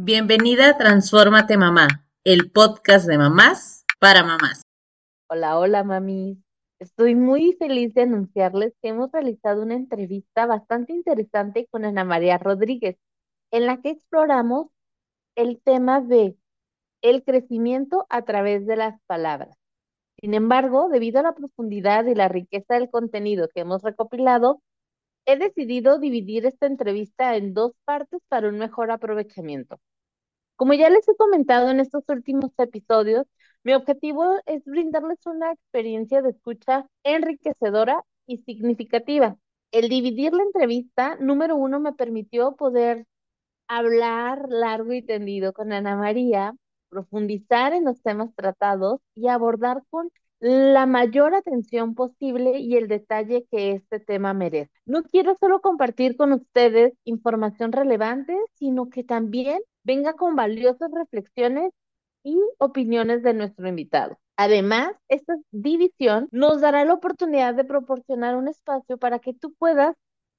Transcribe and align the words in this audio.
Bienvenida 0.00 0.68
a 0.68 0.78
Transfórmate 0.78 1.56
Mamá, 1.56 1.88
el 2.22 2.52
podcast 2.52 3.08
de 3.08 3.18
mamás 3.18 3.84
para 3.98 4.22
mamás. 4.22 4.62
Hola, 5.28 5.58
hola, 5.58 5.82
mami. 5.82 6.40
Estoy 6.78 7.16
muy 7.16 7.56
feliz 7.58 7.94
de 7.94 8.02
anunciarles 8.02 8.74
que 8.80 8.90
hemos 8.90 9.10
realizado 9.10 9.60
una 9.60 9.74
entrevista 9.74 10.46
bastante 10.46 10.92
interesante 10.92 11.66
con 11.68 11.84
Ana 11.84 12.04
María 12.04 12.38
Rodríguez, 12.38 12.96
en 13.50 13.66
la 13.66 13.80
que 13.82 13.90
exploramos 13.90 14.68
el 15.34 15.60
tema 15.60 16.00
de 16.00 16.36
el 17.02 17.24
crecimiento 17.24 18.06
a 18.08 18.22
través 18.22 18.68
de 18.68 18.76
las 18.76 19.02
palabras. 19.08 19.56
Sin 20.20 20.34
embargo, 20.34 20.88
debido 20.90 21.18
a 21.18 21.24
la 21.24 21.34
profundidad 21.34 22.04
y 22.04 22.14
la 22.14 22.28
riqueza 22.28 22.74
del 22.74 22.88
contenido 22.88 23.48
que 23.52 23.62
hemos 23.62 23.82
recopilado, 23.82 24.62
he 25.26 25.36
decidido 25.36 25.98
dividir 25.98 26.46
esta 26.46 26.66
entrevista 26.66 27.34
en 27.34 27.52
dos 27.52 27.72
partes 27.84 28.20
para 28.28 28.48
un 28.48 28.58
mejor 28.58 28.92
aprovechamiento. 28.92 29.80
Como 30.58 30.74
ya 30.74 30.90
les 30.90 31.08
he 31.08 31.14
comentado 31.14 31.70
en 31.70 31.78
estos 31.78 32.02
últimos 32.08 32.50
episodios, 32.58 33.26
mi 33.62 33.74
objetivo 33.74 34.24
es 34.44 34.64
brindarles 34.64 35.24
una 35.24 35.52
experiencia 35.52 36.20
de 36.20 36.30
escucha 36.30 36.84
enriquecedora 37.04 38.04
y 38.26 38.38
significativa. 38.38 39.36
El 39.70 39.88
dividir 39.88 40.32
la 40.32 40.42
entrevista, 40.42 41.16
número 41.20 41.54
uno, 41.54 41.78
me 41.78 41.92
permitió 41.92 42.56
poder 42.56 43.06
hablar 43.68 44.46
largo 44.48 44.92
y 44.94 45.02
tendido 45.02 45.52
con 45.52 45.72
Ana 45.72 45.96
María, 45.96 46.54
profundizar 46.88 47.72
en 47.72 47.84
los 47.84 48.02
temas 48.02 48.34
tratados 48.34 49.00
y 49.14 49.28
abordar 49.28 49.84
con 49.90 50.10
la 50.40 50.86
mayor 50.86 51.36
atención 51.36 51.94
posible 51.94 52.58
y 52.58 52.76
el 52.76 52.88
detalle 52.88 53.46
que 53.48 53.74
este 53.74 54.00
tema 54.00 54.34
merece. 54.34 54.72
No 54.86 55.04
quiero 55.04 55.36
solo 55.38 55.60
compartir 55.60 56.16
con 56.16 56.32
ustedes 56.32 56.94
información 57.04 57.70
relevante, 57.70 58.36
sino 58.54 58.88
que 58.90 59.04
también 59.04 59.60
venga 59.88 60.12
con 60.12 60.36
valiosas 60.36 60.90
reflexiones 60.92 61.72
y 62.22 62.38
opiniones 62.58 63.22
de 63.22 63.32
nuestro 63.32 63.66
invitado. 63.66 64.18
Además, 64.36 64.92
esta 65.08 65.34
división 65.50 66.28
nos 66.30 66.60
dará 66.60 66.84
la 66.84 66.92
oportunidad 66.92 67.54
de 67.54 67.64
proporcionar 67.64 68.36
un 68.36 68.48
espacio 68.48 68.98
para 68.98 69.18
que 69.18 69.32
tú 69.32 69.54
puedas 69.54 69.96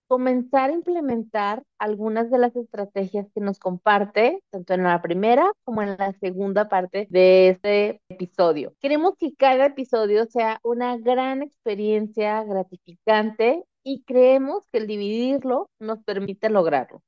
comenzar 0.07 0.69
a 0.69 0.73
implementar 0.73 1.63
algunas 1.79 2.29
de 2.29 2.37
las 2.37 2.55
estrategias 2.55 3.27
que 3.33 3.41
nos 3.41 3.57
comparte, 3.57 4.43
tanto 4.51 4.73
en 4.75 4.83
la 4.83 5.01
primera 5.01 5.51
como 5.63 5.81
en 5.81 5.97
la 5.97 6.13
segunda 6.19 6.69
parte 6.69 7.07
de 7.09 7.49
este 7.49 8.01
episodio. 8.09 8.73
Queremos 8.79 9.15
que 9.17 9.33
cada 9.35 9.65
episodio 9.65 10.25
sea 10.27 10.59
una 10.63 10.95
gran 10.97 11.41
experiencia 11.41 12.43
gratificante 12.43 13.63
y 13.83 14.03
creemos 14.03 14.63
que 14.71 14.77
el 14.77 14.87
dividirlo 14.87 15.69
nos 15.79 16.03
permite 16.03 16.49
lograrlo. 16.49 17.01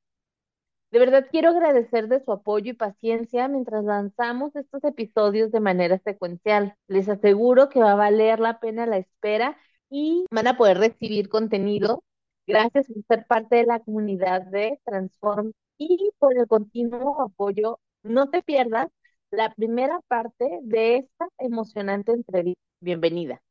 De 0.92 1.00
verdad 1.00 1.25
quiero 1.31 1.50
agradecer 1.50 2.09
de 2.09 2.20
su 2.20 2.34
apoyo 2.34 2.72
y 2.72 2.75
paciencia 2.75 3.47
mientras 3.47 3.84
lanzamos 3.86 4.53
estos 4.58 4.84
episodios 4.84 5.52
de 5.52 5.61
manera 5.61 5.97
secuencial. 6.00 6.75
Les 6.88 7.08
aseguro 7.08 7.70
que 7.70 7.80
va 7.80 7.94
a 7.94 7.95
valer 7.95 8.42
la 8.42 8.59
pena 8.59 8.86
la 8.86 8.97
espera 8.97 9.58
y 9.89 10.25
van 10.31 10.47
a 10.47 10.58
poder 10.58 10.80
recibir 10.80 11.30
contenido. 11.30 12.03
Gracias 12.45 12.88
por 12.88 13.03
ser 13.08 13.25
parte 13.25 13.56
de 13.56 13.66
la 13.66 13.80
comunidad 13.80 14.42
de 14.42 14.80
Transform 14.84 15.53
y 15.78 16.12
por 16.19 16.38
el 16.38 16.47
continuo 16.47 17.22
apoyo. 17.22 17.80
No 18.03 18.30
te 18.30 18.42
pierdas 18.42 18.88
la 19.31 19.53
primera 19.53 20.02
parte 20.09 20.59
de 20.64 20.97
esta 20.97 21.30
emocionante 21.39 22.12
entrevista. 22.12 22.62
Bienvenida. 22.81 23.42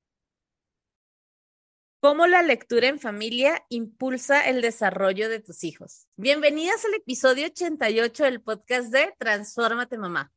¿Cómo 2.03 2.27
la 2.27 2.43
lectura 2.43 2.89
en 2.89 2.99
familia 2.99 3.63
impulsa 3.69 4.41
el 4.49 4.63
desarrollo 4.63 5.29
de 5.29 5.39
tus 5.39 5.65
hijos? 5.65 6.07
Bienvenidas 6.17 6.83
al 6.87 6.95
episodio 6.95 7.45
88 7.45 8.25
del 8.25 8.41
podcast 8.41 8.91
de 8.91 9.15
Transfórmate 9.19 9.99
Mamá. 9.99 10.33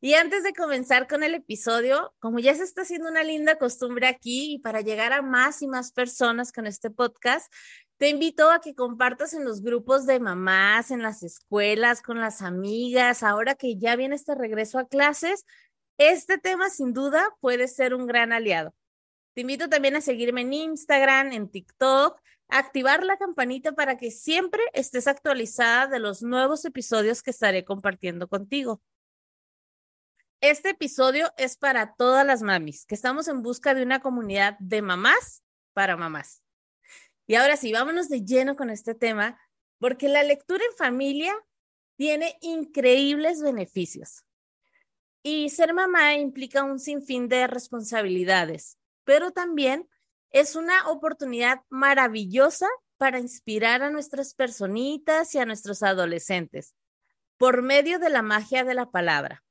Y 0.00 0.14
antes 0.14 0.42
de 0.42 0.54
comenzar 0.54 1.06
con 1.08 1.22
el 1.22 1.34
episodio, 1.34 2.14
como 2.18 2.38
ya 2.38 2.54
se 2.54 2.64
está 2.64 2.80
haciendo 2.80 3.10
una 3.10 3.24
linda 3.24 3.58
costumbre 3.58 4.06
aquí 4.06 4.54
y 4.54 4.58
para 4.60 4.80
llegar 4.80 5.12
a 5.12 5.20
más 5.20 5.60
y 5.60 5.68
más 5.68 5.92
personas 5.92 6.50
con 6.50 6.66
este 6.66 6.88
podcast, 6.90 7.52
te 7.98 8.08
invito 8.08 8.50
a 8.50 8.62
que 8.62 8.74
compartas 8.74 9.34
en 9.34 9.44
los 9.44 9.60
grupos 9.60 10.06
de 10.06 10.18
mamás, 10.18 10.90
en 10.90 11.02
las 11.02 11.22
escuelas, 11.22 12.00
con 12.00 12.22
las 12.22 12.40
amigas, 12.40 13.22
ahora 13.22 13.54
que 13.54 13.76
ya 13.76 13.96
viene 13.96 14.14
este 14.14 14.34
regreso 14.34 14.78
a 14.78 14.88
clases, 14.88 15.44
este 15.98 16.38
tema 16.38 16.70
sin 16.70 16.94
duda 16.94 17.36
puede 17.40 17.68
ser 17.68 17.92
un 17.92 18.06
gran 18.06 18.32
aliado. 18.32 18.74
Te 19.34 19.40
invito 19.40 19.68
también 19.68 19.96
a 19.96 20.02
seguirme 20.02 20.42
en 20.42 20.52
Instagram, 20.52 21.32
en 21.32 21.48
TikTok, 21.48 22.20
a 22.48 22.58
activar 22.58 23.02
la 23.02 23.16
campanita 23.16 23.72
para 23.72 23.96
que 23.96 24.10
siempre 24.10 24.60
estés 24.74 25.06
actualizada 25.06 25.86
de 25.86 25.98
los 25.98 26.22
nuevos 26.22 26.64
episodios 26.66 27.22
que 27.22 27.30
estaré 27.30 27.64
compartiendo 27.64 28.28
contigo. 28.28 28.82
Este 30.42 30.70
episodio 30.70 31.32
es 31.38 31.56
para 31.56 31.94
todas 31.94 32.26
las 32.26 32.42
mamis, 32.42 32.84
que 32.84 32.94
estamos 32.94 33.28
en 33.28 33.42
busca 33.42 33.74
de 33.74 33.82
una 33.82 34.00
comunidad 34.00 34.58
de 34.58 34.82
mamás 34.82 35.42
para 35.72 35.96
mamás. 35.96 36.42
Y 37.26 37.36
ahora 37.36 37.56
sí, 37.56 37.72
vámonos 37.72 38.08
de 38.08 38.24
lleno 38.24 38.54
con 38.56 38.68
este 38.68 38.94
tema, 38.94 39.40
porque 39.78 40.08
la 40.08 40.22
lectura 40.22 40.62
en 40.68 40.76
familia 40.76 41.32
tiene 41.96 42.36
increíbles 42.42 43.40
beneficios. 43.40 44.24
Y 45.22 45.48
ser 45.50 45.72
mamá 45.72 46.16
implica 46.16 46.64
un 46.64 46.80
sinfín 46.80 47.28
de 47.28 47.46
responsabilidades, 47.46 48.76
pero 49.04 49.30
también 49.30 49.88
es 50.30 50.56
una 50.56 50.88
oportunidad 50.88 51.60
maravillosa 51.68 52.66
para 52.96 53.18
inspirar 53.18 53.82
a 53.82 53.90
nuestras 53.90 54.34
personitas 54.34 55.34
y 55.34 55.38
a 55.38 55.46
nuestros 55.46 55.82
adolescentes 55.82 56.74
por 57.36 57.62
medio 57.62 57.98
de 57.98 58.08
la 58.08 58.22
magia 58.22 58.62
de 58.62 58.74
la 58.74 58.90
palabra. 58.92 59.42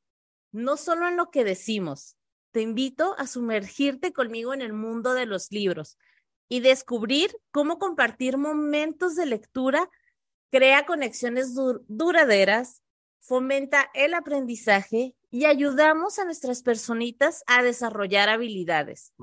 No 0.53 0.77
solo 0.77 1.09
en 1.09 1.17
lo 1.17 1.29
que 1.29 1.43
decimos, 1.43 2.15
te 2.51 2.61
invito 2.61 3.15
a 3.17 3.27
sumergirte 3.27 4.13
conmigo 4.13 4.53
en 4.53 4.61
el 4.61 4.71
mundo 4.71 5.13
de 5.13 5.25
los 5.25 5.51
libros 5.51 5.97
y 6.47 6.61
descubrir 6.61 7.35
cómo 7.51 7.79
compartir 7.79 8.37
momentos 8.37 9.15
de 9.15 9.25
lectura 9.25 9.89
crea 10.51 10.85
conexiones 10.85 11.53
duraderas, 11.87 12.81
fomenta 13.19 13.89
el 13.93 14.13
aprendizaje 14.13 15.15
y 15.29 15.45
ayudamos 15.45 16.19
a 16.19 16.25
nuestras 16.25 16.61
personitas 16.61 17.43
a 17.47 17.63
desarrollar 17.63 18.29
habilidades. 18.29 19.13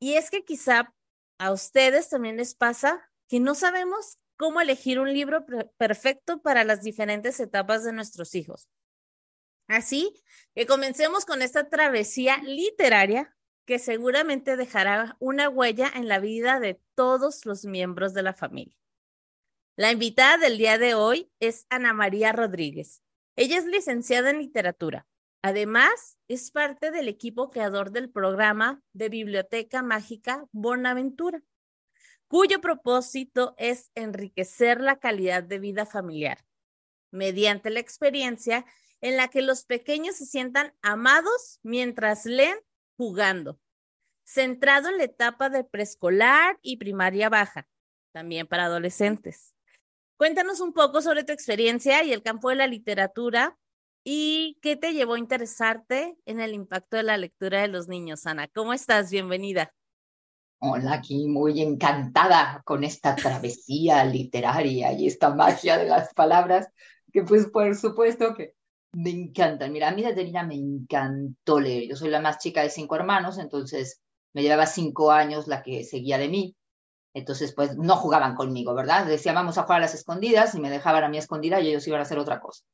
Y 0.00 0.14
es 0.14 0.30
que 0.30 0.44
quizá 0.44 0.94
a 1.38 1.52
ustedes 1.52 2.08
también 2.08 2.36
les 2.36 2.54
pasa 2.54 3.10
que 3.28 3.38
no 3.38 3.54
sabemos 3.54 4.18
cómo 4.36 4.60
elegir 4.60 4.98
un 4.98 5.12
libro 5.12 5.44
perfecto 5.76 6.40
para 6.40 6.64
las 6.64 6.82
diferentes 6.82 7.38
etapas 7.38 7.84
de 7.84 7.92
nuestros 7.92 8.34
hijos. 8.34 8.70
Así 9.68 10.12
que 10.54 10.66
comencemos 10.66 11.26
con 11.26 11.42
esta 11.42 11.68
travesía 11.68 12.38
literaria 12.38 13.36
que 13.66 13.78
seguramente 13.78 14.56
dejará 14.56 15.16
una 15.20 15.48
huella 15.48 15.92
en 15.94 16.08
la 16.08 16.18
vida 16.18 16.58
de 16.58 16.80
todos 16.94 17.44
los 17.46 17.64
miembros 17.64 18.14
de 18.14 18.22
la 18.22 18.34
familia. 18.34 18.76
La 19.76 19.92
invitada 19.92 20.38
del 20.38 20.58
día 20.58 20.76
de 20.76 20.94
hoy 20.94 21.30
es 21.38 21.66
Ana 21.68 21.92
María 21.92 22.32
Rodríguez. 22.32 23.02
Ella 23.36 23.58
es 23.58 23.66
licenciada 23.66 24.30
en 24.30 24.38
literatura, 24.38 25.06
Además, 25.42 26.18
es 26.28 26.50
parte 26.50 26.90
del 26.90 27.08
equipo 27.08 27.50
creador 27.50 27.92
del 27.92 28.10
programa 28.10 28.82
de 28.92 29.08
Biblioteca 29.08 29.82
Mágica 29.82 30.44
Bonaventura, 30.52 31.42
cuyo 32.28 32.60
propósito 32.60 33.54
es 33.56 33.90
enriquecer 33.94 34.80
la 34.80 34.98
calidad 34.98 35.42
de 35.42 35.58
vida 35.58 35.86
familiar 35.86 36.44
mediante 37.10 37.70
la 37.70 37.80
experiencia 37.80 38.64
en 39.00 39.16
la 39.16 39.28
que 39.28 39.42
los 39.42 39.64
pequeños 39.64 40.16
se 40.16 40.26
sientan 40.26 40.74
amados 40.82 41.58
mientras 41.62 42.26
leen 42.26 42.56
jugando, 42.96 43.58
centrado 44.24 44.90
en 44.90 44.98
la 44.98 45.04
etapa 45.04 45.48
de 45.48 45.64
preescolar 45.64 46.58
y 46.62 46.76
primaria 46.76 47.28
baja, 47.28 47.66
también 48.12 48.46
para 48.46 48.66
adolescentes. 48.66 49.54
Cuéntanos 50.18 50.60
un 50.60 50.74
poco 50.74 51.00
sobre 51.00 51.24
tu 51.24 51.32
experiencia 51.32 52.04
y 52.04 52.12
el 52.12 52.22
campo 52.22 52.50
de 52.50 52.56
la 52.56 52.66
literatura 52.66 53.58
¿Y 54.02 54.58
qué 54.62 54.76
te 54.76 54.94
llevó 54.94 55.14
a 55.14 55.18
interesarte 55.18 56.16
en 56.24 56.40
el 56.40 56.54
impacto 56.54 56.96
de 56.96 57.02
la 57.02 57.18
lectura 57.18 57.60
de 57.60 57.68
los 57.68 57.86
niños, 57.86 58.26
Ana? 58.26 58.48
¿Cómo 58.48 58.72
estás? 58.72 59.10
Bienvenida. 59.10 59.74
Hola, 60.58 60.94
aquí 60.94 61.26
muy 61.26 61.60
encantada 61.60 62.62
con 62.64 62.82
esta 62.84 63.14
travesía 63.14 64.04
literaria 64.04 64.92
y 64.92 65.06
esta 65.06 65.34
magia 65.34 65.76
de 65.76 65.86
las 65.86 66.14
palabras, 66.14 66.68
que 67.12 67.22
pues 67.22 67.46
por 67.46 67.74
supuesto 67.76 68.34
que 68.34 68.54
me 68.92 69.10
encantan. 69.10 69.72
Mira, 69.72 69.88
a 69.88 69.92
mí 69.92 70.02
desde 70.02 70.24
niña 70.24 70.44
me 70.44 70.54
encantó 70.54 71.60
leer. 71.60 71.88
Yo 71.88 71.96
soy 71.96 72.08
la 72.08 72.20
más 72.20 72.38
chica 72.38 72.62
de 72.62 72.70
cinco 72.70 72.96
hermanos, 72.96 73.38
entonces 73.38 74.00
me 74.32 74.42
llevaba 74.42 74.66
cinco 74.66 75.10
años 75.12 75.46
la 75.46 75.62
que 75.62 75.84
seguía 75.84 76.16
de 76.16 76.28
mí. 76.28 76.56
Entonces, 77.12 77.54
pues 77.54 77.76
no 77.76 77.96
jugaban 77.96 78.34
conmigo, 78.34 78.74
¿verdad? 78.74 79.04
Decían, 79.04 79.34
vamos 79.34 79.58
a 79.58 79.64
jugar 79.64 79.78
a 79.78 79.82
las 79.82 79.94
escondidas 79.94 80.54
y 80.54 80.60
me 80.60 80.70
dejaban 80.70 81.04
a 81.04 81.08
mí 81.08 81.18
escondida 81.18 81.60
y 81.60 81.68
ellos 81.68 81.86
iban 81.86 82.00
a 82.00 82.04
hacer 82.04 82.18
otra 82.18 82.40
cosa. 82.40 82.64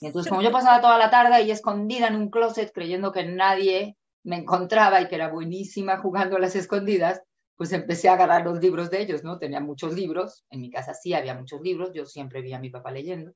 Y 0.00 0.06
entonces, 0.06 0.28
como 0.28 0.42
yo 0.42 0.50
pasaba 0.50 0.80
toda 0.80 0.98
la 0.98 1.10
tarde 1.10 1.34
ahí 1.34 1.50
escondida 1.50 2.08
en 2.08 2.16
un 2.16 2.30
closet 2.30 2.72
creyendo 2.72 3.12
que 3.12 3.24
nadie 3.24 3.96
me 4.24 4.36
encontraba 4.36 5.00
y 5.00 5.08
que 5.08 5.14
era 5.14 5.28
buenísima 5.28 5.98
jugando 5.98 6.36
a 6.36 6.40
las 6.40 6.56
escondidas, 6.56 7.22
pues 7.56 7.72
empecé 7.72 8.08
a 8.08 8.14
agarrar 8.14 8.44
los 8.44 8.60
libros 8.60 8.90
de 8.90 9.02
ellos, 9.02 9.22
¿no? 9.22 9.38
Tenía 9.38 9.60
muchos 9.60 9.94
libros, 9.94 10.44
en 10.50 10.60
mi 10.60 10.70
casa 10.70 10.94
sí 10.94 11.14
había 11.14 11.34
muchos 11.34 11.60
libros, 11.60 11.92
yo 11.94 12.06
siempre 12.06 12.42
vi 12.42 12.52
a 12.52 12.58
mi 12.58 12.70
papá 12.70 12.90
leyendo. 12.90 13.32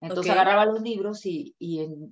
Entonces 0.00 0.32
agarraba 0.32 0.64
los 0.64 0.80
libros 0.80 1.26
y, 1.26 1.54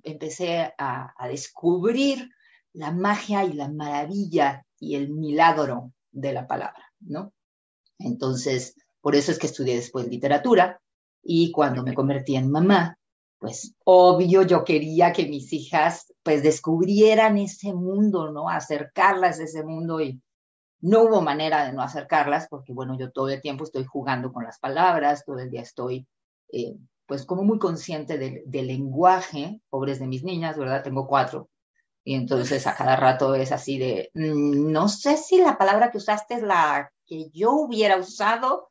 empecé 0.03 0.73
a, 0.77 1.13
a, 1.17 1.27
descubrir 1.27 2.29
la 2.73 2.91
magia 2.91 3.43
y 3.45 3.53
la 3.53 3.67
maravilla 3.67 4.63
y 4.79 4.95
el 4.95 5.09
milagro 5.09 5.91
de 6.11 6.33
la 6.33 6.45
palabra, 6.45 6.93
¿no? 6.99 7.33
Entonces, 7.97 8.75
por 9.01 9.15
eso 9.15 9.31
es 9.31 9.39
que 9.39 9.47
estudié 9.47 9.75
después 9.75 10.07
literatura 10.07 10.79
y 11.23 11.51
cuando 11.51 11.81
me 11.81 11.95
convertí 11.95 12.35
en 12.35 12.51
mamá, 12.51 12.98
pues 13.39 13.73
obvio 13.85 14.43
yo 14.43 14.63
quería 14.65 15.13
que 15.13 15.27
mis 15.27 15.51
hijas 15.53 16.13
pues 16.23 16.43
descubrieran 16.43 17.37
ese 17.37 17.73
mundo, 17.73 18.31
¿no? 18.31 18.49
Acercarlas 18.49 19.39
a 19.39 19.43
ese 19.43 19.63
mundo 19.63 20.01
y 20.01 20.21
no 20.81 21.03
hubo 21.03 21.21
manera 21.21 21.65
de 21.65 21.73
no 21.73 21.81
acercarlas 21.81 22.47
porque 22.49 22.73
bueno, 22.73 22.97
yo 22.99 23.11
todo 23.11 23.29
el 23.29 23.41
tiempo 23.41 23.63
estoy 23.63 23.85
jugando 23.85 24.31
con 24.31 24.43
las 24.43 24.59
palabras, 24.59 25.23
todo 25.25 25.39
el 25.39 25.49
día 25.49 25.61
estoy 25.61 26.05
eh, 26.51 26.75
pues 27.05 27.25
como 27.25 27.43
muy 27.43 27.59
consciente 27.59 28.17
del, 28.17 28.43
lenguaje, 28.67 29.61
pobres 29.69 29.99
de 29.99 30.07
mis 30.07 30.23
niñas, 30.23 30.57
¿verdad? 30.57 30.83
Tengo 30.83 31.07
cuatro. 31.07 31.49
Y 32.03 32.15
entonces 32.15 32.67
a 32.67 32.75
cada 32.75 32.95
rato 32.97 33.35
es 33.35 33.51
así 33.51 33.79
de, 33.79 34.11
mm, 34.13 34.71
no 34.71 34.89
sé 34.89 35.17
si 35.17 35.37
la 35.37 35.57
palabra 35.57 35.91
que 35.91 35.97
usaste 35.97 36.35
es 36.35 36.43
la 36.43 36.91
que 37.05 37.29
yo 37.31 37.53
hubiera 37.53 37.97
usado. 37.97 38.69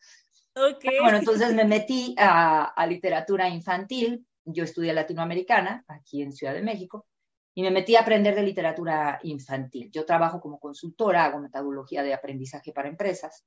Okay. 0.55 0.99
Bueno, 1.00 1.19
entonces 1.19 1.55
me 1.55 1.64
metí 1.64 2.14
a, 2.19 2.64
a 2.64 2.87
literatura 2.87 3.49
infantil 3.49 4.26
yo 4.53 4.65
estudié 4.65 4.93
latinoamericana 4.93 5.85
aquí 5.89 6.23
en 6.23 6.33
Ciudad 6.33 6.55
de 6.55 6.62
México 6.62 7.06
y 7.55 7.62
me 7.62 7.71
metí 7.71 7.97
a 7.97 8.00
aprender 8.00 8.35
de 8.35 8.43
literatura 8.43 9.19
infantil. 9.23 9.91
Yo 9.91 10.05
trabajo 10.05 10.41
como 10.41 10.61
consultora, 10.61 11.25
hago 11.25 11.41
metodología 11.41 12.03
de 12.03 12.15
aprendizaje 12.15 12.73
para 12.73 12.89
empresas 12.89 13.45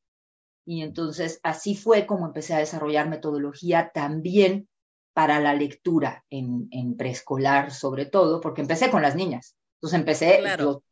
y 0.65 0.81
entonces 0.81 1.39
así 1.43 1.75
fue 1.75 2.05
como 2.05 2.25
empecé 2.25 2.53
a 2.53 2.59
desarrollar 2.59 3.09
metodología 3.09 3.91
también 3.93 4.67
para 5.13 5.39
la 5.39 5.53
lectura 5.53 6.23
en, 6.29 6.95
preescolar 6.97 7.71
sobre 7.71 8.05
todo, 8.05 8.39
porque 8.39 8.61
empecé 8.61 8.89
con 8.89 9.01
las 9.01 9.15
niñas. 9.15 9.55
Entonces 9.75 9.99
empecé, 9.99 10.41
yo 10.59 10.83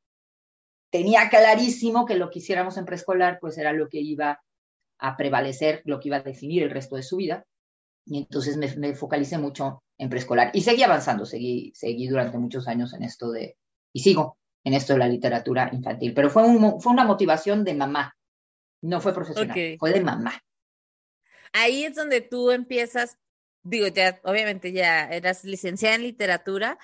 tenía 0.90 1.30
clarísimo 1.30 2.06
que 2.06 2.16
lo 2.16 2.30
que 2.30 2.40
hiciéramos 2.40 2.78
en 2.78 2.86
preescolar 2.86 3.40
pues 3.40 3.58
era 3.58 3.72
lo 3.72 3.88
que 3.88 4.00
iba 4.00 4.42
a 4.98 5.18
prevalecer, 5.18 5.82
lo 5.86 6.00
que 6.00 6.10
iba 6.10 6.18
a 6.18 6.22
definir 6.22 6.64
el 6.64 6.72
resto 6.72 6.96
de 6.96 7.04
su 7.04 7.18
vida. 7.18 7.46
Y 8.06 8.20
entonces 8.20 8.58
me, 8.58 8.74
me 8.76 8.96
focalicé 8.96 9.38
mucho 9.38 9.84
en 9.98 10.10
preescolar. 10.10 10.52
Y 10.54 10.62
seguí 10.62 10.84
avanzando, 10.84 11.26
seguí, 11.26 11.72
seguí 11.76 12.08
durante 12.08 12.38
muchos 12.38 12.68
años 12.68 12.94
en 12.94 13.04
esto 13.04 13.32
de, 13.32 13.58
y 13.94 14.00
sigo 14.00 14.38
en 14.64 14.74
esto 14.74 14.94
de 14.94 15.00
la 15.00 15.08
literatura 15.08 15.70
infantil, 15.72 16.14
pero 16.14 16.30
fue, 16.30 16.44
un, 16.44 16.82
fue 16.82 16.92
una 16.92 17.06
motivación 17.06 17.64
de 17.64 17.74
mamá, 17.74 18.16
no 18.82 19.02
fue 19.02 19.14
profesional, 19.14 19.78
fue 19.78 19.94
de 19.94 20.02
mamá. 20.02 20.42
Ahí 21.54 21.84
es 21.84 21.96
donde 21.96 22.22
tú 22.22 22.52
empiezas, 22.52 23.18
digo, 23.64 23.88
ya 23.88 24.20
obviamente 24.24 24.72
ya 24.72 25.06
eras 25.06 25.44
licenciada 25.44 25.96
en 25.96 26.04
literatura, 26.04 26.78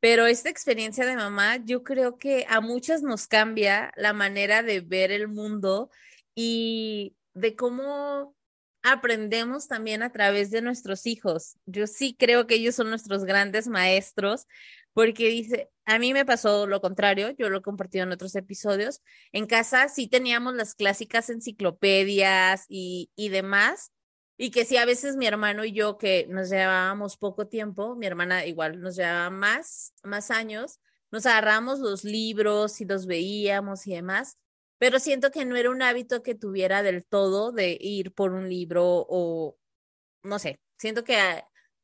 pero 0.00 0.26
esta 0.26 0.50
experiencia 0.50 1.06
de 1.06 1.16
mamá 1.16 1.58
yo 1.64 1.82
creo 1.82 2.18
que 2.18 2.46
a 2.48 2.60
muchas 2.60 3.02
nos 3.02 3.26
cambia 3.26 3.92
la 3.96 4.12
manera 4.12 4.62
de 4.62 4.80
ver 4.80 5.10
el 5.12 5.28
mundo 5.28 5.90
y 6.34 7.16
de 7.34 7.56
cómo 7.56 8.34
aprendemos 8.82 9.68
también 9.68 10.02
a 10.02 10.12
través 10.12 10.50
de 10.50 10.62
nuestros 10.62 11.06
hijos. 11.06 11.56
Yo 11.66 11.86
sí 11.86 12.16
creo 12.18 12.46
que 12.46 12.56
ellos 12.56 12.74
son 12.74 12.90
nuestros 12.90 13.24
grandes 13.24 13.68
maestros, 13.68 14.46
porque 14.92 15.28
dice, 15.28 15.70
a 15.84 15.98
mí 15.98 16.12
me 16.12 16.24
pasó 16.24 16.66
lo 16.66 16.80
contrario, 16.80 17.30
yo 17.38 17.48
lo 17.48 17.58
he 17.58 17.62
compartido 17.62 18.04
en 18.04 18.12
otros 18.12 18.34
episodios. 18.34 19.00
En 19.32 19.46
casa 19.46 19.88
sí 19.88 20.08
teníamos 20.08 20.54
las 20.54 20.74
clásicas 20.74 21.30
enciclopedias 21.30 22.66
y, 22.68 23.10
y 23.16 23.30
demás, 23.30 23.92
y 24.36 24.50
que 24.50 24.64
sí, 24.64 24.76
a 24.76 24.84
veces 24.84 25.16
mi 25.16 25.26
hermano 25.26 25.64
y 25.64 25.72
yo, 25.72 25.98
que 25.98 26.26
nos 26.28 26.50
llevábamos 26.50 27.16
poco 27.16 27.46
tiempo, 27.46 27.94
mi 27.96 28.06
hermana 28.06 28.44
igual 28.46 28.80
nos 28.80 28.96
llevaba 28.96 29.30
más, 29.30 29.94
más 30.02 30.30
años, 30.30 30.80
nos 31.10 31.26
agarramos 31.26 31.78
los 31.78 32.04
libros 32.04 32.80
y 32.80 32.86
los 32.86 33.06
veíamos 33.06 33.86
y 33.86 33.94
demás, 33.94 34.38
pero 34.82 34.98
siento 34.98 35.30
que 35.30 35.44
no 35.44 35.54
era 35.54 35.70
un 35.70 35.80
hábito 35.80 36.24
que 36.24 36.34
tuviera 36.34 36.82
del 36.82 37.04
todo 37.04 37.52
de 37.52 37.78
ir 37.80 38.12
por 38.12 38.32
un 38.32 38.48
libro 38.48 39.06
o, 39.08 39.56
no 40.24 40.40
sé, 40.40 40.58
siento 40.76 41.04
que, 41.04 41.16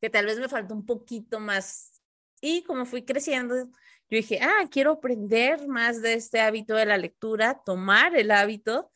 que 0.00 0.10
tal 0.10 0.26
vez 0.26 0.40
me 0.40 0.48
faltó 0.48 0.74
un 0.74 0.84
poquito 0.84 1.38
más. 1.38 2.02
Y 2.40 2.64
como 2.64 2.86
fui 2.86 3.04
creciendo, 3.04 3.54
yo 3.54 3.70
dije, 4.08 4.40
ah, 4.42 4.68
quiero 4.68 4.94
aprender 4.94 5.68
más 5.68 6.02
de 6.02 6.14
este 6.14 6.40
hábito 6.40 6.74
de 6.74 6.86
la 6.86 6.98
lectura, 6.98 7.62
tomar 7.64 8.16
el 8.16 8.32
hábito. 8.32 8.90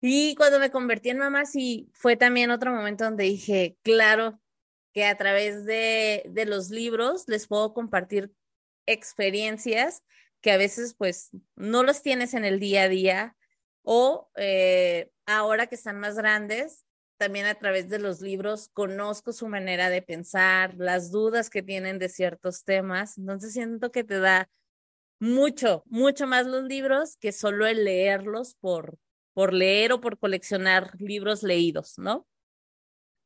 Y 0.00 0.36
cuando 0.36 0.60
me 0.60 0.70
convertí 0.70 1.10
en 1.10 1.18
mamá, 1.18 1.44
sí, 1.44 1.90
fue 1.92 2.14
también 2.14 2.52
otro 2.52 2.72
momento 2.72 3.02
donde 3.02 3.24
dije, 3.24 3.76
claro, 3.82 4.40
que 4.92 5.06
a 5.06 5.16
través 5.16 5.64
de, 5.64 6.22
de 6.28 6.46
los 6.46 6.70
libros 6.70 7.24
les 7.26 7.48
puedo 7.48 7.74
compartir 7.74 8.30
experiencias 8.86 10.04
que 10.44 10.52
a 10.52 10.58
veces 10.58 10.94
pues 10.94 11.30
no 11.56 11.82
los 11.82 12.02
tienes 12.02 12.34
en 12.34 12.44
el 12.44 12.60
día 12.60 12.82
a 12.82 12.88
día 12.90 13.34
o 13.82 14.28
eh, 14.36 15.10
ahora 15.24 15.68
que 15.68 15.74
están 15.74 15.98
más 15.98 16.16
grandes, 16.16 16.84
también 17.16 17.46
a 17.46 17.54
través 17.54 17.88
de 17.88 17.98
los 17.98 18.20
libros 18.20 18.68
conozco 18.74 19.32
su 19.32 19.48
manera 19.48 19.88
de 19.88 20.02
pensar, 20.02 20.74
las 20.76 21.10
dudas 21.10 21.48
que 21.48 21.62
tienen 21.62 21.98
de 21.98 22.10
ciertos 22.10 22.62
temas. 22.62 23.16
Entonces 23.16 23.54
siento 23.54 23.90
que 23.90 24.04
te 24.04 24.20
da 24.20 24.50
mucho, 25.18 25.82
mucho 25.86 26.26
más 26.26 26.46
los 26.46 26.64
libros 26.64 27.16
que 27.16 27.32
solo 27.32 27.66
el 27.66 27.82
leerlos 27.82 28.54
por, 28.54 28.98
por 29.32 29.54
leer 29.54 29.94
o 29.94 30.02
por 30.02 30.18
coleccionar 30.18 30.90
libros 30.98 31.42
leídos, 31.42 31.94
¿no? 31.96 32.26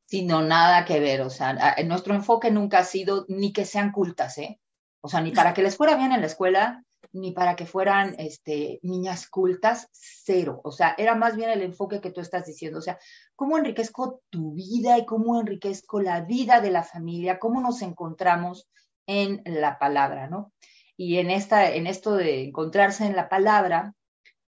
Sí, 0.05 0.23
no, 0.23 0.41
nada 0.41 0.85
que 0.85 1.01
ver. 1.01 1.19
O 1.19 1.29
sea, 1.29 1.75
nuestro 1.83 2.13
enfoque 2.13 2.49
nunca 2.49 2.79
ha 2.79 2.85
sido 2.85 3.25
ni 3.27 3.51
que 3.51 3.65
sean 3.65 3.91
cultas, 3.91 4.37
¿eh? 4.37 4.61
O 5.01 5.09
sea, 5.09 5.19
ni 5.19 5.31
para 5.31 5.53
que 5.53 5.63
les 5.63 5.75
fuera 5.75 5.97
bien 5.97 6.13
en 6.13 6.21
la 6.21 6.27
escuela, 6.27 6.85
ni 7.11 7.31
para 7.31 7.55
que 7.55 7.65
fueran 7.65 8.15
este, 8.17 8.79
niñas 8.83 9.27
cultas, 9.27 9.87
cero. 9.91 10.61
O 10.63 10.71
sea, 10.71 10.95
era 10.97 11.15
más 11.15 11.35
bien 11.35 11.49
el 11.49 11.61
enfoque 11.61 12.01
que 12.01 12.11
tú 12.11 12.21
estás 12.21 12.45
diciendo. 12.45 12.79
O 12.79 12.81
sea, 12.81 12.99
cómo 13.35 13.57
enriquezco 13.57 14.21
tu 14.29 14.53
vida 14.53 14.97
y 14.97 15.05
cómo 15.05 15.39
enriquezco 15.39 16.01
la 16.01 16.21
vida 16.21 16.61
de 16.61 16.71
la 16.71 16.83
familia, 16.83 17.39
cómo 17.39 17.61
nos 17.61 17.81
encontramos 17.81 18.67
en 19.07 19.41
la 19.45 19.79
palabra, 19.79 20.27
¿no? 20.27 20.53
Y 20.95 21.17
en, 21.17 21.31
esta, 21.31 21.71
en 21.71 21.87
esto 21.87 22.15
de 22.15 22.43
encontrarse 22.43 23.05
en 23.05 23.15
la 23.15 23.29
palabra, 23.29 23.93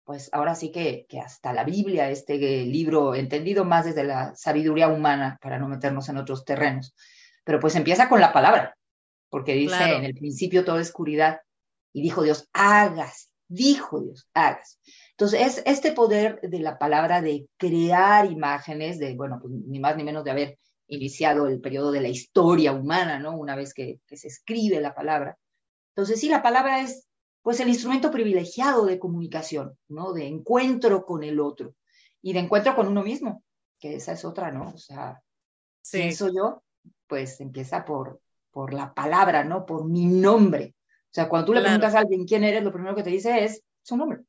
pues 0.05 0.29
ahora 0.33 0.55
sí 0.55 0.73
que, 0.73 1.07
que 1.09 1.21
hasta 1.21 1.53
la 1.53 1.65
Biblia, 1.65 2.11
este 2.11 2.37
libro 2.37 3.15
entendido 3.15 3.65
más 3.65 3.85
desde 3.85 4.05
la 4.05 4.35
sabiduría 4.35 4.89
humana, 4.89 5.39
para 5.41 5.59
no 5.59 5.69
meternos 5.69 6.09
en 6.09 6.17
otros 6.17 6.45
terrenos, 6.45 6.95
pero 7.45 7.61
pues 7.61 7.77
empieza 7.77 8.09
con 8.09 8.21
la 8.21 8.33
palabra, 8.33 8.77
porque 9.29 9.55
dice 9.55 9.95
en 9.95 10.05
el 10.05 10.15
principio 10.15 10.65
toda 10.65 10.81
oscuridad 10.81 11.41
y 11.93 12.03
dijo 12.03 12.23
Dios, 12.23 12.49
hagas, 12.53 13.31
dijo 13.49 14.01
Dios, 14.01 14.29
hagas. 14.35 14.81
Entonces, 15.11 15.59
es 15.59 15.63
este 15.67 15.93
poder 15.93 16.41
de 16.41 16.61
la 16.61 16.79
palabra 16.79 17.21
de 17.21 17.49
crear 17.57 18.31
imágenes, 18.31 18.99
de, 18.99 19.15
bueno, 19.15 19.39
pues 19.41 19.53
ni 19.53 19.81
más 19.81 19.97
ni 19.97 20.05
menos 20.05 20.25
de 20.25 20.31
haber 20.31 20.59
iniciado 20.87 21.47
el 21.47 21.61
periodo 21.61 21.93
de 21.93 22.01
la 22.01 22.09
historia 22.09 22.73
humana, 22.73 23.19
¿no? 23.19 23.37
Una 23.37 23.57
vez 23.57 23.75
que, 23.75 24.01
se 24.07 24.29
escribe 24.29 24.81
la 24.81 24.95
palabra. 24.95 25.39
Entonces, 25.95 26.21
sí, 26.21 26.29
la 26.29 26.43
palabra 26.43 26.81
es, 26.81 27.07
pues, 27.43 27.61
el 27.61 27.69
instrumento 27.69 28.11
privilegiado 28.11 28.87
de 28.87 28.99
comunicación, 28.99 29.77
¿no? 29.89 30.13
De 30.13 30.27
encuentro 30.27 31.05
con 31.05 31.23
el 31.23 31.41
otro 31.41 31.75
y 32.23 32.33
de 32.33 32.41
encuentro 32.41 32.75
con 32.75 32.89
uno 32.89 33.03
mismo, 33.03 33.43
que 33.79 33.97
esa 33.97 34.13
es 34.13 34.25
otra, 34.25 34.51
¿no? 34.51 34.73
O 34.75 34.79
sea, 34.79 35.23
si 35.83 36.13
soy 36.13 36.37
yo, 36.37 36.63
pues 37.07 37.41
empieza 37.41 37.85
por, 37.85 38.21
por 38.51 38.75
la 38.75 38.93
palabra, 38.93 39.45
¿no? 39.45 39.67
Por 39.67 39.89
mi 39.89 40.07
nombre. 40.07 40.75
O 41.11 41.13
sea, 41.13 41.29
cuando 41.29 41.47
tú 41.47 41.55
le 41.55 41.61
preguntas 41.61 41.95
a 41.95 42.01
alguien 42.01 42.25
quién 42.25 42.45
eres, 42.45 42.63
lo 42.63 42.73
primero 42.73 42.95
que 42.95 43.03
te 43.03 43.11
dice 43.11 43.45
es 43.45 43.63
su 43.83 43.97
nombre. 43.97 44.21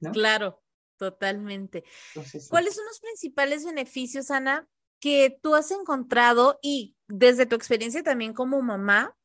¿no? 0.00 0.10
Claro, 0.10 0.60
totalmente. 0.96 1.84
¿Cuáles 2.50 2.74
son 2.74 2.84
los 2.86 2.98
principales 2.98 3.64
beneficios, 3.64 4.32
Ana, 4.32 4.66
que 5.00 5.38
tú 5.40 5.54
has 5.54 5.70
encontrado 5.70 6.58
y 6.60 6.96
desde 7.06 7.46
tu 7.46 7.54
experiencia 7.54 8.02
también 8.02 8.32
como 8.32 8.60
mamá, 8.62 9.16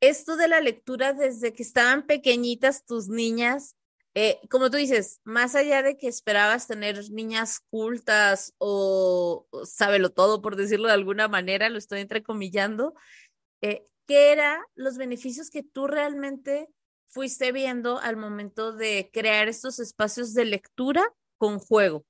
esto 0.00 0.36
de 0.36 0.48
la 0.48 0.60
lectura 0.60 1.12
desde 1.12 1.52
que 1.52 1.62
estaban 1.62 2.06
pequeñitas 2.06 2.84
tus 2.84 3.08
niñas, 3.08 3.76
eh, 4.14 4.40
como 4.50 4.68
tú 4.68 4.76
dices, 4.76 5.20
más 5.24 5.54
allá 5.54 5.82
de 5.82 5.96
que 5.96 6.08
esperabas 6.08 6.66
tener 6.66 7.08
niñas 7.10 7.60
cultas 7.70 8.52
o, 8.58 9.46
sábelo 9.64 10.10
todo, 10.10 10.42
por 10.42 10.56
decirlo 10.56 10.88
de 10.88 10.94
alguna 10.94 11.28
manera, 11.28 11.70
lo 11.70 11.78
estoy 11.78 12.00
entrecomillando, 12.00 12.94
eh, 13.62 13.86
¿qué 14.06 14.32
eran 14.32 14.60
los 14.74 14.98
beneficios 14.98 15.50
que 15.50 15.62
tú 15.62 15.86
realmente 15.86 16.68
fuiste 17.08 17.52
viendo 17.52 17.98
al 17.98 18.16
momento 18.16 18.72
de 18.72 19.10
crear 19.12 19.48
estos 19.48 19.78
espacios 19.78 20.34
de 20.34 20.46
lectura 20.46 21.02
con 21.36 21.58
juego? 21.58 22.04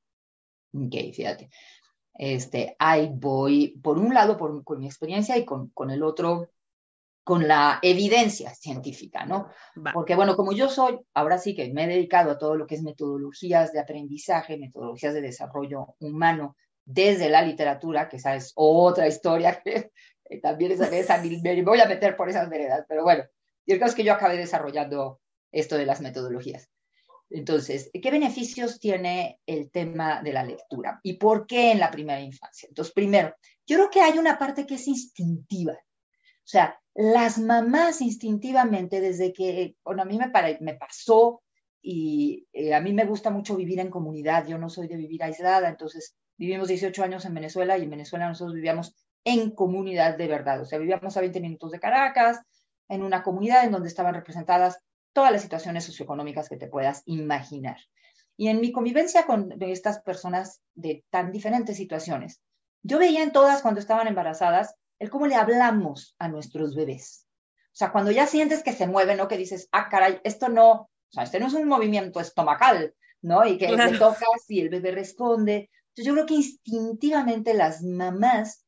Ok, 0.75 0.95
fíjate. 1.13 1.51
Este, 2.15 2.77
ahí 2.79 3.11
voy, 3.13 3.79
por 3.83 3.99
un 3.99 4.15
lado, 4.15 4.37
por, 4.37 4.63
con 4.65 4.79
mi 4.79 4.87
experiencia 4.87 5.37
y 5.37 5.45
con, 5.45 5.71
con 5.71 5.91
el 5.91 6.03
otro, 6.03 6.51
con 7.25 7.47
la 7.47 7.79
evidencia 7.83 8.55
científica, 8.55 9.25
¿no? 9.25 9.49
Porque 9.95 10.15
bueno, 10.15 10.37
como 10.37 10.53
yo 10.53 10.69
soy, 10.69 10.99
ahora 11.15 11.39
sí 11.39 11.55
que 11.55 11.73
me 11.73 11.85
he 11.85 11.89
dedicado 11.89 12.33
a 12.33 12.39
todo 12.39 12.57
lo 12.57 12.67
que 12.67 12.75
es 12.75 12.83
metodologías 12.83 13.73
de 13.73 13.81
aprendizaje, 13.81 14.59
metodologías 14.59 15.15
de 15.15 15.21
desarrollo 15.21 15.95
humano 16.01 16.57
desde 16.85 17.29
la 17.29 17.43
literatura, 17.43 18.09
que 18.09 18.17
esa 18.17 18.35
es 18.35 18.53
otra 18.57 19.07
historia 19.07 19.61
que 19.65 19.93
eh, 20.33 20.41
también 20.41 20.73
esa, 20.73 20.89
esa, 20.89 21.23
me 21.23 21.63
voy 21.63 21.81
a 21.81 21.87
meter 21.87 22.17
por 22.17 22.29
esas 22.29 22.49
veredas, 22.49 22.85
pero 22.89 23.05
bueno, 23.05 23.25
y 23.67 23.73
el 23.73 23.79
caso 23.79 23.91
es 23.91 23.97
que 23.97 24.05
yo 24.05 24.13
acabé 24.13 24.37
desarrollando 24.37 25.21
esto 25.51 25.77
de 25.77 25.87
las 25.87 26.01
metodologías. 26.01 26.71
Entonces, 27.31 27.91
¿qué 27.93 28.11
beneficios 28.11 28.79
tiene 28.79 29.41
el 29.47 29.71
tema 29.71 30.23
de 30.23 30.33
la 30.33 30.45
lectura? 30.45 31.01
¿Y 31.03 31.15
por 31.15 31.47
qué 31.47 31.73
en 31.73 31.81
la 31.81 31.91
primera 31.91 32.21
infancia? 32.21 32.69
Entonces, 32.69 32.93
primero, 32.93 33.35
yo 33.67 33.77
creo 33.77 33.91
que 33.91 34.01
hay 34.01 34.19
una 34.19 34.39
parte 34.39 34.67
que 34.67 34.75
es 34.75 34.87
instintiva. 34.87 35.73
O 35.73 36.49
sea, 36.53 36.79
las 36.95 37.39
mamás 37.39 38.03
instintivamente, 38.03 39.01
desde 39.01 39.33
que, 39.33 39.77
bueno, 39.85 40.03
a 40.03 40.05
mí 40.05 40.19
me, 40.19 40.31
me 40.61 40.75
pasó 40.75 41.43
y 41.81 42.47
eh, 42.53 42.75
a 42.75 42.81
mí 42.81 42.93
me 42.93 43.07
gusta 43.07 43.31
mucho 43.31 43.57
vivir 43.57 43.81
en 43.81 43.91
comunidad, 43.91 44.47
yo 44.47 44.59
no 44.59 44.69
soy 44.69 44.89
de 44.89 44.97
vivir 44.97 45.23
aislada, 45.23 45.69
entonces 45.69 46.15
vivimos 46.37 46.69
18 46.69 47.03
años 47.03 47.25
en 47.25 47.35
Venezuela 47.35 47.79
y 47.79 47.85
en 47.85 47.91
Venezuela 47.91 48.29
nosotros 48.29 48.55
vivíamos 48.55 48.95
en 49.25 49.51
comunidad 49.51 50.17
de 50.17 50.27
verdad, 50.27 50.61
o 50.61 50.65
sea, 50.65 50.79
vivíamos 50.79 51.17
a 51.17 51.21
20 51.21 51.41
minutos 51.41 51.71
de 51.71 51.81
Caracas, 51.81 52.41
en 52.89 53.03
una 53.03 53.23
comunidad 53.23 53.65
en 53.65 53.73
donde 53.73 53.89
estaban 53.89 54.15
representadas 54.15 54.79
todas 55.13 55.33
las 55.33 55.43
situaciones 55.43 55.85
socioeconómicas 55.85 56.49
que 56.49 56.57
te 56.57 56.67
puedas 56.67 57.03
imaginar. 57.07 57.79
Y 58.37 58.49
en 58.49 58.61
mi 58.61 58.73
convivencia 58.73 59.27
con 59.27 59.55
estas 59.61 60.01
personas 60.01 60.61
de 60.75 61.05
tan 61.11 61.33
diferentes 61.33 61.77
situaciones, 61.77 62.41
yo 62.83 62.99
veía 62.99 63.23
en 63.23 63.33
todas 63.33 63.63
cuando 63.63 63.81
estaban 63.81 64.09
embarazadas 64.09 64.75
el 64.99 65.11
cómo 65.11 65.27
le 65.27 65.35
hablamos 65.35 66.15
a 66.19 66.29
nuestros 66.29 66.75
bebés. 66.75 67.27
O 67.67 67.75
sea, 67.75 67.93
cuando 67.93 68.11
ya 68.11 68.27
sientes 68.27 68.63
que 68.63 68.73
se 68.73 68.87
mueven, 68.87 69.19
¿no? 69.19 69.29
Que 69.29 69.37
dices, 69.37 69.69
ah, 69.73 69.89
caray, 69.89 70.21
esto 70.25 70.49
no, 70.49 70.73
o 70.73 70.89
sea, 71.11 71.25
este 71.25 71.41
no 71.41 71.47
es 71.47 71.55
un 71.55 71.67
movimiento 71.67 72.21
estomacal, 72.21 72.95
¿no? 73.23 73.47
Y 73.47 73.59
que 73.59 73.69
le 73.69 73.99
tocas 73.99 74.49
y 74.49 74.61
el 74.61 74.69
bebé 74.69 74.93
responde. 74.93 75.71
Entonces, 75.89 76.05
yo 76.05 76.13
creo 76.13 76.27
que 76.27 76.35
instintivamente 76.35 77.55
las 77.55 77.83
mamás 77.83 78.65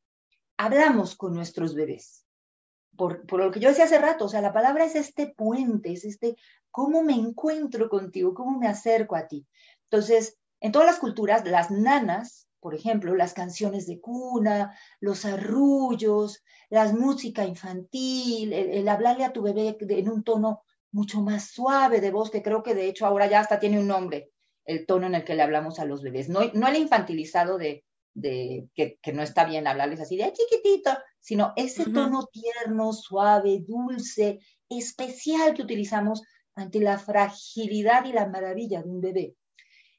hablamos 0.56 1.16
con 1.16 1.34
nuestros 1.34 1.74
bebés. 1.74 2.26
Por, 2.96 3.26
por, 3.26 3.40
lo 3.40 3.50
que 3.50 3.60
yo 3.60 3.68
decía 3.68 3.84
hace 3.84 3.98
rato, 3.98 4.26
o 4.26 4.28
sea, 4.28 4.40
la 4.40 4.52
palabra 4.52 4.84
es 4.84 4.94
este 4.94 5.26
puente, 5.26 5.92
es 5.92 6.04
este, 6.04 6.36
¿cómo 6.70 7.02
me 7.02 7.14
encuentro 7.14 7.88
contigo? 7.88 8.34
¿Cómo 8.34 8.58
me 8.58 8.68
acerco 8.68 9.16
a 9.16 9.26
ti? 9.26 9.46
Entonces, 9.90 10.38
en 10.60 10.70
todas 10.70 10.86
las 10.86 10.98
culturas, 10.98 11.44
las 11.44 11.70
nanas 11.70 12.44
por 12.64 12.74
ejemplo, 12.74 13.14
las 13.14 13.34
canciones 13.34 13.86
de 13.86 14.00
cuna, 14.00 14.74
los 14.98 15.26
arrullos, 15.26 16.42
la 16.70 16.90
música 16.94 17.44
infantil, 17.44 18.54
el, 18.54 18.88
hablarle 18.88 19.26
a 19.26 19.34
tu 19.34 19.42
bebé 19.42 19.76
en 19.78 20.08
un 20.08 20.24
tono 20.24 20.62
mucho 20.90 21.20
más 21.20 21.50
suave 21.50 22.00
de 22.00 22.10
voz, 22.10 22.30
que 22.30 22.42
creo 22.42 22.62
que 22.62 22.74
de 22.74 22.88
hecho 22.88 23.04
ahora 23.04 23.26
ya 23.26 23.40
hasta 23.40 23.60
tiene 23.60 23.78
un 23.78 23.86
nombre, 23.86 24.30
el 24.64 24.86
tono 24.86 25.06
en 25.06 25.14
el 25.14 25.24
que 25.24 25.34
le 25.34 25.42
hablamos 25.42 25.78
a 25.78 25.84
los 25.84 26.02
bebés. 26.02 26.30
No, 26.30 26.40
no 26.54 26.66
el 26.66 26.76
infantilizado 26.76 27.58
de, 27.58 27.84
de 28.14 28.68
que, 28.74 28.98
no 29.12 29.22
está 29.22 29.44
bien 29.44 29.66
hablarles 29.66 30.00
así 30.00 30.16
de 30.16 30.32
chiquitito, 30.32 30.96
sino 31.20 31.52
ese 31.56 31.84
tono 31.84 32.28
tierno, 32.32 32.92
suave, 32.92 33.60
dulce, 33.66 34.38
especial 34.68 35.54
que 35.54 35.62
utilizamos 35.62 36.22
ante 36.54 36.80
la 36.80 36.98
fragilidad 36.98 38.04
y 38.04 38.12
la 38.12 38.26
maravilla 38.26 38.82
de 38.82 38.88
un 38.88 39.00
bebé. 39.00 39.34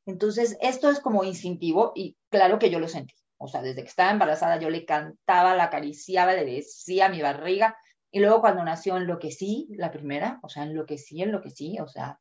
Entonces, 0.05 0.57
esto 0.61 0.89
es 0.89 0.99
como 0.99 1.23
instintivo 1.23 1.91
y 1.95 2.15
claro 2.29 2.57
que 2.57 2.69
yo 2.69 2.79
lo 2.79 2.87
sentí. 2.87 3.13
O 3.37 3.47
sea, 3.47 3.61
desde 3.61 3.81
que 3.81 3.89
estaba 3.89 4.11
embarazada 4.11 4.59
yo 4.59 4.69
le 4.69 4.85
cantaba, 4.85 5.55
la 5.55 5.65
acariciaba, 5.65 6.33
le 6.33 6.45
decía 6.45 7.09
mi 7.09 7.21
barriga. 7.21 7.77
Y 8.11 8.19
luego 8.19 8.39
cuando 8.39 8.63
nació 8.63 8.95
enloquecí, 8.95 9.67
la 9.71 9.91
primera, 9.91 10.39
o 10.41 10.47
sea, 10.47 10.63
enloquecí, 10.63 11.21
enloquecí, 11.21 11.79
o 11.79 11.87
sea, 11.87 12.19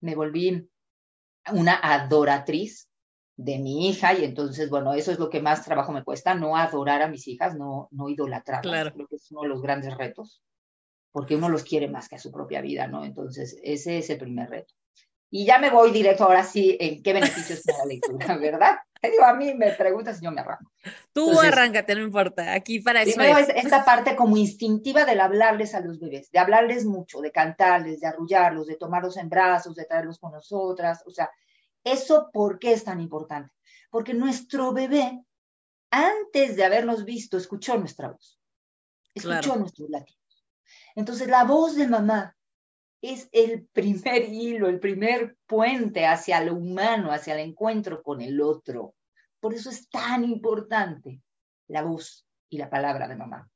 me 0.00 0.16
volví 0.16 0.68
una 1.52 1.78
adoratriz 1.80 2.89
de 3.42 3.58
mi 3.58 3.88
hija 3.88 4.12
y 4.12 4.24
entonces, 4.24 4.68
bueno, 4.68 4.92
eso 4.92 5.10
es 5.10 5.18
lo 5.18 5.30
que 5.30 5.40
más 5.40 5.64
trabajo 5.64 5.92
me 5.92 6.04
cuesta, 6.04 6.34
no 6.34 6.56
adorar 6.56 7.00
a 7.00 7.08
mis 7.08 7.26
hijas, 7.26 7.56
no, 7.56 7.88
no 7.90 8.10
idolatrarlas. 8.10 8.70
Claro. 8.70 8.92
Creo 8.92 9.06
que 9.06 9.16
es 9.16 9.30
uno 9.30 9.42
de 9.42 9.48
los 9.48 9.62
grandes 9.62 9.96
retos, 9.96 10.42
porque 11.10 11.36
uno 11.36 11.48
los 11.48 11.64
quiere 11.64 11.88
más 11.88 12.08
que 12.08 12.16
a 12.16 12.18
su 12.18 12.30
propia 12.30 12.60
vida, 12.60 12.86
¿no? 12.86 13.02
Entonces, 13.02 13.58
ese 13.62 13.98
es 13.98 14.10
el 14.10 14.18
primer 14.18 14.50
reto. 14.50 14.74
Y 15.30 15.46
ya 15.46 15.58
me 15.58 15.70
voy 15.70 15.90
directo 15.90 16.24
ahora 16.24 16.44
sí 16.44 16.76
en 16.78 17.02
qué 17.02 17.14
beneficios 17.14 17.62
tiene 17.62 17.78
la 17.78 17.86
lectura, 17.86 18.36
¿verdad? 18.36 18.76
Te 19.00 19.10
digo, 19.10 19.24
a 19.24 19.32
mí 19.32 19.54
me 19.54 19.72
preguntas 19.72 20.20
y 20.20 20.24
yo 20.26 20.32
me 20.32 20.42
arranco. 20.42 20.70
Tú 21.14 21.40
arráncate, 21.40 21.94
no 21.94 22.02
importa, 22.02 22.52
aquí 22.52 22.80
para 22.80 23.00
eso 23.02 23.22
es. 23.22 23.48
esta 23.48 23.86
parte 23.86 24.14
como 24.16 24.36
instintiva 24.36 25.06
del 25.06 25.20
hablarles 25.20 25.74
a 25.74 25.80
los 25.80 25.98
bebés, 25.98 26.30
de 26.30 26.38
hablarles 26.38 26.84
mucho, 26.84 27.22
de 27.22 27.32
cantarles, 27.32 28.00
de 28.00 28.08
arrullarlos, 28.08 28.66
de 28.66 28.76
tomarlos 28.76 29.16
en 29.16 29.30
brazos, 29.30 29.74
de 29.74 29.86
traerlos 29.86 30.18
con 30.18 30.32
nosotras, 30.32 31.02
o 31.06 31.10
sea, 31.10 31.30
¿eso 31.84 32.30
por 32.32 32.58
qué 32.58 32.72
es 32.72 32.84
tan 32.84 33.00
importante? 33.00 33.52
Porque 33.90 34.14
nuestro 34.14 34.72
bebé, 34.72 35.24
antes 35.90 36.56
de 36.56 36.64
habernos 36.64 37.04
visto, 37.04 37.36
escuchó 37.36 37.78
nuestra 37.78 38.10
voz, 38.10 38.38
escuchó 39.14 39.56
nuestros 39.56 39.90
latidos. 39.90 40.46
Entonces, 40.94 41.28
la 41.28 41.44
voz 41.44 41.76
de 41.76 41.88
mamá 41.88 42.36
es 43.02 43.28
el 43.32 43.66
primer 43.72 44.28
hilo, 44.28 44.68
el 44.68 44.78
primer 44.78 45.36
puente 45.46 46.06
hacia 46.06 46.42
lo 46.42 46.54
humano, 46.54 47.12
hacia 47.12 47.34
el 47.34 47.40
encuentro 47.40 48.02
con 48.02 48.20
el 48.20 48.40
otro. 48.40 48.94
Por 49.40 49.54
eso 49.54 49.70
es 49.70 49.88
tan 49.88 50.24
importante 50.24 51.22
la 51.68 51.82
voz 51.82 52.26
y 52.50 52.58
la 52.58 52.68
palabra 52.68 53.08
de 53.08 53.16
mamá. 53.16 53.48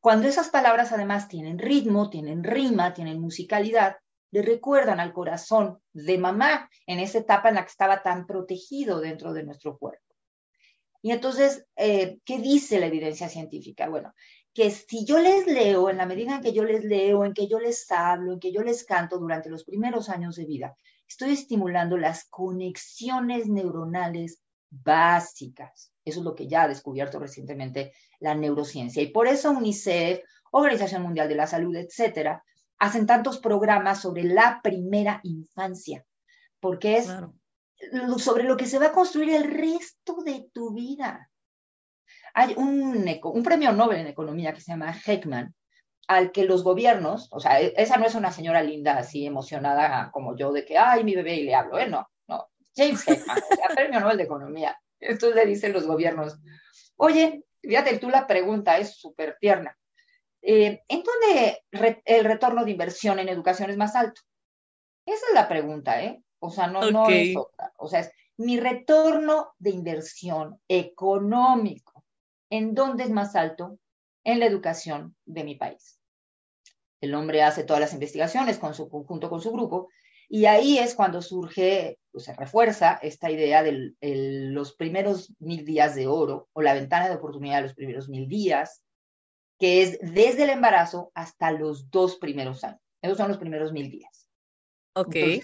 Cuando 0.00 0.28
esas 0.28 0.50
palabras 0.50 0.92
además 0.92 1.28
tienen 1.28 1.58
ritmo, 1.58 2.10
tienen 2.10 2.42
rima, 2.44 2.92
tienen 2.92 3.20
musicalidad, 3.20 3.96
le 4.34 4.42
recuerdan 4.42 4.98
al 4.98 5.12
corazón 5.12 5.78
de 5.92 6.18
mamá 6.18 6.68
en 6.88 6.98
esa 6.98 7.18
etapa 7.18 7.50
en 7.50 7.54
la 7.54 7.62
que 7.62 7.70
estaba 7.70 8.02
tan 8.02 8.26
protegido 8.26 8.98
dentro 8.98 9.32
de 9.32 9.44
nuestro 9.44 9.78
cuerpo. 9.78 10.02
Y 11.02 11.12
entonces, 11.12 11.64
eh, 11.76 12.18
¿qué 12.24 12.40
dice 12.40 12.80
la 12.80 12.86
evidencia 12.86 13.28
científica? 13.28 13.88
Bueno, 13.88 14.12
que 14.52 14.72
si 14.72 15.04
yo 15.04 15.20
les 15.20 15.46
leo, 15.46 15.88
en 15.88 15.98
la 15.98 16.06
medida 16.06 16.34
en 16.34 16.42
que 16.42 16.52
yo 16.52 16.64
les 16.64 16.82
leo, 16.82 17.24
en 17.24 17.32
que 17.32 17.46
yo 17.46 17.60
les 17.60 17.88
hablo, 17.92 18.32
en 18.32 18.40
que 18.40 18.50
yo 18.50 18.62
les 18.62 18.84
canto 18.84 19.18
durante 19.18 19.50
los 19.50 19.62
primeros 19.62 20.08
años 20.08 20.34
de 20.34 20.46
vida, 20.46 20.76
estoy 21.08 21.30
estimulando 21.30 21.96
las 21.96 22.24
conexiones 22.24 23.46
neuronales 23.46 24.42
básicas. 24.68 25.92
Eso 26.04 26.18
es 26.18 26.24
lo 26.24 26.34
que 26.34 26.48
ya 26.48 26.64
ha 26.64 26.68
descubierto 26.68 27.20
recientemente 27.20 27.92
la 28.18 28.34
neurociencia. 28.34 29.00
Y 29.00 29.12
por 29.12 29.28
eso 29.28 29.52
UNICEF, 29.52 30.24
Organización 30.50 31.02
Mundial 31.02 31.28
de 31.28 31.36
la 31.36 31.46
Salud, 31.46 31.76
etcétera, 31.76 32.42
hacen 32.84 33.06
tantos 33.06 33.38
programas 33.38 34.00
sobre 34.00 34.24
la 34.24 34.60
primera 34.62 35.20
infancia, 35.22 36.04
porque 36.60 36.98
es 36.98 37.10
sobre 38.18 38.44
lo 38.44 38.56
que 38.56 38.66
se 38.66 38.78
va 38.78 38.86
a 38.86 38.92
construir 38.92 39.34
el 39.34 39.44
resto 39.44 40.22
de 40.22 40.48
tu 40.52 40.74
vida. 40.74 41.30
Hay 42.34 42.54
un, 42.56 43.06
un 43.22 43.42
premio 43.42 43.72
Nobel 43.72 44.00
en 44.00 44.06
economía 44.08 44.52
que 44.52 44.60
se 44.60 44.72
llama 44.72 44.92
Heckman, 44.92 45.54
al 46.08 46.30
que 46.32 46.44
los 46.44 46.62
gobiernos, 46.62 47.28
o 47.30 47.40
sea, 47.40 47.60
e, 47.60 47.72
esa 47.76 47.96
no 47.96 48.06
es 48.06 48.14
una 48.14 48.30
señora 48.30 48.62
linda 48.62 48.98
así 48.98 49.24
emocionada 49.24 50.10
como 50.12 50.36
yo 50.36 50.52
de 50.52 50.64
que, 50.64 50.76
ay, 50.76 51.04
mi 51.04 51.14
bebé 51.14 51.36
y 51.36 51.44
le 51.44 51.54
hablo, 51.54 51.78
¿eh? 51.78 51.88
No, 51.88 52.06
no. 52.28 52.48
James 52.76 53.06
Heckman, 53.06 53.38
o 53.38 53.56
sea, 53.56 53.68
premio 53.74 54.00
Nobel 54.00 54.18
de 54.18 54.24
economía. 54.24 54.78
Entonces 55.00 55.34
le 55.34 55.46
dicen 55.46 55.72
los 55.72 55.86
gobiernos, 55.86 56.38
oye, 56.96 57.44
fíjate 57.62 57.98
tú 57.98 58.10
la 58.10 58.26
pregunta, 58.26 58.76
es 58.76 58.98
súper 58.98 59.38
tierna. 59.40 59.74
Eh, 60.46 60.82
¿En 60.88 61.02
dónde 61.02 61.62
el 62.04 62.24
retorno 62.24 62.64
de 62.64 62.70
inversión 62.70 63.18
en 63.18 63.28
educación 63.28 63.70
es 63.70 63.76
más 63.76 63.94
alto? 63.94 64.20
Esa 65.06 65.26
es 65.28 65.34
la 65.34 65.48
pregunta, 65.48 66.02
¿eh? 66.02 66.22
O 66.38 66.50
sea, 66.50 66.66
no, 66.66 66.90
no 66.90 67.08
es 67.08 67.36
otra. 67.36 67.72
O 67.78 67.88
sea, 67.88 68.00
es 68.00 68.10
mi 68.36 68.60
retorno 68.60 69.54
de 69.58 69.70
inversión 69.70 70.60
económico 70.68 71.94
¿En 72.50 72.72
dónde 72.72 73.02
es 73.02 73.10
más 73.10 73.34
alto? 73.34 73.80
En 74.22 74.38
la 74.38 74.46
educación 74.46 75.16
de 75.24 75.42
mi 75.42 75.56
país. 75.56 75.98
El 77.00 77.14
hombre 77.16 77.42
hace 77.42 77.64
todas 77.64 77.80
las 77.80 77.92
investigaciones 77.92 78.58
con 78.58 78.74
su, 78.74 78.88
junto 78.88 79.28
con 79.28 79.40
su 79.40 79.50
grupo 79.50 79.88
y 80.28 80.46
ahí 80.46 80.78
es 80.78 80.94
cuando 80.94 81.20
surge, 81.20 81.98
o 82.12 82.20
se 82.20 82.32
refuerza 82.34 83.00
esta 83.02 83.28
idea 83.28 83.64
de 83.64 83.94
los 84.00 84.74
primeros 84.76 85.34
mil 85.40 85.64
días 85.64 85.96
de 85.96 86.06
oro 86.06 86.48
o 86.52 86.62
la 86.62 86.74
ventana 86.74 87.08
de 87.08 87.16
oportunidad 87.16 87.56
de 87.56 87.62
los 87.62 87.74
primeros 87.74 88.08
mil 88.08 88.28
días, 88.28 88.84
que 89.64 89.80
es 89.80 89.98
desde 90.02 90.42
el 90.42 90.50
embarazo 90.50 91.10
hasta 91.14 91.50
los 91.50 91.90
dos 91.90 92.16
primeros 92.16 92.64
años. 92.64 92.82
Esos 93.00 93.16
son 93.16 93.28
los 93.28 93.38
primeros 93.38 93.72
mil 93.72 93.90
días. 93.90 94.28
Ok. 94.94 95.14
E, 95.16 95.40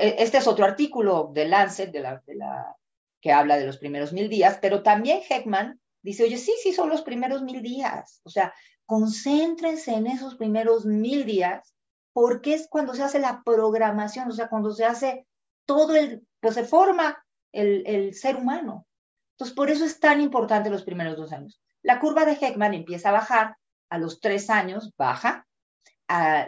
este 0.00 0.38
es 0.38 0.46
otro 0.46 0.64
artículo 0.64 1.32
de 1.34 1.44
Lancet 1.44 1.92
de 1.92 2.00
la, 2.00 2.22
de 2.26 2.34
la, 2.34 2.74
que 3.20 3.32
habla 3.32 3.58
de 3.58 3.66
los 3.66 3.76
primeros 3.76 4.14
mil 4.14 4.30
días, 4.30 4.58
pero 4.62 4.82
también 4.82 5.20
Heckman 5.20 5.78
dice, 6.00 6.24
oye, 6.24 6.38
sí, 6.38 6.54
sí, 6.62 6.72
son 6.72 6.88
los 6.88 7.02
primeros 7.02 7.42
mil 7.42 7.60
días. 7.60 8.22
O 8.24 8.30
sea, 8.30 8.54
concéntrense 8.86 9.92
en 9.92 10.06
esos 10.06 10.36
primeros 10.36 10.86
mil 10.86 11.26
días, 11.26 11.74
porque 12.14 12.54
es 12.54 12.68
cuando 12.70 12.94
se 12.94 13.02
hace 13.02 13.18
la 13.18 13.42
programación, 13.44 14.30
o 14.30 14.32
sea, 14.32 14.48
cuando 14.48 14.72
se 14.72 14.86
hace 14.86 15.26
todo 15.66 15.94
el, 15.94 16.26
pues 16.40 16.54
se 16.54 16.64
forma 16.64 17.22
el, 17.52 17.86
el 17.86 18.14
ser 18.14 18.36
humano. 18.36 18.86
Entonces, 19.32 19.54
por 19.54 19.68
eso 19.68 19.84
es 19.84 20.00
tan 20.00 20.22
importante 20.22 20.70
los 20.70 20.84
primeros 20.84 21.18
dos 21.18 21.34
años. 21.34 21.60
La 21.86 22.00
curva 22.00 22.24
de 22.24 22.32
Heckman 22.32 22.74
empieza 22.74 23.10
a 23.10 23.12
bajar, 23.12 23.56
a 23.90 23.98
los 23.98 24.18
tres 24.18 24.50
años 24.50 24.92
baja, 24.96 25.46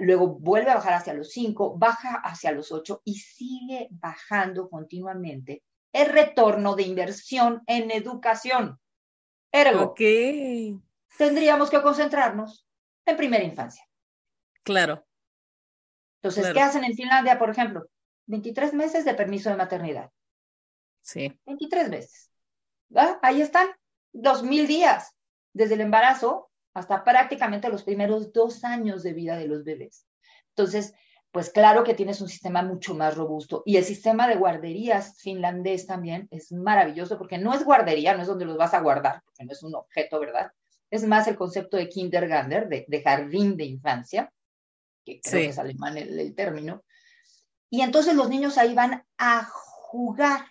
luego 0.01 0.27
vuelve 0.27 0.73
a 0.73 0.75
bajar 0.75 0.95
hacia 0.95 1.15
los 1.15 1.31
cinco, 1.31 1.79
baja 1.79 2.17
hacia 2.25 2.51
los 2.51 2.73
ocho 2.73 3.03
y 3.05 3.15
sigue 3.21 3.87
bajando 3.93 4.69
continuamente 4.69 5.63
el 5.93 6.07
retorno 6.09 6.75
de 6.75 6.83
inversión 6.83 7.63
en 7.69 7.93
educación. 7.93 8.81
Ergo, 9.53 9.95
tendríamos 11.17 11.71
que 11.71 11.83
concentrarnos 11.83 12.67
en 13.07 13.17
primera 13.17 13.45
infancia. 13.45 13.87
Claro. 14.65 15.07
Entonces, 16.21 16.53
¿qué 16.53 16.61
hacen 16.61 16.83
en 16.83 16.95
Finlandia, 16.95 17.39
por 17.39 17.51
ejemplo? 17.51 17.89
23 18.27 18.75
meses 18.75 19.05
de 19.05 19.15
permiso 19.15 19.51
de 19.51 19.57
maternidad. 19.57 20.11
Sí. 21.01 21.33
23 21.47 21.91
meses. 21.91 22.33
¿Va? 22.95 23.21
Ahí 23.23 23.41
están, 23.41 23.69
2.000 24.13 24.67
días, 24.67 25.15
desde 25.53 25.75
el 25.75 25.83
embarazo 25.83 26.51
hasta 26.75 27.05
prácticamente 27.05 27.69
los 27.69 27.83
primeros 27.83 28.33
dos 28.33 28.65
años 28.65 29.03
de 29.03 29.13
vida 29.13 29.37
de 29.37 29.49
los 29.49 29.65
bebés. 29.65 30.07
Entonces, 30.51 30.95
pues 31.31 31.51
claro 31.51 31.85
que 31.85 31.95
tienes 31.95 32.21
un 32.21 32.29
sistema 32.29 32.63
mucho 32.63 32.95
más 32.95 33.17
robusto. 33.17 33.63
Y 33.67 33.77
el 33.77 33.85
sistema 33.85 34.27
de 34.27 34.37
guarderías 34.37 35.21
finlandés 35.21 35.87
también 35.87 36.27
es 36.31 36.53
maravilloso 36.53 37.19
porque 37.19 37.39
no 37.39 37.55
es 37.55 37.65
guardería, 37.65 38.15
no 38.15 38.23
es 38.23 38.29
donde 38.29 38.47
los 38.47 38.57
vas 38.57 38.75
a 38.75 38.81
guardar, 38.81 39.23
porque 39.25 39.45
no 39.45 39.53
es 39.53 39.63
un 39.63 39.75
objeto, 39.75 40.19
¿verdad? 40.21 40.51
Es 40.91 41.05
más 41.05 41.29
el 41.29 41.37
concepto 41.37 41.77
de 41.77 41.89
kindergarten, 41.89 42.69
de, 42.69 43.03
jardín 43.03 43.57
de 43.57 43.65
infancia, 43.65 44.33
que 45.05 45.21
creo 45.21 45.43
que 45.43 45.49
es 45.49 45.59
alemán 45.59 45.99
el, 45.99 46.35
término. 46.35 46.83
Y 47.69 47.83
entonces 47.83 48.15
los 48.15 48.31
niños 48.31 48.57
ahí 48.57 48.75
van 48.75 49.05
a 49.19 49.45
jugar. 49.45 50.47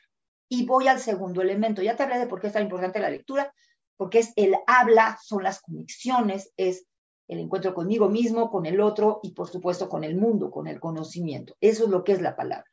Y 0.49 0.65
voy 0.65 0.87
al 0.87 0.99
segundo 0.99 1.41
elemento. 1.41 1.81
Ya 1.81 1.95
te 1.95 2.03
hablé 2.03 2.19
de 2.19 2.27
por 2.27 2.39
qué 2.39 2.47
es 2.47 2.53
tan 2.53 2.63
importante 2.63 2.99
la 2.99 3.09
lectura, 3.09 3.53
porque 3.97 4.19
es 4.19 4.33
el 4.35 4.55
habla, 4.67 5.17
son 5.21 5.43
las 5.43 5.61
conexiones, 5.61 6.53
es 6.55 6.85
el 7.27 7.39
encuentro 7.39 7.73
conmigo 7.73 8.09
mismo, 8.09 8.49
con 8.49 8.65
el 8.65 8.79
otro 8.79 9.19
y 9.23 9.31
por 9.31 9.49
supuesto 9.49 9.89
con 9.89 10.03
el 10.03 10.15
mundo, 10.15 10.49
con 10.49 10.67
el 10.67 10.79
conocimiento. 10.79 11.55
Eso 11.59 11.85
es 11.85 11.89
lo 11.89 12.03
que 12.03 12.13
es 12.13 12.21
la 12.21 12.35
palabra. 12.35 12.69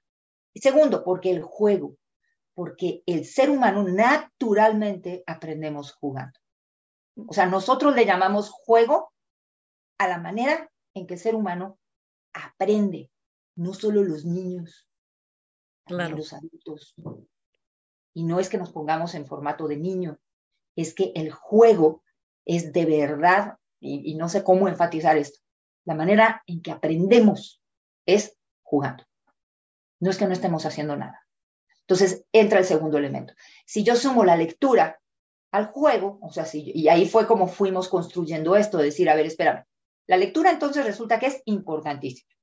Y 0.52 0.60
segundo, 0.60 1.02
porque 1.02 1.30
el 1.30 1.42
juego, 1.42 1.96
porque 2.54 3.02
el 3.06 3.24
ser 3.24 3.50
humano 3.50 3.82
naturalmente 3.82 5.24
aprendemos 5.26 5.92
jugando. 5.92 6.38
O 7.26 7.32
sea, 7.32 7.46
nosotros 7.46 7.94
le 7.94 8.06
llamamos 8.06 8.50
juego 8.50 9.12
a 9.98 10.08
la 10.08 10.18
manera 10.18 10.70
en 10.94 11.06
que 11.06 11.14
el 11.14 11.20
ser 11.20 11.34
humano 11.34 11.78
aprende, 12.32 13.10
no 13.56 13.74
solo 13.74 14.02
los 14.02 14.24
niños, 14.24 14.88
también 15.84 16.16
los 16.16 16.32
adultos. 16.32 16.94
Y 18.14 18.24
no 18.24 18.38
es 18.38 18.48
que 18.48 18.58
nos 18.58 18.72
pongamos 18.72 19.14
en 19.14 19.26
formato 19.26 19.66
de 19.66 19.76
niño, 19.76 20.18
es 20.76 20.94
que 20.94 21.12
el 21.14 21.30
juego 21.30 22.02
es 22.44 22.72
de 22.72 22.84
verdad 22.84 23.58
y, 23.80 24.14
no 24.14 24.28
sé 24.28 24.42
cómo 24.42 24.68
enfatizar 24.68 25.16
esto, 25.16 25.40
la 25.84 25.94
manera 25.94 26.42
en 26.46 26.62
que 26.62 26.70
aprendemos 26.70 27.62
es 28.06 28.38
jugando. 28.62 29.04
No 30.00 30.10
es 30.10 30.16
que 30.16 30.26
no 30.26 30.32
estemos 30.32 30.64
haciendo 30.64 30.96
nada. 30.96 31.26
Entonces 31.80 32.24
entra 32.32 32.58
el 32.58 32.64
segundo 32.64 32.96
elemento. 32.96 33.34
Si 33.66 33.84
yo 33.84 33.94
sumo 33.94 34.24
la 34.24 34.36
lectura 34.36 34.98
al 35.52 35.66
juego, 35.66 36.18
o 36.22 36.32
sea, 36.32 36.46
si, 36.46 36.72
y 36.74 36.88
ahí 36.88 37.06
fue 37.06 37.26
como 37.26 37.46
fuimos 37.46 37.88
construyendo 37.88 38.56
esto, 38.56 38.78
decir, 38.78 39.10
a 39.10 39.14
ver, 39.14 39.26
espérame, 39.26 39.64
la 40.06 40.16
lectura 40.16 40.50
entonces 40.50 40.84
resulta 40.84 41.18
que 41.18 41.26
es 41.26 41.42
importantísima. 41.44 42.34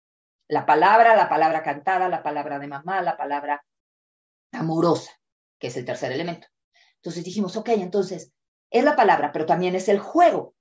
La 0.47 0.65
palabra, 0.65 1.15
la 1.15 1.29
palabra 1.29 1.63
cantada, 1.63 2.07
la 2.09 2.23
palabra 2.23 2.59
de 2.59 2.67
mamá, 2.67 3.01
la 3.01 3.17
palabra 3.17 3.63
amorosa, 4.51 5.11
que 5.59 5.67
es 5.67 5.77
el 5.77 5.85
tercer 5.85 6.11
elemento. 6.11 6.47
Entonces 7.01 7.23
dijimos, 7.23 7.57
ok, 7.57 7.69
entonces 7.69 8.31
es 8.69 8.83
la 8.83 8.95
palabra, 8.95 9.31
pero 9.31 9.45
también 9.45 9.75
es 9.75 9.89
el 9.89 9.99
juego 9.99 10.53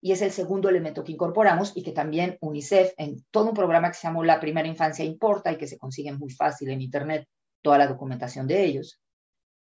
y 0.00 0.12
es 0.12 0.22
el 0.22 0.30
segundo 0.30 0.68
elemento 0.68 1.02
que 1.02 1.12
incorporamos 1.12 1.72
y 1.74 1.82
que 1.82 1.92
también 1.92 2.38
UNICEF 2.40 2.92
en 2.96 3.24
todo 3.30 3.48
un 3.48 3.54
programa 3.54 3.88
que 3.88 3.96
se 3.96 4.06
llamó 4.06 4.22
La 4.22 4.38
Primera 4.38 4.68
Infancia 4.68 5.04
Importa 5.04 5.50
y 5.50 5.56
que 5.56 5.66
se 5.66 5.78
consigue 5.78 6.12
muy 6.12 6.30
fácil 6.30 6.70
en 6.70 6.82
Internet 6.82 7.26
toda 7.62 7.78
la 7.78 7.86
documentación 7.86 8.46
de 8.46 8.64
ellos. 8.64 9.00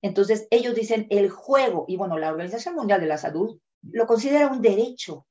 Entonces, 0.02 0.48
ellos 0.52 0.76
dicen 0.76 1.08
el 1.10 1.30
juego, 1.30 1.86
y 1.88 1.96
bueno, 1.96 2.20
la 2.20 2.30
Organización 2.30 2.76
Mundial 2.76 3.00
de 3.00 3.08
la 3.08 3.18
Salud 3.18 3.58
lo 3.84 4.06
considera 4.06 4.48
un 4.48 4.62
derecho. 4.62 5.26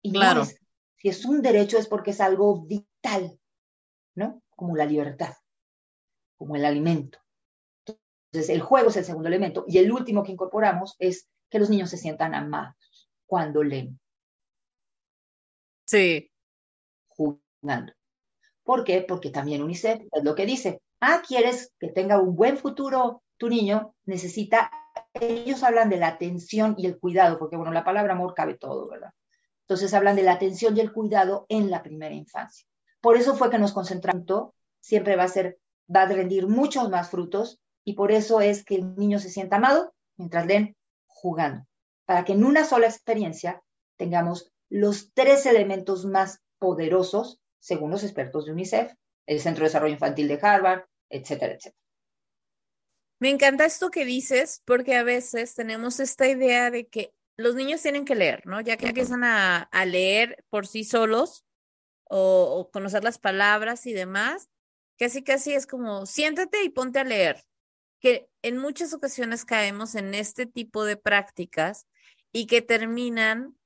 Y 0.00 0.12
claro. 0.12 0.44
si 0.44 1.08
es 1.08 1.24
un 1.24 1.42
derecho 1.42 1.76
es 1.76 1.88
porque 1.88 2.12
es 2.12 2.20
algo 2.20 2.64
vital, 2.64 3.40
¿no? 4.14 4.42
Como 4.50 4.76
la 4.76 4.86
libertad, 4.86 5.34
como 6.36 6.54
el 6.54 6.64
alimento. 6.64 7.18
Entonces, 8.34 8.52
el 8.52 8.62
juego 8.62 8.88
es 8.88 8.96
el 8.96 9.04
segundo 9.04 9.28
elemento. 9.28 9.64
Y 9.68 9.78
el 9.78 9.92
último 9.92 10.24
que 10.24 10.32
incorporamos 10.32 10.96
es 10.98 11.28
que 11.48 11.60
los 11.60 11.70
niños 11.70 11.88
se 11.88 11.98
sientan 11.98 12.34
amados 12.34 13.08
cuando 13.26 13.62
leen. 13.62 14.00
Sí. 15.86 16.32
Jugando. 17.06 17.92
¿Por 18.64 18.82
qué? 18.82 19.02
Porque 19.02 19.30
también 19.30 19.62
UNICEF 19.62 20.00
es 20.10 20.24
lo 20.24 20.34
que 20.34 20.46
dice. 20.46 20.82
Ah, 21.00 21.22
¿quieres 21.24 21.72
que 21.78 21.92
tenga 21.92 22.18
un 22.18 22.34
buen 22.34 22.56
futuro 22.56 23.22
tu 23.36 23.48
niño? 23.48 23.94
Necesita, 24.04 24.68
ellos 25.12 25.62
hablan 25.62 25.88
de 25.88 25.98
la 25.98 26.08
atención 26.08 26.74
y 26.76 26.86
el 26.86 26.98
cuidado, 26.98 27.38
porque 27.38 27.54
bueno, 27.54 27.70
la 27.70 27.84
palabra 27.84 28.14
amor 28.14 28.34
cabe 28.34 28.54
todo, 28.54 28.88
¿verdad? 28.88 29.12
Entonces 29.60 29.94
hablan 29.94 30.16
de 30.16 30.24
la 30.24 30.32
atención 30.32 30.76
y 30.76 30.80
el 30.80 30.92
cuidado 30.92 31.46
en 31.48 31.70
la 31.70 31.84
primera 31.84 32.16
infancia. 32.16 32.66
Por 33.00 33.16
eso 33.16 33.36
fue 33.36 33.48
que 33.48 33.58
nos 33.58 33.72
concentramos, 33.72 34.50
siempre 34.80 35.14
va 35.14 35.22
a 35.22 35.28
ser, 35.28 35.60
va 35.94 36.02
a 36.02 36.08
rendir 36.08 36.48
muchos 36.48 36.90
más 36.90 37.10
frutos 37.10 37.60
y 37.84 37.94
por 37.94 38.12
eso 38.12 38.40
es 38.40 38.64
que 38.64 38.76
el 38.76 38.96
niño 38.96 39.18
se 39.18 39.30
sienta 39.30 39.56
amado 39.56 39.94
mientras 40.16 40.46
leen 40.46 40.76
jugando, 41.06 41.66
para 42.06 42.24
que 42.24 42.32
en 42.32 42.44
una 42.44 42.64
sola 42.64 42.86
experiencia 42.86 43.62
tengamos 43.96 44.52
los 44.70 45.12
tres 45.12 45.46
elementos 45.46 46.04
más 46.06 46.40
poderosos, 46.58 47.40
según 47.60 47.90
los 47.90 48.02
expertos 48.02 48.46
de 48.46 48.52
UNICEF, 48.52 48.92
el 49.26 49.40
Centro 49.40 49.62
de 49.62 49.68
Desarrollo 49.68 49.94
Infantil 49.94 50.28
de 50.28 50.38
Harvard, 50.40 50.84
etcétera, 51.08 51.54
etcétera. 51.54 51.76
Me 53.20 53.30
encanta 53.30 53.64
esto 53.64 53.90
que 53.90 54.04
dices, 54.04 54.62
porque 54.64 54.96
a 54.96 55.02
veces 55.02 55.54
tenemos 55.54 56.00
esta 56.00 56.28
idea 56.28 56.70
de 56.70 56.88
que 56.88 57.14
los 57.36 57.54
niños 57.54 57.82
tienen 57.82 58.04
que 58.04 58.14
leer, 58.14 58.46
¿no? 58.46 58.60
Ya 58.60 58.76
que 58.76 58.86
empiezan 58.86 59.24
a, 59.24 59.68
leer 59.86 60.44
por 60.50 60.66
sí 60.66 60.84
solos 60.84 61.44
o, 62.04 62.58
o, 62.58 62.70
conocer 62.70 63.02
las 63.02 63.18
palabras 63.18 63.86
y 63.86 63.92
demás, 63.92 64.50
casi 64.98 65.22
casi 65.22 65.54
es 65.54 65.66
como 65.66 66.06
siéntate 66.06 66.64
y 66.64 66.68
ponte 66.68 66.98
a 66.98 67.04
leer, 67.04 67.44
que 68.04 68.28
en 68.42 68.58
muchas 68.58 68.92
ocasiones 68.92 69.46
caemos 69.46 69.94
en 69.94 70.12
este 70.12 70.44
tipo 70.44 70.84
de 70.84 70.98
prácticas 70.98 71.86
y 72.32 72.46
que 72.46 72.60
terminan 72.60 73.56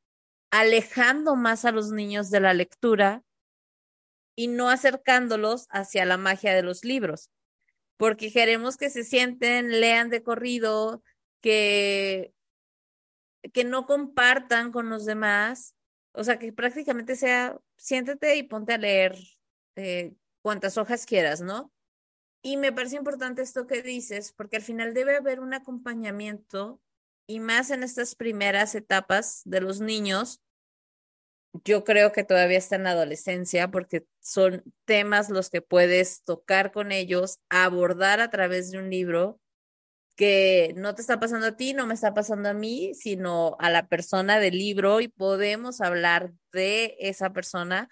alejando 0.52 1.34
más 1.34 1.64
a 1.64 1.72
los 1.72 1.90
niños 1.90 2.30
de 2.30 2.38
la 2.38 2.54
lectura 2.54 3.24
y 4.36 4.46
no 4.46 4.70
acercándolos 4.70 5.66
hacia 5.70 6.04
la 6.04 6.18
magia 6.18 6.54
de 6.54 6.62
los 6.62 6.84
libros, 6.84 7.32
porque 7.96 8.32
queremos 8.32 8.76
que 8.76 8.90
se 8.90 9.02
sienten, 9.02 9.80
lean 9.80 10.08
de 10.08 10.22
corrido, 10.22 11.02
que, 11.40 12.32
que 13.52 13.64
no 13.64 13.86
compartan 13.86 14.70
con 14.70 14.88
los 14.88 15.04
demás, 15.04 15.74
o 16.12 16.22
sea, 16.22 16.38
que 16.38 16.52
prácticamente 16.52 17.16
sea, 17.16 17.58
siéntate 17.76 18.36
y 18.36 18.44
ponte 18.44 18.74
a 18.74 18.78
leer 18.78 19.18
eh, 19.74 20.14
cuantas 20.42 20.78
hojas 20.78 21.06
quieras, 21.06 21.40
¿no? 21.40 21.72
Y 22.42 22.56
me 22.56 22.72
parece 22.72 22.96
importante 22.96 23.42
esto 23.42 23.66
que 23.66 23.82
dices, 23.82 24.32
porque 24.32 24.56
al 24.56 24.62
final 24.62 24.94
debe 24.94 25.16
haber 25.16 25.40
un 25.40 25.54
acompañamiento 25.54 26.80
y 27.26 27.40
más 27.40 27.70
en 27.70 27.82
estas 27.82 28.14
primeras 28.14 28.74
etapas 28.74 29.42
de 29.44 29.60
los 29.60 29.80
niños, 29.80 30.40
yo 31.64 31.84
creo 31.84 32.12
que 32.12 32.24
todavía 32.24 32.58
está 32.58 32.76
en 32.76 32.84
la 32.84 32.90
adolescencia 32.90 33.70
porque 33.70 34.06
son 34.20 34.62
temas 34.84 35.30
los 35.30 35.50
que 35.50 35.62
puedes 35.62 36.22
tocar 36.22 36.72
con 36.72 36.92
ellos, 36.92 37.40
abordar 37.48 38.20
a 38.20 38.30
través 38.30 38.70
de 38.70 38.78
un 38.78 38.90
libro 38.90 39.40
que 40.16 40.74
no 40.76 40.94
te 40.94 41.00
está 41.00 41.20
pasando 41.20 41.46
a 41.46 41.56
ti, 41.56 41.74
no 41.74 41.86
me 41.86 41.94
está 41.94 42.12
pasando 42.12 42.48
a 42.48 42.54
mí, 42.54 42.92
sino 42.94 43.56
a 43.60 43.70
la 43.70 43.86
persona 43.86 44.40
del 44.40 44.58
libro 44.58 45.00
y 45.00 45.08
podemos 45.08 45.80
hablar 45.80 46.32
de 46.52 46.96
esa 46.98 47.32
persona, 47.32 47.88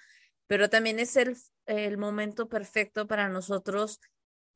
pero 0.46 0.68
también 0.68 0.98
es 0.98 1.16
el, 1.16 1.36
el 1.66 1.98
momento 1.98 2.48
perfecto 2.48 3.06
para 3.06 3.28
nosotros 3.28 4.00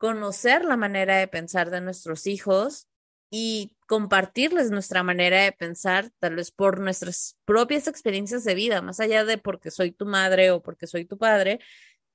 conocer 0.01 0.65
la 0.65 0.79
manera 0.79 1.19
de 1.19 1.29
pensar 1.29 1.71
de 1.71 1.83
nuestros 1.83 2.27
hijos 2.27 2.89
y 3.31 3.77
compartirles 3.87 4.71
nuestra 4.71 5.03
manera 5.03 5.45
de 5.45 5.53
pensar, 5.53 6.11
tal 6.19 6.37
vez 6.37 6.51
por 6.51 6.81
nuestras 6.81 7.37
propias 7.45 7.87
experiencias 7.87 8.43
de 8.45 8.55
vida, 8.55 8.81
más 8.81 8.99
allá 8.99 9.27
de 9.27 9.37
porque 9.37 9.71
soy 9.71 9.93
tu 9.93 10.07
madre 10.07 10.53
o 10.53 10.63
porque 10.63 10.87
soy 10.87 11.05
tu 11.05 11.19
padre, 11.19 11.61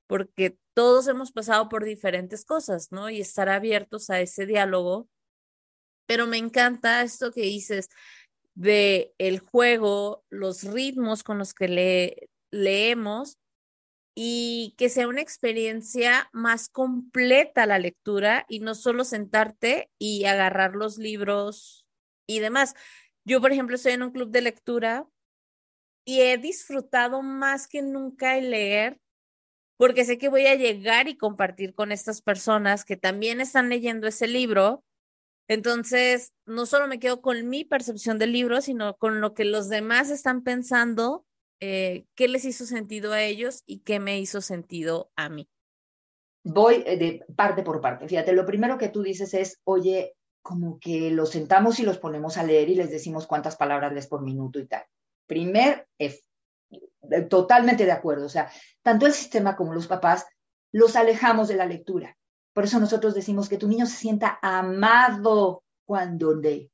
porque 0.07 0.57
todos 0.73 1.07
hemos 1.07 1.31
pasado 1.31 1.69
por 1.69 1.85
diferentes 1.85 2.43
cosas, 2.43 2.91
¿no? 2.91 3.11
Y 3.11 3.21
estar 3.21 3.49
abiertos 3.49 4.09
a 4.09 4.19
ese 4.19 4.47
diálogo. 4.47 5.07
Pero 6.07 6.25
me 6.25 6.37
encanta 6.37 7.03
esto 7.03 7.31
que 7.31 7.41
dices 7.41 7.89
de 8.55 9.13
el 9.19 9.39
juego, 9.41 10.25
los 10.31 10.63
ritmos 10.63 11.23
con 11.23 11.37
los 11.37 11.53
que 11.53 11.67
le, 11.67 12.29
leemos 12.49 13.37
y 14.15 14.75
que 14.77 14.89
sea 14.89 15.07
una 15.07 15.21
experiencia 15.21 16.29
más 16.33 16.69
completa 16.69 17.65
la 17.65 17.79
lectura 17.79 18.45
y 18.49 18.61
no 18.61 18.75
solo 18.75 19.03
sentarte 19.03 19.91
y 19.99 20.25
agarrar 20.25 20.75
los 20.75 20.97
libros 20.97 21.85
y 22.27 22.39
demás. 22.39 22.75
Yo, 23.25 23.41
por 23.41 23.51
ejemplo, 23.51 23.75
estoy 23.75 23.93
en 23.93 24.03
un 24.03 24.11
club 24.11 24.31
de 24.31 24.41
lectura 24.41 25.07
y 26.05 26.21
he 26.21 26.37
disfrutado 26.37 27.21
más 27.21 27.67
que 27.67 27.81
nunca 27.81 28.37
el 28.37 28.51
leer 28.51 28.99
porque 29.77 30.05
sé 30.05 30.17
que 30.17 30.29
voy 30.29 30.47
a 30.47 30.55
llegar 30.55 31.07
y 31.07 31.17
compartir 31.17 31.75
con 31.75 31.91
estas 31.91 32.21
personas 32.21 32.85
que 32.85 32.97
también 32.97 33.41
están 33.41 33.69
leyendo 33.69 34.07
ese 34.07 34.27
libro 34.27 34.83
Entonces, 35.49 36.33
no 36.45 36.65
solo 36.65 36.87
me 36.87 36.99
quedo 36.99 37.21
con 37.21 37.49
mi 37.49 37.65
percepción 37.65 38.19
del 38.19 38.33
libro, 38.33 38.61
sino 38.61 38.97
con 38.97 39.21
lo 39.21 39.33
que 39.35 39.45
los 39.45 39.69
demás 39.69 40.09
están 40.09 40.43
pensando, 40.43 41.25
eh, 41.59 42.05
qué 42.15 42.27
les 42.27 42.45
hizo 42.45 42.65
sentido 42.65 43.13
a 43.13 43.21
ellos 43.21 43.63
y 43.65 43.79
qué 43.79 43.99
me 43.99 44.19
hizo 44.19 44.41
sentido 44.41 45.11
a 45.15 45.29
mí. 45.29 45.49
Voy 46.43 46.83
eh, 46.85 46.97
de 46.97 47.25
parte 47.35 47.63
por 47.63 47.81
parte. 47.81 48.07
Fíjate, 48.07 48.33
lo 48.33 48.45
primero 48.45 48.77
que 48.77 48.89
tú 48.89 49.01
dices 49.01 49.33
es, 49.33 49.59
oye, 49.63 50.15
como 50.41 50.79
que 50.79 51.09
los 51.09 51.31
sentamos 51.31 51.79
y 51.79 51.83
los 51.83 51.97
ponemos 51.97 52.37
a 52.37 52.43
leer 52.43 52.69
y 52.69 52.75
les 52.75 52.91
decimos 52.91 53.25
cuántas 53.25 53.55
palabras 53.55 53.93
lees 53.93 54.07
por 54.07 54.21
minuto 54.21 54.59
y 54.59 54.67
tal. 54.67 54.83
Primer, 55.25 55.87
F, 55.97 56.19
totalmente 57.29 57.85
de 57.85 57.91
acuerdo. 57.91 58.25
O 58.25 58.29
sea, 58.29 58.51
tanto 58.83 59.05
el 59.05 59.13
sistema 59.13 59.55
como 59.55 59.73
los 59.73 59.87
papás 59.87 60.25
los 60.71 60.95
alejamos 60.97 61.47
de 61.47 61.55
la 61.55 61.65
lectura. 61.65 62.17
Por 62.53 62.65
eso 62.65 62.79
nosotros 62.79 63.15
decimos 63.15 63.49
que 63.49 63.57
tu 63.57 63.67
niño 63.67 63.85
se 63.85 63.95
sienta 63.95 64.39
amado 64.41 65.63
cuando 65.85 66.35
lee. 66.35 66.69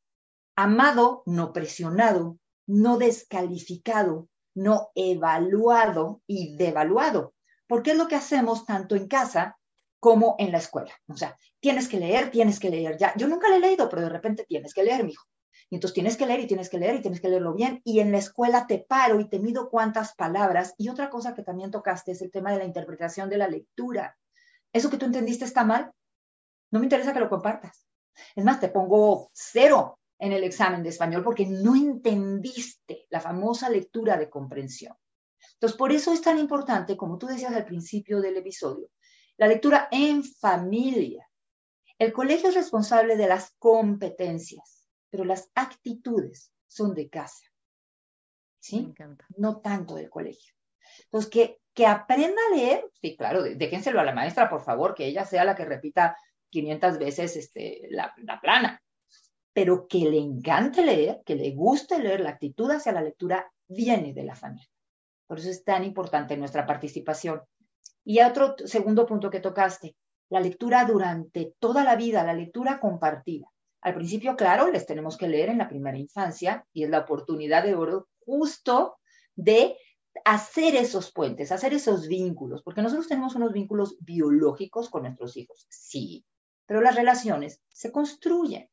Amado, 0.56 1.24
no 1.26 1.54
presionado, 1.54 2.38
no 2.67 2.98
descalificado, 2.98 4.28
no 4.55 4.89
evaluado 4.95 6.21
y 6.27 6.55
devaluado. 6.55 7.33
Porque 7.67 7.91
es 7.91 7.97
lo 7.97 8.07
que 8.07 8.15
hacemos 8.15 8.65
tanto 8.65 8.95
en 8.95 9.07
casa 9.07 9.57
como 9.99 10.35
en 10.39 10.51
la 10.51 10.57
escuela. 10.57 10.91
O 11.07 11.15
sea, 11.15 11.37
tienes 11.59 11.87
que 11.87 11.99
leer, 11.99 12.31
tienes 12.31 12.59
que 12.59 12.69
leer 12.69 12.97
ya. 12.97 13.13
Yo 13.15 13.27
nunca 13.27 13.49
le 13.49 13.57
he 13.57 13.59
leído, 13.59 13.87
pero 13.87 14.01
de 14.01 14.09
repente 14.09 14.45
tienes 14.47 14.73
que 14.73 14.83
leer, 14.83 15.03
mijo. 15.03 15.25
Y 15.69 15.75
entonces 15.75 15.93
tienes 15.93 16.17
que 16.17 16.25
leer 16.25 16.41
y 16.41 16.47
tienes 16.47 16.69
que 16.69 16.77
leer 16.77 16.95
y 16.95 17.01
tienes 17.01 17.21
que 17.21 17.29
leerlo 17.29 17.53
bien. 17.53 17.81
Y 17.85 18.01
en 18.01 18.11
la 18.11 18.17
escuela 18.17 18.67
te 18.67 18.79
paro 18.79 19.21
y 19.21 19.29
te 19.29 19.39
mido 19.39 19.69
cuántas 19.69 20.15
palabras. 20.15 20.73
Y 20.77 20.89
otra 20.89 21.09
cosa 21.09 21.33
que 21.33 21.43
también 21.43 21.71
tocaste 21.71 22.11
es 22.11 22.21
el 22.21 22.31
tema 22.31 22.51
de 22.51 22.57
la 22.57 22.65
interpretación 22.65 23.29
de 23.29 23.37
la 23.37 23.47
lectura. 23.47 24.17
Eso 24.73 24.89
que 24.89 24.97
tú 24.97 25.05
entendiste 25.05 25.45
está 25.45 25.63
mal. 25.63 25.93
No 26.71 26.79
me 26.79 26.85
interesa 26.85 27.13
que 27.13 27.21
lo 27.21 27.29
compartas. 27.29 27.87
Es 28.35 28.43
más, 28.43 28.59
te 28.59 28.67
pongo 28.67 29.29
cero 29.33 29.99
en 30.21 30.31
el 30.31 30.45
examen 30.45 30.84
de 30.84 30.89
español 30.89 31.23
porque 31.23 31.45
no 31.45 31.75
entendiste 31.75 33.07
la 33.10 33.19
famosa 33.19 33.69
lectura 33.69 34.17
de 34.17 34.29
comprensión. 34.29 34.95
Entonces, 35.55 35.77
por 35.77 35.91
eso 35.91 36.13
es 36.13 36.21
tan 36.21 36.39
importante, 36.39 36.95
como 36.95 37.17
tú 37.17 37.27
decías 37.27 37.53
al 37.53 37.65
principio 37.65 38.21
del 38.21 38.38
episodio, 38.38 38.89
la 39.36 39.47
lectura 39.47 39.89
en 39.91 40.23
familia. 40.23 41.27
El 41.99 42.13
colegio 42.13 42.49
es 42.49 42.55
responsable 42.55 43.17
de 43.17 43.27
las 43.27 43.51
competencias 43.60 44.81
pero 45.12 45.25
las 45.25 45.51
actitudes 45.53 46.51
son 46.65 46.95
de 46.95 47.10
casa. 47.10 47.45
¿Sí? 48.60 48.93
No 49.38 49.60
tanto 49.60 49.95
del 49.95 50.10
colegio. 50.10 50.53
Entonces, 51.03 51.29
que, 51.29 51.60
que 51.73 51.86
aprenda 51.86 52.41
a 52.47 52.55
leer, 52.55 52.86
sí, 53.01 53.15
claro, 53.17 53.43
déjenselo 53.43 53.99
a 53.99 54.03
la 54.03 54.13
maestra, 54.13 54.49
por 54.49 54.63
favor, 54.63 54.95
que 54.95 55.05
ella 55.05 55.25
sea 55.25 55.43
la 55.43 55.55
que 55.55 55.65
repita 55.65 56.15
500 56.49 56.97
veces 56.97 57.36
este, 57.36 57.88
la, 57.89 58.13
la 58.17 58.39
plana, 58.39 58.81
pero 59.53 59.87
que 59.87 59.99
le 59.99 60.17
encante 60.17 60.85
leer, 60.85 61.21
que 61.25 61.35
le 61.35 61.51
guste 61.51 61.99
leer, 61.99 62.21
la 62.21 62.31
actitud 62.31 62.69
hacia 62.71 62.91
la 62.91 63.01
lectura 63.01 63.51
viene 63.67 64.13
de 64.13 64.23
la 64.23 64.35
familia. 64.35 64.69
Por 65.27 65.39
eso 65.39 65.49
es 65.49 65.63
tan 65.63 65.83
importante 65.83 66.37
nuestra 66.37 66.65
participación. 66.65 67.41
Y 68.03 68.21
otro 68.21 68.55
segundo 68.65 69.05
punto 69.05 69.29
que 69.29 69.39
tocaste, 69.39 69.95
la 70.29 70.39
lectura 70.39 70.85
durante 70.85 71.53
toda 71.59 71.83
la 71.83 71.95
vida, 71.95 72.23
la 72.23 72.33
lectura 72.33 72.79
compartida. 72.79 73.47
Al 73.81 73.95
principio, 73.95 74.35
claro, 74.35 74.71
les 74.71 74.85
tenemos 74.85 75.17
que 75.17 75.27
leer 75.27 75.49
en 75.49 75.57
la 75.57 75.67
primera 75.67 75.97
infancia 75.97 76.65
y 76.71 76.83
es 76.83 76.89
la 76.89 76.99
oportunidad 76.99 77.63
de 77.63 77.75
oro 77.75 78.07
justo 78.19 78.97
de 79.35 79.75
hacer 80.25 80.75
esos 80.75 81.11
puentes, 81.11 81.51
hacer 81.51 81.73
esos 81.73 82.07
vínculos, 82.07 82.61
porque 82.63 82.81
nosotros 82.81 83.07
tenemos 83.07 83.35
unos 83.35 83.53
vínculos 83.53 83.97
biológicos 83.99 84.89
con 84.89 85.03
nuestros 85.03 85.35
hijos, 85.37 85.65
sí, 85.69 86.25
pero 86.65 86.81
las 86.81 86.95
relaciones 86.95 87.61
se 87.69 87.91
construyen. 87.91 88.69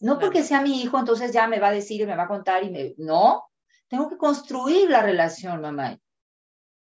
No 0.00 0.18
porque 0.18 0.42
sea 0.42 0.60
mi 0.60 0.82
hijo, 0.82 0.98
entonces 0.98 1.32
ya 1.32 1.46
me 1.48 1.60
va 1.60 1.68
a 1.68 1.72
decir 1.72 2.00
y 2.00 2.06
me 2.06 2.16
va 2.16 2.24
a 2.24 2.28
contar 2.28 2.64
y 2.64 2.70
me... 2.70 2.94
No, 2.98 3.44
tengo 3.88 4.08
que 4.08 4.16
construir 4.16 4.90
la 4.90 5.02
relación, 5.02 5.60
mamá. 5.60 5.98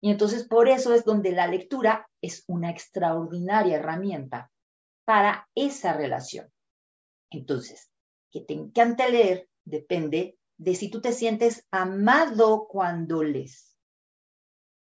Y 0.00 0.10
entonces 0.10 0.46
por 0.46 0.68
eso 0.68 0.92
es 0.92 1.04
donde 1.04 1.30
la 1.32 1.46
lectura 1.46 2.08
es 2.20 2.44
una 2.48 2.70
extraordinaria 2.70 3.76
herramienta 3.76 4.50
para 5.04 5.48
esa 5.54 5.92
relación. 5.92 6.52
Entonces, 7.30 7.90
que 8.30 8.40
te 8.40 8.54
encanta 8.54 9.08
leer 9.08 9.48
depende 9.64 10.38
de 10.56 10.74
si 10.74 10.90
tú 10.90 11.00
te 11.00 11.12
sientes 11.12 11.66
amado 11.70 12.66
cuando 12.68 13.22
lees. 13.22 13.71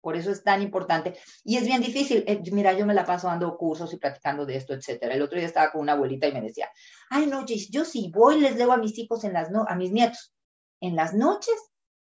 Por 0.06 0.14
eso 0.14 0.30
es 0.30 0.44
tan 0.44 0.62
importante. 0.62 1.18
Y 1.42 1.56
es 1.56 1.66
bien 1.66 1.82
difícil. 1.82 2.22
Eh, 2.28 2.40
mira, 2.52 2.72
yo 2.74 2.86
me 2.86 2.94
la 2.94 3.04
paso 3.04 3.26
dando 3.26 3.56
cursos 3.56 3.92
y 3.92 3.96
practicando 3.96 4.46
de 4.46 4.54
esto, 4.54 4.72
etcétera. 4.72 5.12
El 5.12 5.22
otro 5.22 5.36
día 5.36 5.48
estaba 5.48 5.72
con 5.72 5.80
una 5.80 5.94
abuelita 5.94 6.28
y 6.28 6.32
me 6.32 6.42
decía, 6.42 6.70
ay, 7.10 7.26
no, 7.26 7.44
yo 7.44 7.84
sí 7.84 8.12
voy, 8.14 8.38
les 8.38 8.54
leo 8.54 8.70
a 8.70 8.76
mis 8.76 8.96
hijos 8.98 9.24
en 9.24 9.32
las 9.32 9.50
no 9.50 9.64
a 9.66 9.74
mis 9.74 9.90
nietos 9.90 10.32
en 10.80 10.94
las 10.94 11.12
noches 11.12 11.56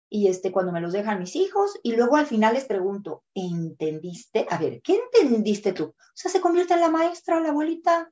y 0.09 0.29
este 0.29 0.53
cuando 0.53 0.71
me 0.71 0.81
los 0.81 0.93
dejan 0.93 1.19
mis 1.19 1.35
hijos 1.35 1.81
y 1.83 1.97
luego 1.97 2.15
al 2.15 2.27
final 2.27 2.55
les 2.55 2.67
pregunto, 2.67 3.25
¿entendiste? 3.35 4.47
A 4.49 4.57
ver, 4.57 4.81
¿qué 4.83 5.01
entendiste 5.13 5.73
tú? 5.73 5.87
O 5.87 5.97
sea, 6.15 6.31
se 6.31 6.41
convierte 6.41 6.75
en 6.75 6.83
la 6.83 6.91
maestra, 6.91 7.41
la 7.41 7.49
abuelita. 7.49 8.09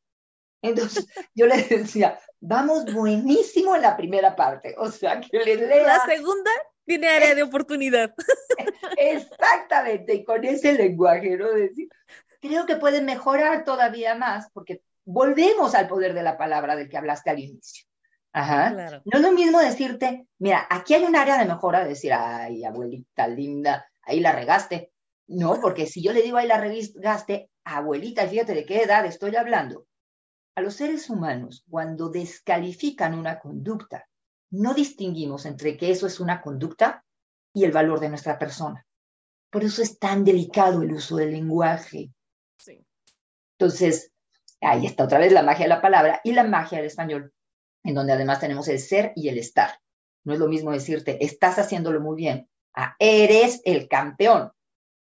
Entonces 0.60 1.06
yo 1.36 1.46
le 1.46 1.62
decía, 1.62 2.18
vamos 2.40 2.92
buenísimo 2.92 3.76
en 3.76 3.82
la 3.82 3.96
primera 3.96 4.34
parte, 4.34 4.74
o 4.76 4.90
sea, 4.90 5.20
que 5.20 5.38
le 5.38 5.54
lea. 5.54 5.86
La 5.86 6.04
segunda 6.04 6.50
tiene 6.88 7.06
área 7.06 7.34
de 7.34 7.44
oportunidad. 7.44 8.14
Exactamente, 8.98 10.14
y 10.14 10.24
con 10.24 10.44
ese 10.44 10.72
lenguaje, 10.72 11.36
¿no? 11.36 11.50
Decir, 11.50 11.88
creo 12.40 12.66
que 12.66 12.76
puede 12.76 13.02
mejorar 13.02 13.64
todavía 13.64 14.16
más, 14.16 14.48
porque 14.52 14.82
volvemos 15.04 15.74
al 15.74 15.86
poder 15.86 16.14
de 16.14 16.22
la 16.22 16.36
palabra 16.36 16.74
del 16.74 16.88
que 16.88 16.96
hablaste 16.96 17.30
al 17.30 17.38
inicio. 17.38 17.86
Ajá. 18.32 18.70
No 18.70 19.18
es 19.18 19.20
lo 19.20 19.32
mismo 19.32 19.60
decirte, 19.60 20.26
mira, 20.38 20.66
aquí 20.68 20.94
hay 20.94 21.04
un 21.04 21.16
área 21.16 21.38
de 21.38 21.44
mejora, 21.44 21.84
decir, 21.84 22.12
ay, 22.12 22.64
abuelita 22.64 23.28
linda, 23.28 23.86
ahí 24.02 24.20
la 24.20 24.32
regaste. 24.32 24.90
No, 25.28 25.60
porque 25.60 25.86
si 25.86 26.02
yo 26.02 26.12
le 26.12 26.22
digo 26.22 26.38
ahí 26.38 26.46
la 26.46 26.58
regaste, 26.58 27.50
abuelita, 27.64 28.26
fíjate 28.26 28.54
de 28.54 28.64
qué 28.64 28.82
edad 28.82 29.04
estoy 29.04 29.36
hablando 29.36 29.86
a 30.54 30.60
los 30.60 30.74
seres 30.74 31.08
humanos, 31.08 31.64
cuando 31.70 32.08
descalifican 32.08 33.14
una 33.14 33.38
conducta, 33.38 34.07
no 34.50 34.74
distinguimos 34.74 35.46
entre 35.46 35.76
que 35.76 35.90
eso 35.90 36.06
es 36.06 36.20
una 36.20 36.40
conducta 36.40 37.04
y 37.52 37.64
el 37.64 37.72
valor 37.72 38.00
de 38.00 38.08
nuestra 38.08 38.38
persona. 38.38 38.86
Por 39.50 39.64
eso 39.64 39.82
es 39.82 39.98
tan 39.98 40.24
delicado 40.24 40.82
el 40.82 40.92
uso 40.92 41.16
del 41.16 41.32
lenguaje. 41.32 42.10
Entonces, 43.58 44.12
ahí 44.60 44.86
está 44.86 45.04
otra 45.04 45.18
vez 45.18 45.32
la 45.32 45.42
magia 45.42 45.64
de 45.64 45.70
la 45.70 45.80
palabra 45.80 46.20
y 46.22 46.32
la 46.32 46.44
magia 46.44 46.78
del 46.78 46.86
español, 46.86 47.32
en 47.82 47.94
donde 47.94 48.12
además 48.12 48.40
tenemos 48.40 48.68
el 48.68 48.78
ser 48.78 49.12
y 49.16 49.28
el 49.28 49.38
estar. 49.38 49.80
No 50.24 50.32
es 50.32 50.38
lo 50.38 50.48
mismo 50.48 50.70
decirte, 50.70 51.24
estás 51.24 51.58
haciéndolo 51.58 52.00
muy 52.00 52.16
bien, 52.16 52.48
a 52.74 52.94
eres 52.98 53.60
el 53.64 53.88
campeón, 53.88 54.52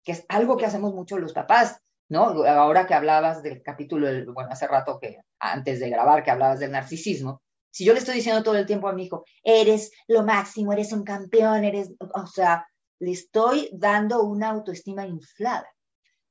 que 0.04 0.12
es 0.12 0.26
algo 0.28 0.56
que 0.56 0.66
hacemos 0.66 0.92
mucho 0.92 1.18
los 1.18 1.32
papás. 1.32 1.80
¿no? 2.08 2.44
Ahora 2.44 2.86
que 2.86 2.92
hablabas 2.92 3.42
del 3.42 3.62
capítulo, 3.62 4.06
bueno, 4.34 4.50
hace 4.50 4.66
rato 4.66 4.98
que 5.00 5.20
antes 5.38 5.80
de 5.80 5.88
grabar 5.88 6.22
que 6.22 6.30
hablabas 6.30 6.60
del 6.60 6.72
narcisismo, 6.72 7.40
si 7.72 7.86
yo 7.86 7.94
le 7.94 8.00
estoy 8.00 8.16
diciendo 8.16 8.42
todo 8.42 8.56
el 8.56 8.66
tiempo 8.66 8.86
a 8.86 8.92
mi 8.92 9.04
hijo, 9.04 9.24
eres 9.42 9.90
lo 10.06 10.22
máximo, 10.22 10.72
eres 10.72 10.92
un 10.92 11.04
campeón, 11.04 11.64
eres, 11.64 11.90
o 11.98 12.26
sea, 12.26 12.66
le 12.98 13.12
estoy 13.12 13.70
dando 13.72 14.22
una 14.22 14.50
autoestima 14.50 15.06
inflada. 15.06 15.66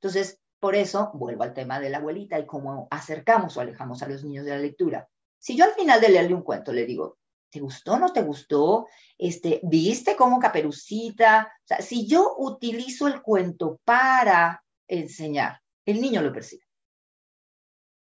Entonces, 0.00 0.40
por 0.60 0.76
eso 0.76 1.10
vuelvo 1.14 1.42
al 1.42 1.52
tema 1.52 1.80
de 1.80 1.90
la 1.90 1.98
abuelita 1.98 2.38
y 2.38 2.46
cómo 2.46 2.86
acercamos 2.92 3.56
o 3.56 3.60
alejamos 3.60 4.02
a 4.02 4.08
los 4.08 4.22
niños 4.24 4.44
de 4.44 4.52
la 4.52 4.58
lectura. 4.58 5.08
Si 5.36 5.56
yo 5.56 5.64
al 5.64 5.72
final 5.72 6.00
de 6.00 6.10
leerle 6.10 6.34
un 6.34 6.42
cuento 6.42 6.72
le 6.72 6.86
digo, 6.86 7.18
¿te 7.50 7.58
gustó? 7.58 7.98
¿No 7.98 8.12
te 8.12 8.22
gustó? 8.22 8.86
Este, 9.18 9.58
¿Viste 9.64 10.14
cómo 10.14 10.38
caperucita? 10.38 11.52
O 11.64 11.66
sea, 11.66 11.82
si 11.82 12.06
yo 12.06 12.36
utilizo 12.38 13.08
el 13.08 13.20
cuento 13.20 13.80
para 13.84 14.64
enseñar, 14.86 15.60
el 15.84 16.00
niño 16.00 16.22
lo 16.22 16.32
percibe. 16.32 16.62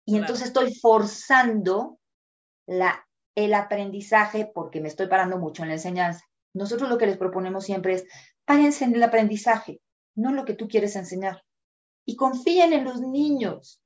Y 0.05 0.15
entonces 0.17 0.47
estoy 0.47 0.73
forzando 0.73 1.99
la, 2.67 3.05
el 3.35 3.53
aprendizaje 3.53 4.49
porque 4.53 4.81
me 4.81 4.87
estoy 4.87 5.07
parando 5.07 5.37
mucho 5.37 5.63
en 5.63 5.69
la 5.69 5.75
enseñanza. 5.75 6.25
Nosotros 6.53 6.89
lo 6.89 6.97
que 6.97 7.05
les 7.05 7.17
proponemos 7.17 7.65
siempre 7.65 7.93
es, 7.93 8.05
párense 8.45 8.85
en 8.85 8.95
el 8.95 9.03
aprendizaje, 9.03 9.81
no 10.15 10.31
lo 10.31 10.45
que 10.45 10.53
tú 10.53 10.67
quieres 10.67 10.95
enseñar. 10.95 11.43
Y 12.05 12.15
confíen 12.15 12.71
en 12.73 12.85
los 12.85 13.01
niños. 13.01 13.81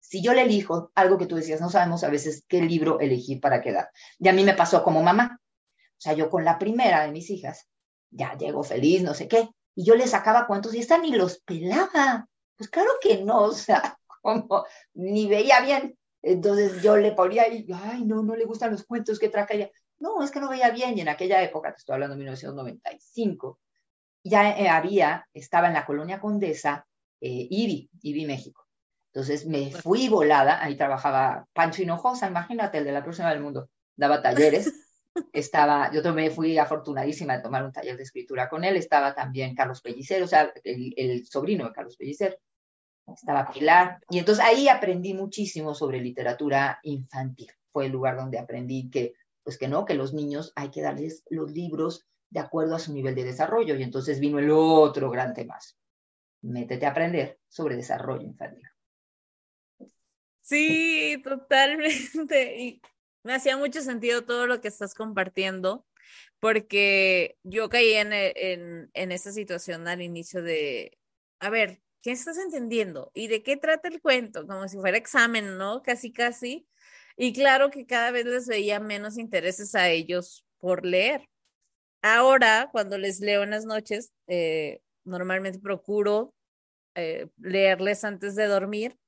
Si 0.00 0.22
yo 0.22 0.34
le 0.34 0.42
elijo 0.42 0.90
algo 0.94 1.18
que 1.18 1.26
tú 1.26 1.36
decías, 1.36 1.60
no 1.60 1.70
sabemos 1.70 2.02
a 2.02 2.08
veces 2.08 2.44
qué 2.48 2.60
libro 2.62 2.98
elegir 2.98 3.40
para 3.40 3.60
quedar. 3.60 3.90
Y 4.18 4.28
a 4.28 4.32
mí 4.32 4.42
me 4.42 4.54
pasó 4.54 4.82
como 4.82 5.02
mamá. 5.02 5.40
O 6.00 6.00
sea, 6.00 6.14
yo 6.14 6.30
con 6.30 6.44
la 6.44 6.58
primera 6.58 7.04
de 7.04 7.12
mis 7.12 7.30
hijas, 7.30 7.68
ya 8.10 8.36
llego 8.36 8.64
feliz, 8.64 9.02
no 9.02 9.14
sé 9.14 9.28
qué, 9.28 9.50
y 9.74 9.84
yo 9.84 9.94
le 9.94 10.06
sacaba 10.06 10.46
cuentos 10.46 10.74
y 10.74 10.80
esta 10.80 10.98
ni 10.98 11.12
los 11.12 11.40
pelaba. 11.40 12.26
Pues 12.56 12.68
claro 12.68 12.90
que 13.00 13.22
no, 13.22 13.42
o 13.44 13.52
sea, 13.52 13.98
como 14.22 14.64
ni 14.94 15.28
veía 15.28 15.60
bien. 15.60 15.96
Entonces 16.22 16.82
yo 16.82 16.96
le 16.96 17.12
ponía 17.12 17.48
y, 17.48 17.66
ay, 17.72 18.04
no, 18.04 18.22
no 18.22 18.36
le 18.36 18.44
gustan 18.44 18.72
los 18.72 18.84
cuentos 18.84 19.18
que 19.18 19.28
traje 19.28 19.56
ella. 19.56 19.70
No, 19.98 20.22
es 20.22 20.30
que 20.30 20.40
no 20.40 20.48
veía 20.48 20.70
bien. 20.70 20.96
Y 20.96 21.00
en 21.00 21.08
aquella 21.08 21.42
época, 21.42 21.72
te 21.72 21.78
estoy 21.78 21.94
hablando 21.94 22.14
de 22.14 22.18
1995, 22.18 23.58
ya 24.24 24.50
eh, 24.56 24.68
había, 24.68 25.26
estaba 25.32 25.68
en 25.68 25.74
la 25.74 25.86
colonia 25.86 26.20
Condesa, 26.20 26.86
eh, 27.20 27.46
IBI, 27.50 27.90
IBI 28.02 28.26
México. 28.26 28.66
Entonces 29.12 29.46
me 29.46 29.72
fui 29.72 30.08
volada, 30.08 30.62
ahí 30.62 30.76
trabajaba 30.76 31.46
Pancho 31.52 31.82
Hinojosa, 31.82 32.28
imagínate, 32.28 32.78
el 32.78 32.84
de 32.84 32.92
la 32.92 33.02
próxima 33.02 33.30
del 33.30 33.40
mundo, 33.40 33.68
daba 33.96 34.22
talleres. 34.22 34.72
Estaba, 35.32 35.90
yo 35.92 36.02
también 36.02 36.30
fui 36.30 36.56
afortunadísima 36.56 37.36
de 37.36 37.42
tomar 37.42 37.64
un 37.64 37.72
taller 37.72 37.96
de 37.96 38.04
escritura 38.04 38.48
con 38.48 38.62
él, 38.62 38.76
estaba 38.76 39.12
también 39.12 39.56
Carlos 39.56 39.82
Pellicer, 39.82 40.22
o 40.22 40.28
sea, 40.28 40.52
el, 40.62 40.94
el 40.96 41.26
sobrino 41.26 41.66
de 41.66 41.72
Carlos 41.72 41.96
Pellicer, 41.96 42.38
estaba 43.14 43.50
Pilar, 43.50 43.98
y 44.10 44.18
entonces 44.18 44.44
ahí 44.44 44.68
aprendí 44.68 45.14
muchísimo 45.14 45.74
sobre 45.74 46.00
literatura 46.00 46.78
infantil. 46.82 47.50
Fue 47.72 47.86
el 47.86 47.92
lugar 47.92 48.16
donde 48.16 48.38
aprendí 48.38 48.90
que, 48.90 49.14
pues 49.42 49.56
que 49.58 49.68
no, 49.68 49.84
que 49.84 49.94
los 49.94 50.12
niños 50.12 50.52
hay 50.56 50.70
que 50.70 50.82
darles 50.82 51.24
los 51.30 51.50
libros 51.52 52.06
de 52.30 52.40
acuerdo 52.40 52.76
a 52.76 52.78
su 52.78 52.92
nivel 52.92 53.14
de 53.14 53.24
desarrollo, 53.24 53.76
y 53.76 53.82
entonces 53.82 54.20
vino 54.20 54.38
el 54.38 54.50
otro 54.50 55.10
gran 55.10 55.34
tema. 55.34 55.58
Métete 56.42 56.86
a 56.86 56.90
aprender 56.90 57.38
sobre 57.48 57.76
desarrollo 57.76 58.22
infantil. 58.22 58.66
Sí, 60.40 61.20
totalmente. 61.22 62.58
Y 62.58 62.82
me 63.22 63.34
hacía 63.34 63.56
mucho 63.56 63.82
sentido 63.82 64.24
todo 64.24 64.46
lo 64.46 64.60
que 64.60 64.68
estás 64.68 64.94
compartiendo, 64.94 65.86
porque 66.40 67.36
yo 67.42 67.68
caí 67.68 67.92
en, 67.92 68.12
en, 68.12 68.90
en 68.94 69.12
esa 69.12 69.32
situación 69.32 69.86
al 69.86 70.02
inicio 70.02 70.42
de, 70.42 70.98
a 71.40 71.50
ver, 71.50 71.82
¿qué 72.02 72.12
estás 72.12 72.38
entendiendo? 72.38 73.10
¿Y 73.14 73.28
de 73.28 73.42
qué 73.42 73.56
trata 73.56 73.88
el 73.88 74.00
cuento? 74.00 74.46
Como 74.46 74.68
si 74.68 74.78
fuera 74.78 74.96
examen, 74.96 75.58
¿no? 75.58 75.82
Casi, 75.82 76.12
casi. 76.12 76.66
Y 77.16 77.32
claro 77.32 77.70
que 77.70 77.86
cada 77.86 78.10
vez 78.10 78.24
les 78.26 78.46
veía 78.46 78.80
menos 78.80 79.18
intereses 79.18 79.74
a 79.74 79.88
ellos 79.88 80.44
por 80.58 80.86
leer. 80.86 81.28
Ahora, 82.02 82.70
cuando 82.72 82.98
les 82.98 83.20
leo 83.20 83.42
en 83.42 83.50
las 83.50 83.66
noches, 83.66 84.12
eh, 84.26 84.80
normalmente 85.04 85.58
procuro 85.58 86.34
eh, 86.94 87.28
leerles 87.38 88.04
antes 88.04 88.34
de 88.36 88.46
dormir 88.46 88.98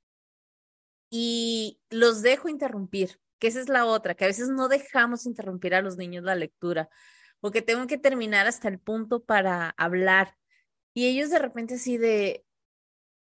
y 1.11 1.81
los 1.91 2.23
dejo 2.23 2.49
interrumpir, 2.49 3.21
que 3.39 3.49
esa 3.49 3.61
es 3.61 3.69
la 3.69 3.87
otra, 3.87 4.15
que 4.15 4.25
a 4.25 4.29
veces 4.29 4.49
no 4.49 4.69
dejamos 4.69 5.27
interrumpir 5.27 5.75
a 5.75 5.83
los 5.83 5.97
niños 5.97 6.25
la 6.25 6.35
lectura, 6.35 6.89
porque 7.41 7.63
tengo 7.63 7.87
que 7.87 7.99
terminar 7.99 8.47
hasta 8.47 8.69
el 8.69 8.79
punto 8.79 9.25
para 9.25 9.71
hablar. 9.77 10.37
Y 10.95 11.07
ellos 11.07 11.31
de 11.31 11.39
repente 11.39 11.75
así 11.75 11.99
de, 11.99 12.45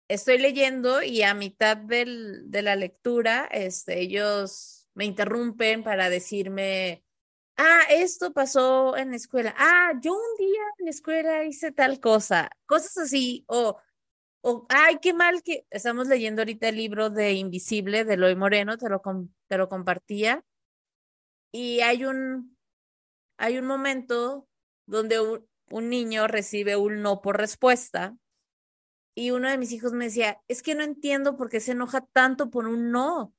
estoy 0.08 0.38
leyendo 0.38 1.02
y 1.02 1.22
a 1.22 1.34
mitad 1.34 1.76
del, 1.76 2.50
de 2.50 2.62
la 2.62 2.76
lectura, 2.76 3.48
este, 3.50 4.00
ellos 4.00 4.88
me 4.94 5.04
interrumpen 5.04 5.82
para 5.82 6.10
decirme, 6.10 7.04
ah, 7.56 7.80
esto 7.90 8.32
pasó 8.32 8.96
en 8.96 9.10
la 9.10 9.16
escuela, 9.16 9.54
ah, 9.56 9.92
yo 10.02 10.12
un 10.12 10.36
día 10.38 10.62
en 10.78 10.84
la 10.86 10.90
escuela 10.90 11.44
hice 11.44 11.72
tal 11.72 12.00
cosa, 12.00 12.50
cosas 12.66 12.98
así, 12.98 13.44
o 13.48 13.78
o, 14.44 14.66
ay, 14.68 14.98
qué 15.00 15.14
mal 15.14 15.42
que 15.44 15.66
estamos 15.70 16.08
leyendo 16.08 16.42
ahorita 16.42 16.68
el 16.68 16.76
libro 16.76 17.10
de 17.10 17.32
Invisible 17.34 18.04
de 18.04 18.14
Eloy 18.14 18.34
Moreno, 18.34 18.76
te 18.76 18.88
lo, 18.88 19.00
te 19.46 19.56
lo 19.56 19.68
compartía. 19.68 20.44
Y 21.52 21.80
hay 21.80 22.04
un, 22.04 22.56
hay 23.38 23.58
un 23.58 23.66
momento 23.66 24.48
donde 24.86 25.20
un, 25.20 25.48
un 25.70 25.88
niño 25.88 26.26
recibe 26.26 26.76
un 26.76 27.02
no 27.02 27.22
por 27.22 27.38
respuesta 27.38 28.16
y 29.14 29.30
uno 29.30 29.50
de 29.50 29.58
mis 29.58 29.72
hijos 29.72 29.92
me 29.92 30.06
decía, 30.06 30.40
es 30.48 30.62
que 30.62 30.74
no 30.74 30.82
entiendo 30.84 31.36
por 31.36 31.50
qué 31.50 31.60
se 31.60 31.72
enoja 31.72 32.00
tanto 32.12 32.50
por 32.50 32.66
un 32.66 32.90
no. 32.90 33.34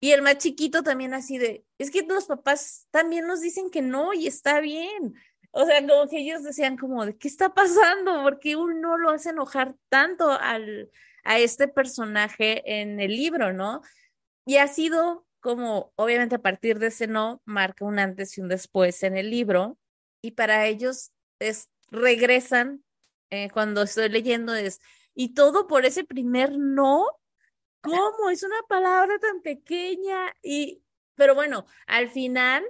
Y 0.00 0.12
el 0.12 0.22
más 0.22 0.38
chiquito 0.38 0.82
también 0.82 1.12
así 1.12 1.38
de, 1.38 1.64
es 1.78 1.90
que 1.90 2.02
los 2.02 2.26
papás 2.26 2.86
también 2.90 3.26
nos 3.26 3.40
dicen 3.40 3.70
que 3.70 3.82
no 3.82 4.14
y 4.14 4.26
está 4.26 4.60
bien. 4.60 5.14
O 5.50 5.64
sea, 5.64 5.86
como 5.86 6.08
que 6.08 6.18
ellos 6.18 6.44
decían 6.44 6.76
como, 6.76 7.04
¿de 7.04 7.16
qué 7.16 7.28
está 7.28 7.52
pasando? 7.52 8.22
¿Por 8.22 8.38
qué 8.38 8.56
uno 8.56 8.96
lo 8.96 9.10
hace 9.10 9.30
enojar 9.30 9.74
tanto 9.88 10.30
al, 10.30 10.90
a 11.24 11.38
este 11.38 11.68
personaje 11.68 12.80
en 12.80 13.00
el 13.00 13.10
libro, 13.10 13.52
no? 13.52 13.82
Y 14.46 14.56
ha 14.56 14.68
sido 14.68 15.26
como, 15.40 15.92
obviamente 15.96 16.36
a 16.36 16.42
partir 16.42 16.78
de 16.78 16.88
ese 16.88 17.06
no, 17.06 17.42
marca 17.44 17.84
un 17.84 17.98
antes 17.98 18.36
y 18.38 18.40
un 18.40 18.48
después 18.48 19.02
en 19.02 19.16
el 19.16 19.30
libro. 19.30 19.78
Y 20.22 20.32
para 20.32 20.66
ellos 20.66 21.12
es, 21.38 21.70
regresan 21.90 22.84
eh, 23.30 23.50
cuando 23.50 23.82
estoy 23.82 24.08
leyendo 24.08 24.54
es, 24.54 24.80
y 25.18 25.34
todo 25.34 25.66
por 25.66 25.84
ese 25.84 26.04
primer 26.04 26.56
no, 26.56 27.04
¿cómo? 27.80 28.30
Es 28.30 28.44
una 28.44 28.62
palabra 28.68 29.18
tan 29.18 29.42
pequeña 29.42 30.32
y, 30.44 30.84
pero 31.16 31.34
bueno, 31.34 31.66
al 31.88 32.08
final 32.08 32.64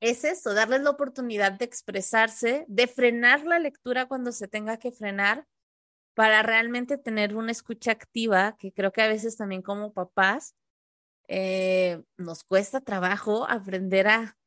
es 0.00 0.24
esto, 0.24 0.54
darles 0.54 0.80
la 0.80 0.88
oportunidad 0.88 1.52
de 1.52 1.66
expresarse, 1.66 2.64
de 2.66 2.86
frenar 2.86 3.44
la 3.44 3.58
lectura 3.58 4.06
cuando 4.06 4.32
se 4.32 4.48
tenga 4.48 4.78
que 4.78 4.90
frenar 4.90 5.46
para 6.14 6.42
realmente 6.42 6.96
tener 6.96 7.36
una 7.36 7.52
escucha 7.52 7.92
activa, 7.92 8.56
que 8.58 8.72
creo 8.72 8.90
que 8.90 9.02
a 9.02 9.08
veces 9.08 9.36
también 9.36 9.60
como 9.60 9.92
papás 9.92 10.56
eh, 11.28 12.02
nos 12.16 12.42
cuesta 12.42 12.80
trabajo 12.80 13.46
aprender 13.46 14.08
a 14.08 14.38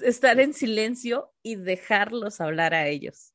estar 0.00 0.40
en 0.40 0.52
silencio 0.52 1.32
y 1.44 1.54
dejarlos 1.54 2.40
hablar 2.40 2.74
a 2.74 2.88
ellos. 2.88 3.34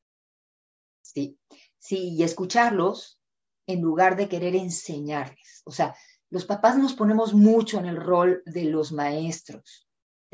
Sí, 1.00 1.38
sí, 1.84 2.14
y 2.14 2.22
escucharlos 2.22 3.20
en 3.66 3.80
lugar 3.80 4.16
de 4.16 4.28
querer 4.28 4.56
enseñarles. 4.56 5.62
O 5.64 5.70
sea, 5.70 5.94
los 6.30 6.44
papás 6.44 6.76
nos 6.76 6.94
ponemos 6.94 7.34
mucho 7.34 7.78
en 7.78 7.86
el 7.86 7.96
rol 7.96 8.42
de 8.46 8.64
los 8.64 8.92
maestros 8.92 9.84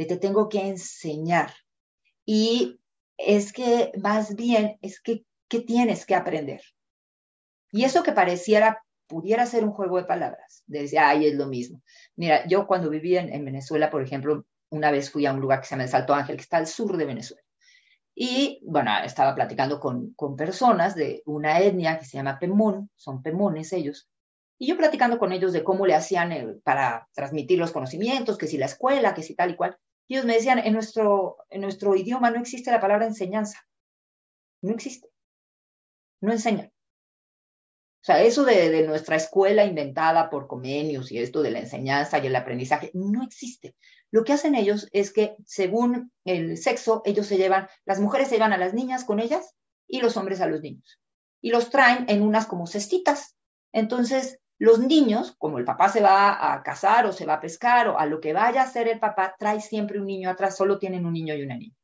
te 0.06 0.16
tengo 0.16 0.48
que 0.48 0.60
enseñar. 0.60 1.52
Y 2.24 2.80
es 3.16 3.52
que 3.52 3.92
más 4.00 4.34
bien 4.36 4.78
es 4.82 5.00
que, 5.00 5.24
¿qué 5.48 5.60
tienes 5.60 6.06
que 6.06 6.14
aprender? 6.14 6.62
Y 7.72 7.84
eso 7.84 8.02
que 8.02 8.12
pareciera, 8.12 8.82
pudiera 9.06 9.46
ser 9.46 9.64
un 9.64 9.72
juego 9.72 9.98
de 9.98 10.04
palabras, 10.04 10.62
decía, 10.66 11.08
ay, 11.08 11.26
es 11.26 11.34
lo 11.34 11.46
mismo. 11.46 11.82
Mira, 12.16 12.46
yo 12.46 12.66
cuando 12.66 12.90
vivía 12.90 13.20
en, 13.20 13.44
Venezuela, 13.44 13.90
por 13.90 14.02
ejemplo, 14.02 14.46
una 14.70 14.90
vez 14.90 15.10
fui 15.10 15.26
a 15.26 15.32
un 15.32 15.40
lugar 15.40 15.60
que 15.60 15.66
se 15.66 15.70
llama 15.72 15.84
el 15.84 15.90
Salto 15.90 16.14
Ángel, 16.14 16.36
que 16.36 16.42
está 16.42 16.58
al 16.58 16.66
sur 16.66 16.96
de 16.96 17.04
Venezuela. 17.04 17.42
Y 18.14 18.60
bueno, 18.64 18.90
estaba 19.04 19.34
platicando 19.34 19.80
con, 19.80 20.12
con 20.14 20.36
personas 20.36 20.94
de 20.94 21.22
una 21.26 21.60
etnia 21.60 21.98
que 21.98 22.04
se 22.04 22.16
llama 22.16 22.38
Pemón, 22.38 22.90
son 22.96 23.22
Pemones 23.22 23.72
ellos, 23.72 24.08
y 24.58 24.66
yo 24.66 24.76
platicando 24.76 25.18
con 25.18 25.32
ellos 25.32 25.54
de 25.54 25.64
cómo 25.64 25.86
le 25.86 25.94
hacían 25.94 26.60
para 26.62 27.08
transmitir 27.14 27.58
los 27.58 27.72
conocimientos, 27.72 28.36
que 28.36 28.46
si 28.46 28.58
la 28.58 28.66
escuela, 28.66 29.14
que 29.14 29.22
si 29.22 29.34
tal 29.34 29.52
y 29.52 29.56
cual 29.56 29.78
ellos 30.06 30.26
me 30.26 30.34
decían, 30.34 30.58
en 30.58 30.74
nuestro, 30.74 31.38
en 31.48 31.62
nuestro 31.62 31.96
idioma 31.96 32.30
no 32.30 32.40
existe 32.40 32.70
la 32.70 32.80
palabra 32.80 33.06
enseñanza. 33.06 33.64
No 34.60 34.72
existe. 34.72 35.08
No 36.20 36.32
enseñan. 36.32 36.72
O 38.02 38.04
sea, 38.04 38.22
eso 38.22 38.44
de, 38.44 38.86
nuestra 38.86 39.16
escuela 39.16 39.64
inventada 39.64 40.30
por 40.30 40.46
Comenius 40.46 41.12
y 41.12 41.18
esto 41.18 41.42
de 41.42 41.50
la 41.50 41.58
enseñanza 41.58 42.18
y 42.18 42.26
el 42.28 42.36
aprendizaje, 42.36 42.90
no 42.94 43.22
existe. 43.22 43.76
Lo 44.10 44.24
que 44.24 44.32
hacen 44.32 44.54
ellos 44.54 44.88
es 44.92 45.12
que 45.12 45.36
según 45.44 46.10
el 46.24 46.56
sexo, 46.56 47.02
ellos 47.04 47.26
se 47.26 47.36
llevan, 47.36 47.68
las 47.84 48.00
mujeres 48.00 48.28
se 48.28 48.36
llevan 48.36 48.54
a 48.54 48.58
las 48.58 48.72
niñas 48.72 49.04
con 49.04 49.20
ellas 49.20 49.54
y 49.86 50.00
los 50.00 50.16
hombres 50.16 50.40
a 50.40 50.46
los 50.46 50.62
niños. 50.62 50.98
Y 51.42 51.50
los 51.50 51.68
traen 51.68 52.06
en 52.08 52.22
unas 52.22 52.46
como 52.46 52.66
cestitas. 52.66 53.36
Entonces, 53.70 54.38
los 54.58 54.78
niños, 54.78 55.34
como 55.36 55.58
el 55.58 55.64
papá 55.66 55.90
se 55.90 56.00
va 56.00 56.54
a 56.54 56.62
casar 56.62 57.04
o 57.04 57.12
se 57.12 57.26
va 57.26 57.34
a 57.34 57.40
pescar 57.40 57.88
o 57.88 57.98
a 57.98 58.06
lo 58.06 58.20
que 58.20 58.32
vaya 58.32 58.62
a 58.62 58.64
hacer 58.64 58.88
el 58.88 58.98
papá, 58.98 59.34
trae 59.38 59.60
siempre 59.60 60.00
un 60.00 60.06
niño 60.06 60.30
atrás, 60.30 60.56
solo 60.56 60.78
tienen 60.78 61.04
un 61.04 61.12
niño 61.12 61.34
y 61.34 61.42
una 61.42 61.56
niña. 61.56 61.74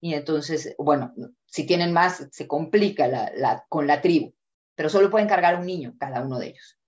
Y 0.00 0.14
entonces, 0.14 0.74
bueno, 0.78 1.14
si 1.46 1.64
tienen 1.64 1.92
más, 1.92 2.28
se 2.30 2.46
complica 2.46 3.32
con 3.68 3.86
la 3.86 4.00
tribu, 4.00 4.32
pero 4.78 4.88
solo 4.88 5.10
pueden 5.10 5.26
cargar 5.26 5.56
un 5.58 5.66
niño, 5.66 5.96
cada 5.98 6.22
uno 6.22 6.38
de 6.38 6.50
ellos. 6.50 6.78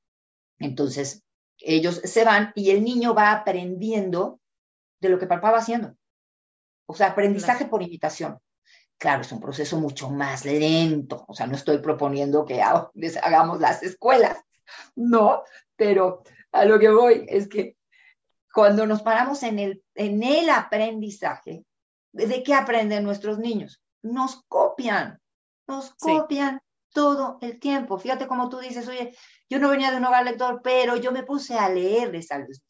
Entonces, 0.60 1.24
ellos 1.58 2.00
se 2.04 2.24
van 2.24 2.52
y 2.54 2.70
el 2.70 2.84
niño 2.84 3.14
va 3.14 3.32
aprendiendo 3.32 4.38
de 5.00 5.08
lo 5.08 5.18
que 5.18 5.26
papá 5.26 5.50
va 5.50 5.58
haciendo. 5.58 5.96
O 6.86 6.94
sea, 6.94 7.08
aprendizaje 7.08 7.64
por 7.64 7.82
imitación. 7.82 8.38
Claro, 8.96 9.22
es 9.22 9.32
un 9.32 9.40
proceso 9.40 9.76
mucho 9.80 10.08
más 10.08 10.44
lento. 10.44 11.24
O 11.26 11.34
sea, 11.34 11.48
no 11.48 11.56
estoy 11.56 11.78
proponiendo 11.78 12.44
que 12.44 12.62
hagamos 13.22 13.58
las 13.58 13.82
escuelas, 13.82 14.38
no, 14.94 15.42
pero 15.74 16.22
a 16.52 16.66
lo 16.66 16.78
que 16.78 16.90
voy 16.90 17.26
es 17.28 17.48
que 17.48 17.76
cuando 18.54 18.86
nos 18.86 19.02
paramos 19.02 19.42
en 19.42 19.58
el, 19.58 19.82
en 19.96 20.22
el 20.22 20.48
aprendizaje, 20.48 21.64
¿de 22.12 22.42
qué 22.44 22.54
aprenden 22.54 23.02
nuestros 23.02 23.40
niños? 23.40 23.82
Nos 24.00 24.44
copian, 24.46 25.20
nos 25.66 25.92
copian 25.96 26.60
todo 26.92 27.38
el 27.40 27.58
tiempo. 27.60 27.98
Fíjate 27.98 28.26
como 28.26 28.48
tú 28.48 28.58
dices, 28.58 28.86
oye, 28.88 29.14
yo 29.48 29.58
no 29.58 29.70
venía 29.70 29.90
de 29.90 29.98
un 29.98 30.04
hogar 30.04 30.24
lector, 30.24 30.60
pero 30.62 30.96
yo 30.96 31.12
me 31.12 31.22
puse 31.22 31.58
a 31.58 31.68
leerles 31.68 32.30
a 32.30 32.38
los 32.38 32.62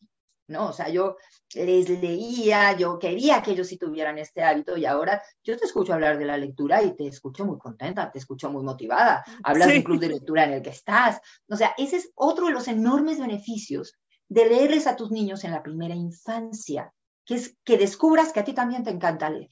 ¿no? 0.50 0.68
O 0.68 0.72
sea, 0.72 0.88
yo 0.88 1.16
les 1.54 1.88
leía, 1.88 2.76
yo 2.76 2.98
quería 2.98 3.42
que 3.42 3.52
ellos 3.52 3.68
sí 3.68 3.78
tuvieran 3.78 4.18
este 4.18 4.42
hábito 4.42 4.76
y 4.76 4.84
ahora 4.84 5.22
yo 5.42 5.56
te 5.56 5.64
escucho 5.64 5.94
hablar 5.94 6.18
de 6.18 6.26
la 6.26 6.36
lectura 6.36 6.82
y 6.82 6.94
te 6.94 7.06
escucho 7.06 7.46
muy 7.46 7.58
contenta, 7.58 8.10
te 8.10 8.18
escucho 8.18 8.50
muy 8.50 8.62
motivada, 8.62 9.24
hablas 9.42 9.68
de 9.68 9.78
un 9.78 9.82
club 9.82 10.00
de 10.00 10.08
lectura 10.08 10.44
en 10.44 10.52
el 10.54 10.62
que 10.62 10.70
estás. 10.70 11.20
O 11.48 11.56
sea, 11.56 11.74
ese 11.78 11.96
es 11.96 12.10
otro 12.14 12.46
de 12.46 12.52
los 12.52 12.68
enormes 12.68 13.18
beneficios 13.18 13.94
de 14.28 14.46
leerles 14.46 14.86
a 14.86 14.96
tus 14.96 15.10
niños 15.10 15.44
en 15.44 15.52
la 15.52 15.62
primera 15.62 15.94
infancia, 15.94 16.92
que 17.24 17.36
es 17.36 17.56
que 17.64 17.78
descubras 17.78 18.32
que 18.32 18.40
a 18.40 18.44
ti 18.44 18.52
también 18.52 18.84
te 18.84 18.90
encanta 18.90 19.30
leer. 19.30 19.50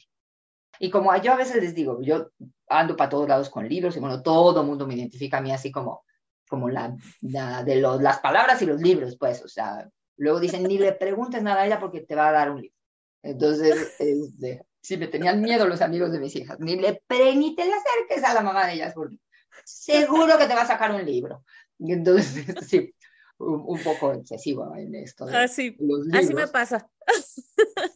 Y 0.79 0.91
como 0.91 1.14
yo 1.17 1.33
a 1.33 1.37
veces 1.37 1.62
les 1.62 1.75
digo, 1.75 2.01
yo 2.03 2.31
ando 2.69 2.97
para 2.97 3.11
todos 3.11 3.29
lados 3.29 3.51
con 3.51 3.69
libros 3.69 3.97
y 3.97 4.01
bueno, 4.01 4.23
todo 4.23 4.61
el 4.61 4.67
mundo 4.67 4.87
me 4.87 4.95
identifica 4.95 5.38
a 5.38 5.41
mí 5.41 5.53
así 5.53 5.71
como 5.71 6.05
como 6.49 6.69
la, 6.69 6.97
de 7.21 7.77
las 7.77 8.19
palabras 8.21 8.61
y 8.62 8.67
los 8.67 8.81
libros, 8.81 9.17
pues, 9.19 9.45
o 9.45 9.49
sea, 9.49 9.88
luego 10.17 10.41
dicen, 10.41 10.64
ni 10.64 10.79
le 10.79 10.93
preguntes 10.93 11.43
nada 11.43 11.62
a 11.62 11.67
ella 11.67 11.79
porque 11.79 12.01
te 12.01 12.14
va 12.17 12.29
a 12.29 12.33
dar 12.33 12.51
un 12.51 12.62
libro. 12.62 12.77
Entonces, 13.23 13.95
este, 13.99 14.64
sí, 14.81 14.97
me 14.97 15.07
tenían 15.07 15.41
miedo 15.41 15.69
los 15.69 15.83
amigos 15.83 16.11
de 16.11 16.19
mis 16.19 16.35
hijas, 16.35 16.59
ni, 16.59 16.77
le 16.77 17.03
pre, 17.07 17.37
ni 17.37 17.55
te 17.55 17.64
le 17.64 17.73
acerques 17.75 18.25
a 18.25 18.35
la 18.35 18.43
mamá 18.43 18.67
de 18.67 18.75
ellas 18.75 18.95
porque 18.95 19.17
seguro 19.64 20.38
que 20.38 20.47
te 20.47 20.55
va 20.55 20.62
a 20.62 20.67
sacar 20.67 20.93
un 20.93 21.05
libro. 21.05 21.45
Y 21.79 21.93
entonces, 21.93 22.45
sí, 22.69 22.95
un, 23.38 23.81
poco 23.83 24.14
excesivo 24.14 24.75
en 24.75 24.95
esto. 24.95 25.27
así, 25.27 25.77
ah, 26.12 26.19
así 26.19 26.35
me 26.35 26.49
pasa. 26.49 26.91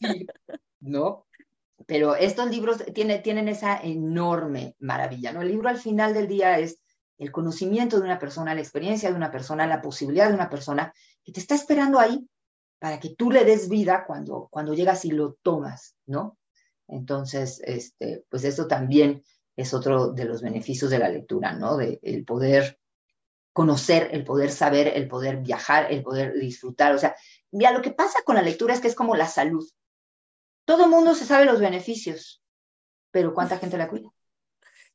Sí, 0.01 0.27
¿no? 0.81 1.27
Pero 1.93 2.17
estos 2.17 2.49
libros 2.51 2.83
tienen, 2.95 3.49
esa 3.49 3.79
enorme 3.79 4.77
maravilla, 4.79 5.31
¿no? 5.31 5.43
El 5.43 5.49
libro 5.49 5.69
al 5.69 5.77
final 5.77 6.15
del 6.15 6.27
día 6.27 6.59
es 6.59 6.79
el 7.19 7.31
conocimiento 7.31 7.99
de 7.99 8.07
una 8.07 8.19
persona, 8.19 8.55
la 8.55 8.63
experiencia 8.63 9.11
de 9.11 9.15
una 9.15 9.31
persona, 9.31 9.67
la 9.67 9.83
posibilidad 9.83 10.29
de 10.29 10.35
una 10.35 10.49
persona 10.49 10.95
que 11.23 11.33
te 11.33 11.41
está 11.41 11.55
esperando 11.55 11.99
ahí 11.99 12.27
para 12.79 12.99
que 12.99 13.11
tú 13.11 13.31
le 13.31 13.45
des 13.45 13.69
vida 13.69 14.05
cuando, 14.07 14.49
cuando 14.51 14.73
llegas 14.73 15.05
y 15.05 15.11
lo 15.11 15.35
tomas, 15.43 15.95
¿no? 16.07 16.39
Entonces, 16.89 17.61
este, 17.63 18.25
pues 18.31 18.45
esto 18.45 18.67
también 18.67 19.23
es 19.55 19.75
otro 19.75 20.13
de 20.13 20.25
los 20.25 20.41
beneficios 20.41 20.91
de 20.91 20.99
la 20.99 21.11
lectura, 21.11 21.53
¿no? 21.53 21.77
De 21.77 22.01
el 22.03 22.25
poder 22.25 22.79
conocer, 23.53 24.09
el 24.13 24.25
poder 24.25 24.51
saber, 24.51 24.89
el 24.97 25.09
poder 25.09 25.43
viajar, 25.43 25.93
el 25.93 26.03
poder 26.03 26.33
disfrutar. 26.41 26.95
O 26.95 26.99
sea, 26.99 27.15
mira, 27.51 27.71
lo 27.71 27.83
que 27.83 27.91
pasa 27.91 28.21
con 28.25 28.37
la 28.37 28.43
lectura 28.43 28.73
es 28.73 28.81
que 28.81 28.89
es 28.89 28.95
como 28.95 29.15
la 29.15 29.27
salud. 29.27 29.69
Todo 30.65 30.85
el 30.85 30.91
mundo 30.91 31.15
se 31.15 31.25
sabe 31.25 31.45
los 31.45 31.61
beneficios, 31.61 32.43
pero 33.11 33.35
¿cuánta 33.35 33.59
gente 33.59 33.79
la 33.79 33.89
cuida? 33.89 34.11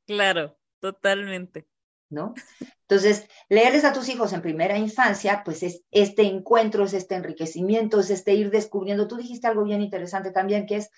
Claro, 0.05 0.57
totalmente. 0.79 1.67
¿No? 2.09 2.33
Entonces, 2.81 3.27
leerles 3.49 3.83
a 3.83 3.91
tus 3.91 4.07
hijos 4.07 4.31
en 4.31 4.41
primera 4.41 4.77
infancia, 4.77 5.41
pues 5.43 5.61
es 5.63 5.83
este 5.91 6.23
encuentro, 6.23 6.85
es 6.85 6.93
este 6.93 7.15
enriquecimiento, 7.15 7.99
es 7.99 8.09
este 8.09 8.33
ir 8.33 8.49
descubriendo. 8.49 9.09
Tú 9.09 9.17
dijiste 9.17 9.47
algo 9.47 9.65
bien 9.65 9.81
interesante 9.81 10.31
también, 10.31 10.65
que 10.65 10.77
es 10.77 10.89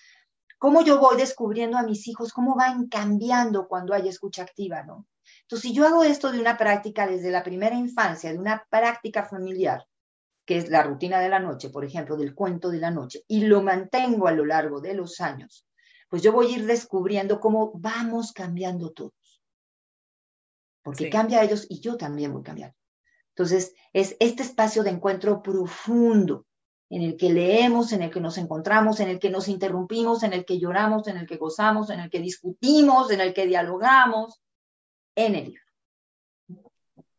cómo 0.59 0.83
yo 0.83 0.99
voy 0.99 1.17
descubriendo 1.17 1.77
a 1.77 1.83
mis 1.83 2.07
hijos, 2.07 2.31
cómo 2.31 2.55
van 2.55 2.87
cambiando 2.89 3.67
cuando 3.67 3.95
hay 3.95 4.07
escucha 4.07 4.43
activa, 4.43 4.83
¿no? 4.83 5.07
Entonces, 5.41 5.69
si 5.69 5.73
yo 5.73 5.87
hago 5.87 6.03
esto 6.03 6.31
de 6.31 6.39
una 6.39 6.57
práctica 6.57 7.07
desde 7.07 7.31
la 7.31 7.41
primera 7.41 7.75
infancia, 7.75 8.31
de 8.31 8.37
una 8.37 8.67
práctica 8.69 9.25
familiar, 9.25 9.87
que 10.49 10.57
es 10.57 10.71
la 10.71 10.81
rutina 10.81 11.19
de 11.19 11.29
la 11.29 11.37
noche, 11.37 11.69
por 11.69 11.85
ejemplo, 11.85 12.17
del 12.17 12.33
cuento 12.33 12.71
de 12.71 12.79
la 12.79 12.89
noche, 12.89 13.23
y 13.27 13.41
lo 13.41 13.61
mantengo 13.61 14.27
a 14.27 14.31
lo 14.31 14.45
largo 14.45 14.81
de 14.81 14.95
los 14.95 15.21
años, 15.21 15.67
pues 16.09 16.23
yo 16.23 16.31
voy 16.31 16.47
a 16.47 16.57
ir 16.57 16.65
descubriendo 16.65 17.39
cómo 17.39 17.71
vamos 17.75 18.31
cambiando 18.31 18.89
todos. 18.89 19.43
Porque 20.81 21.11
cambia 21.11 21.41
a 21.41 21.43
ellos 21.43 21.67
y 21.69 21.81
yo 21.81 21.97
también 21.97 22.33
voy 22.33 22.41
cambiando. 22.41 22.75
Entonces, 23.35 23.75
es 23.93 24.17
este 24.19 24.41
espacio 24.41 24.81
de 24.81 24.89
encuentro 24.89 25.43
profundo 25.43 26.47
en 26.89 27.03
el 27.03 27.15
que 27.15 27.31
leemos, 27.31 27.93
en 27.93 28.01
el 28.01 28.09
que 28.09 28.19
nos 28.19 28.39
encontramos, 28.39 28.99
en 29.01 29.09
el 29.09 29.19
que 29.19 29.29
nos 29.29 29.49
interrumpimos, 29.49 30.23
en 30.23 30.33
el 30.33 30.45
que 30.45 30.57
lloramos, 30.57 31.07
en 31.09 31.17
el 31.17 31.27
que 31.27 31.37
gozamos, 31.37 31.91
en 31.91 31.99
el 31.99 32.09
que 32.09 32.21
discutimos, 32.21 33.11
en 33.11 33.21
el 33.21 33.35
que 33.35 33.45
dialogamos, 33.45 34.41
en 35.13 35.35
el 35.35 35.45
libro. 35.45 35.63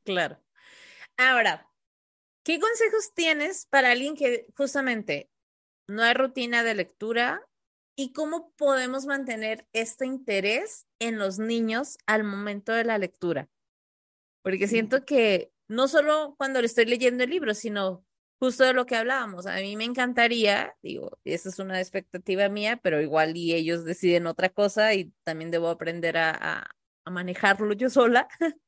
Claro. 0.03 0.37
Ahora, 1.17 1.70
¿qué 2.43 2.59
consejos 2.59 3.13
tienes 3.15 3.67
para 3.67 3.91
alguien 3.91 4.17
que 4.17 4.47
justamente 4.57 5.31
no 5.87 6.03
hay 6.03 6.15
rutina 6.15 6.63
de 6.63 6.75
lectura 6.75 7.47
y 7.97 8.13
cómo 8.13 8.53
podemos 8.57 9.07
mantener 9.07 9.67
este 9.73 10.07
interés 10.07 10.87
en 10.99 11.19
los 11.19 11.39
niños 11.39 11.99
al 12.07 12.25
momento 12.25 12.73
de 12.73 12.85
la 12.85 12.99
lectura? 12.99 13.49
Porque 14.43 14.69
siento 14.69 15.05
que 15.05 15.53
no 15.69 15.87
solo 15.89 16.35
cuando 16.39 16.61
le 16.61 16.67
estoy 16.67 16.87
leyendo 16.87 17.25
el 17.25 17.31
libro, 17.31 17.55
sino 17.55 18.05
justo 18.41 18.65
de 18.65 18.73
lo 18.73 18.87
que 18.87 18.97
hablábamos. 18.97 19.47
A 19.47 19.57
mí 19.57 19.77
me 19.77 19.85
encantaría, 19.85 20.75
digo, 20.83 21.19
esa 21.25 21.51
es 21.51 21.59
una 21.59 21.79
expectativa 21.79 22.49
mía, 22.49 22.81
pero 22.83 23.03
igual 23.03 23.37
y 23.37 23.55
ellos 23.55 23.85
deciden 23.85 24.27
otra 24.27 24.49
cosa 24.49 24.95
y 24.95 25.13
también 25.25 25.51
debo 25.51 25.69
aprender 25.69 26.17
a, 26.17 26.67
a 27.05 27.11
manejarlo 27.11 27.73
yo 27.75 27.91
sola, 27.91 28.29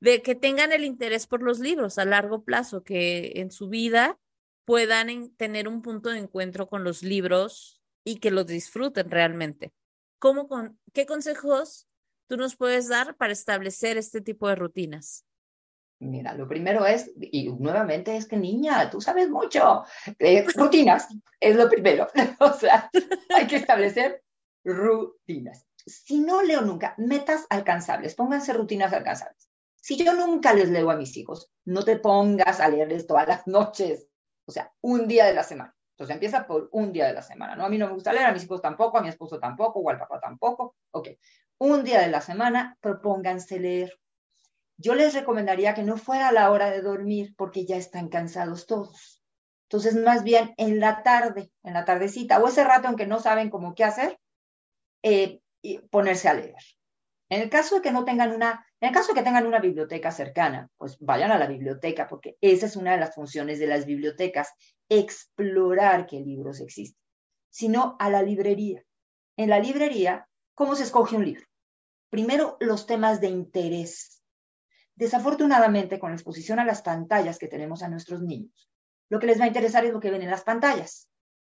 de 0.00 0.22
que 0.22 0.34
tengan 0.34 0.72
el 0.72 0.84
interés 0.84 1.26
por 1.26 1.42
los 1.42 1.58
libros 1.58 1.98
a 1.98 2.04
largo 2.04 2.44
plazo, 2.44 2.82
que 2.82 3.32
en 3.36 3.50
su 3.50 3.68
vida 3.68 4.18
puedan 4.64 5.30
tener 5.36 5.68
un 5.68 5.82
punto 5.82 6.10
de 6.10 6.18
encuentro 6.18 6.68
con 6.68 6.84
los 6.84 7.02
libros 7.02 7.82
y 8.04 8.16
que 8.16 8.30
los 8.30 8.46
disfruten 8.46 9.10
realmente. 9.10 9.72
¿Cómo 10.18 10.48
con, 10.48 10.78
¿Qué 10.92 11.06
consejos 11.06 11.88
tú 12.28 12.36
nos 12.36 12.56
puedes 12.56 12.88
dar 12.88 13.16
para 13.16 13.32
establecer 13.32 13.96
este 13.96 14.20
tipo 14.20 14.48
de 14.48 14.56
rutinas? 14.56 15.24
Mira, 15.98 16.34
lo 16.34 16.46
primero 16.46 16.84
es, 16.84 17.10
y 17.18 17.50
nuevamente 17.52 18.16
es 18.16 18.26
que 18.26 18.36
niña, 18.36 18.90
tú 18.90 19.00
sabes 19.00 19.30
mucho, 19.30 19.84
eh, 20.18 20.44
rutinas 20.54 21.08
es 21.40 21.56
lo 21.56 21.68
primero. 21.70 22.06
o 22.40 22.52
sea, 22.52 22.90
hay 23.34 23.46
que 23.46 23.56
establecer 23.56 24.22
rutinas 24.64 25.66
si 25.86 26.18
no 26.20 26.42
leo 26.42 26.62
nunca, 26.62 26.94
metas 26.98 27.46
alcanzables, 27.48 28.14
pónganse 28.14 28.52
rutinas 28.52 28.92
alcanzables. 28.92 29.48
Si 29.86 29.96
yo 29.96 30.14
nunca 30.14 30.52
les 30.52 30.68
leo 30.68 30.90
a 30.90 30.96
mis 30.96 31.16
hijos, 31.16 31.48
no 31.64 31.84
te 31.84 31.94
pongas 31.94 32.58
a 32.58 32.66
leerles 32.66 33.06
todas 33.06 33.28
las 33.28 33.46
noches, 33.46 34.08
o 34.44 34.50
sea, 34.50 34.74
un 34.80 35.06
día 35.06 35.26
de 35.26 35.32
la 35.32 35.44
semana. 35.44 35.76
Entonces 35.92 36.12
empieza 36.12 36.44
por 36.44 36.68
un 36.72 36.92
día 36.92 37.06
de 37.06 37.12
la 37.12 37.22
semana, 37.22 37.54
¿no? 37.54 37.64
A 37.64 37.68
mí 37.68 37.78
no 37.78 37.86
me 37.86 37.92
gusta 37.92 38.12
leer, 38.12 38.26
a 38.26 38.32
mis 38.32 38.42
hijos 38.42 38.60
tampoco, 38.60 38.98
a 38.98 39.00
mi 39.00 39.10
esposo 39.10 39.38
tampoco, 39.38 39.78
o 39.78 39.88
al 39.88 40.00
papá 40.00 40.18
tampoco. 40.18 40.74
Ok, 40.90 41.10
un 41.58 41.84
día 41.84 42.00
de 42.00 42.08
la 42.08 42.20
semana, 42.20 42.76
propónganse 42.80 43.60
leer. 43.60 43.96
Yo 44.76 44.96
les 44.96 45.14
recomendaría 45.14 45.74
que 45.74 45.84
no 45.84 45.96
fuera 45.96 46.30
a 46.30 46.32
la 46.32 46.50
hora 46.50 46.68
de 46.68 46.82
dormir 46.82 47.36
porque 47.36 47.64
ya 47.64 47.76
están 47.76 48.08
cansados 48.08 48.66
todos. 48.66 49.22
Entonces, 49.68 49.94
más 49.94 50.24
bien 50.24 50.52
en 50.56 50.80
la 50.80 51.04
tarde, 51.04 51.52
en 51.62 51.74
la 51.74 51.84
tardecita, 51.84 52.40
o 52.40 52.48
ese 52.48 52.64
rato 52.64 52.88
en 52.88 52.96
que 52.96 53.06
no 53.06 53.20
saben 53.20 53.50
cómo 53.50 53.76
qué 53.76 53.84
hacer, 53.84 54.18
eh, 55.04 55.38
y 55.62 55.78
ponerse 55.78 56.28
a 56.28 56.34
leer. 56.34 56.56
En 57.28 57.40
el 57.40 57.50
caso 57.50 57.76
de 57.76 57.82
que 57.82 57.92
no 57.92 58.04
tengan 58.04 58.32
una, 58.32 58.65
en 58.80 58.88
el 58.88 58.94
caso 58.94 59.12
de 59.12 59.20
que 59.20 59.24
tengan 59.24 59.46
una 59.46 59.58
biblioteca 59.58 60.10
cercana, 60.10 60.68
pues 60.76 60.98
vayan 61.00 61.32
a 61.32 61.38
la 61.38 61.46
biblioteca, 61.46 62.06
porque 62.06 62.36
esa 62.42 62.66
es 62.66 62.76
una 62.76 62.92
de 62.92 62.98
las 62.98 63.14
funciones 63.14 63.58
de 63.58 63.66
las 63.66 63.86
bibliotecas, 63.86 64.52
explorar 64.88 66.06
qué 66.06 66.20
libros 66.20 66.60
existen, 66.60 67.00
sino 67.48 67.96
a 67.98 68.10
la 68.10 68.22
librería. 68.22 68.82
En 69.36 69.48
la 69.48 69.60
librería, 69.60 70.28
¿cómo 70.54 70.76
se 70.76 70.82
escoge 70.82 71.16
un 71.16 71.24
libro? 71.24 71.46
Primero, 72.10 72.58
los 72.60 72.86
temas 72.86 73.20
de 73.20 73.28
interés. 73.28 74.22
Desafortunadamente, 74.94 75.98
con 75.98 76.10
la 76.10 76.16
exposición 76.16 76.58
a 76.58 76.64
las 76.64 76.82
pantallas 76.82 77.38
que 77.38 77.48
tenemos 77.48 77.82
a 77.82 77.88
nuestros 77.88 78.20
niños, 78.22 78.70
lo 79.08 79.18
que 79.18 79.26
les 79.26 79.40
va 79.40 79.44
a 79.44 79.48
interesar 79.48 79.86
es 79.86 79.92
lo 79.92 80.00
que 80.00 80.10
ven 80.10 80.22
en 80.22 80.30
las 80.30 80.44
pantallas. 80.44 81.08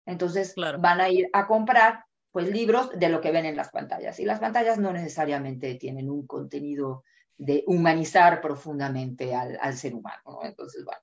Entonces, 0.06 0.54
van 0.56 1.00
a 1.00 1.10
ir 1.10 1.28
a 1.32 1.46
comprar 1.46 2.04
pues 2.32 2.48
libros 2.48 2.90
de 2.98 3.08
lo 3.08 3.20
que 3.20 3.32
ven 3.32 3.46
en 3.46 3.56
las 3.56 3.70
pantallas. 3.70 4.20
Y 4.20 4.24
las 4.24 4.40
pantallas 4.40 4.78
no 4.78 4.92
necesariamente 4.92 5.74
tienen 5.74 6.10
un 6.10 6.26
contenido 6.26 7.04
de 7.36 7.64
humanizar 7.66 8.40
profundamente 8.40 9.34
al, 9.34 9.76
ser 9.76 9.94
humano. 9.94 10.40
Entonces, 10.42 10.84
bueno, 10.84 11.00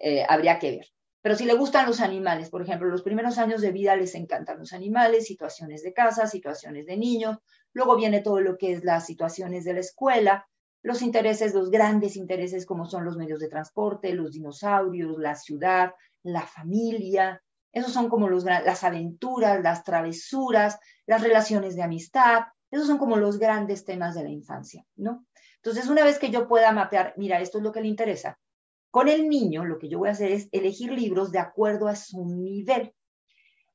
eh, 0.00 0.24
habría 0.28 0.58
que 0.58 0.70
ver. 0.72 0.86
Pero 1.20 1.34
si 1.34 1.44
le 1.44 1.54
gustan 1.54 1.86
los 1.86 2.00
animales, 2.00 2.50
por 2.50 2.62
ejemplo, 2.62 2.88
los 2.88 3.02
primeros 3.02 3.36
años 3.38 3.60
de 3.60 3.72
vida 3.72 3.96
les 3.96 4.14
encantan 4.14 4.58
los 4.58 4.72
animales, 4.72 5.26
situaciones 5.26 5.82
de 5.82 5.92
casa, 5.92 6.26
situaciones 6.26 6.86
de 6.86 6.96
niños, 6.96 7.38
luego 7.72 7.96
viene 7.96 8.20
todo 8.20 8.40
lo 8.40 8.56
que 8.56 8.72
es 8.72 8.84
las 8.84 9.06
situaciones 9.06 9.64
de 9.64 9.74
la 9.74 9.80
escuela, 9.80 10.46
los 10.82 11.02
intereses, 11.02 11.52
los 11.52 11.70
grandes 11.70 12.16
intereses 12.16 12.64
como 12.64 12.86
son 12.86 13.04
los 13.04 13.16
medios 13.16 13.40
de 13.40 13.48
transporte, 13.48 14.14
los 14.14 14.32
dinosaurios, 14.32 15.18
la 15.18 15.34
ciudad, 15.34 15.94
la 16.22 16.42
familia, 16.42 17.42
esos 17.76 17.92
son 17.92 18.08
como 18.08 18.30
los, 18.30 18.42
las 18.44 18.84
aventuras, 18.84 19.62
las 19.62 19.84
travesuras, 19.84 20.78
las 21.04 21.20
relaciones 21.20 21.76
de 21.76 21.82
amistad. 21.82 22.44
Esos 22.70 22.86
son 22.86 22.96
como 22.96 23.16
los 23.16 23.38
grandes 23.38 23.84
temas 23.84 24.14
de 24.14 24.22
la 24.22 24.30
infancia, 24.30 24.82
¿no? 24.96 25.26
Entonces, 25.56 25.86
una 25.86 26.02
vez 26.02 26.18
que 26.18 26.30
yo 26.30 26.48
pueda 26.48 26.72
mapear, 26.72 27.12
mira, 27.18 27.38
esto 27.38 27.58
es 27.58 27.64
lo 27.64 27.72
que 27.72 27.82
le 27.82 27.88
interesa, 27.88 28.38
con 28.90 29.08
el 29.08 29.28
niño 29.28 29.66
lo 29.66 29.78
que 29.78 29.90
yo 29.90 29.98
voy 29.98 30.08
a 30.08 30.12
hacer 30.12 30.32
es 30.32 30.48
elegir 30.52 30.90
libros 30.90 31.32
de 31.32 31.38
acuerdo 31.38 31.86
a 31.86 31.96
su 31.96 32.24
nivel. 32.24 32.94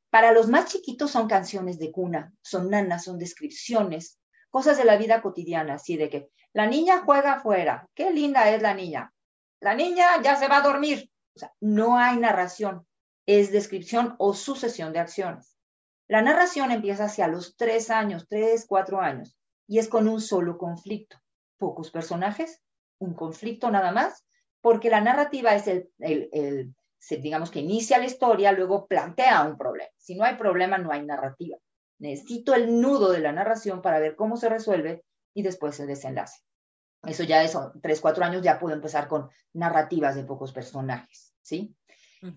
Para 0.10 0.32
los 0.32 0.48
más 0.48 0.66
chiquitos 0.66 1.12
son 1.12 1.28
canciones 1.28 1.78
de 1.78 1.92
cuna, 1.92 2.34
son 2.42 2.72
nanas, 2.72 3.04
son 3.04 3.20
descripciones, 3.20 4.18
cosas 4.50 4.80
de 4.80 4.86
la 4.86 4.98
vida 4.98 5.22
cotidiana, 5.22 5.76
así 5.76 5.96
de 5.96 6.10
que 6.10 6.30
la 6.54 6.66
niña 6.66 7.04
juega 7.06 7.34
afuera, 7.34 7.88
qué 7.94 8.10
linda 8.10 8.50
es 8.50 8.64
la 8.64 8.74
niña, 8.74 9.14
la 9.60 9.76
niña 9.76 10.20
ya 10.24 10.38
se 10.38 10.48
va 10.48 10.58
a 10.58 10.62
dormir. 10.64 11.12
No 11.60 12.00
hay 12.00 12.18
narración, 12.18 12.88
es 13.26 13.52
descripción 13.52 14.16
o 14.18 14.34
sucesión 14.34 14.94
de 14.94 15.00
acciones. 15.00 15.58
La 16.08 16.22
narración 16.22 16.72
empieza 16.72 17.06
hacia 17.06 17.28
los 17.28 17.56
tres 17.56 17.90
años, 17.90 18.28
tres, 18.28 18.66
cuatro 18.68 19.00
años, 19.00 19.38
y 19.68 19.80
es 19.80 19.88
con 19.88 20.08
un 20.08 20.20
solo 20.20 20.58
conflicto. 20.58 21.18
Pocos 21.58 21.92
personajes, 21.92 22.62
un 23.00 23.14
conflicto 23.14 23.72
nada 23.72 23.92
más, 23.92 24.26
porque 24.62 24.90
la 24.90 25.02
narrativa 25.02 25.56
es 25.56 25.68
el, 25.68 26.76
digamos 27.10 27.50
que 27.50 27.60
inicia 27.60 27.98
la 27.98 28.06
historia, 28.06 28.52
luego 28.52 28.88
plantea 28.88 29.44
un 29.44 29.58
problema. 29.58 29.90
Si 29.98 30.16
no 30.16 30.24
hay 30.24 30.36
problema, 30.36 30.78
no 30.78 30.92
hay 30.92 31.06
narrativa. 31.06 31.58
Necesito 32.00 32.54
el 32.56 32.82
nudo 32.82 33.12
de 33.12 33.20
la 33.20 33.32
narración 33.32 33.82
para 33.82 34.00
ver 34.00 34.16
cómo 34.16 34.38
se 34.38 34.50
resuelve 34.50 35.04
y 35.34 35.44
después 35.44 35.80
el 35.80 35.88
desenlace. 35.88 36.42
eso 37.04 37.24
ya 37.24 37.44
es, 37.44 37.58
tres, 37.82 38.02
cuatro 38.02 38.24
años, 38.24 38.42
ya 38.42 38.60
puedo 38.60 38.76
empezar 38.76 39.08
con 39.08 39.30
narrativas 39.54 40.16
de 40.16 40.24
pocos 40.24 40.52
personajes, 40.52 41.34
¿sí? 41.42 41.76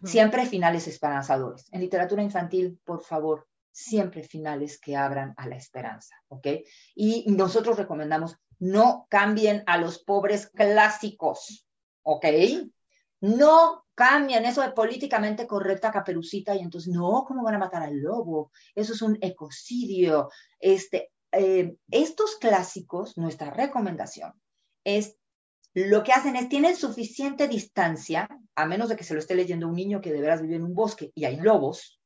Siempre 0.03 0.47
finales 0.47 0.89
esperanzadores. 0.89 1.67
En 1.73 1.81
literatura 1.81 2.23
infantil, 2.23 2.81
por 2.85 3.03
favor, 3.03 3.47
siempre 3.71 4.23
finales 4.23 4.81
que 4.81 4.97
abran 4.97 5.35
a 5.37 5.49
la 5.49 5.57
esperanza, 5.57 6.15
¿ok? 6.29 6.47
Y 6.95 7.25
nosotros 7.33 7.77
recomendamos 7.77 8.39
no 8.61 9.07
cambien 9.11 9.63
a 9.67 9.77
los 9.79 9.99
pobres 9.99 10.47
clásicos, 10.47 11.67
¿ok? 12.03 12.27
No 13.21 13.85
cambien 13.95 14.45
eso 14.45 14.63
de 14.63 14.71
políticamente 14.71 15.47
correcta 15.47 15.91
caperucita 15.91 16.55
y 16.55 16.61
entonces, 16.61 16.93
no, 16.93 17.25
¿cómo 17.27 17.43
van 17.43 17.57
a 17.57 17.59
matar 17.59 17.83
al 17.83 17.99
lobo? 17.99 18.53
Eso 18.75 18.93
es 18.93 19.03
un 19.03 19.19
ecocidio. 19.21 20.31
Este, 20.59 21.13
eh, 21.33 21.77
estos 21.91 22.37
clásicos, 22.37 23.19
nuestra 23.19 23.51
recomendación 23.51 24.33
es 24.85 25.17
lo 25.75 26.05
que 26.05 26.13
hacen 26.13 26.37
es, 26.37 26.49
tienen 26.49 26.77
suficiente 26.77 27.49
distancia, 27.49 28.29
a 28.55 28.67
menos 28.67 28.89
de 28.89 28.97
que 28.97 29.05
se 29.05 29.13
lo 29.13 29.21
esté 29.21 29.35
leyendo 29.35 29.69
un 29.69 29.75
niño 29.75 30.01
que 30.01 30.13
de 30.13 30.21
veras 30.21 30.41
vive 30.41 30.55
en 30.57 30.65
un 30.65 30.75
bosque 30.75 31.11
y 31.15 31.25
hay 31.25 31.37
lobos, 31.37 32.01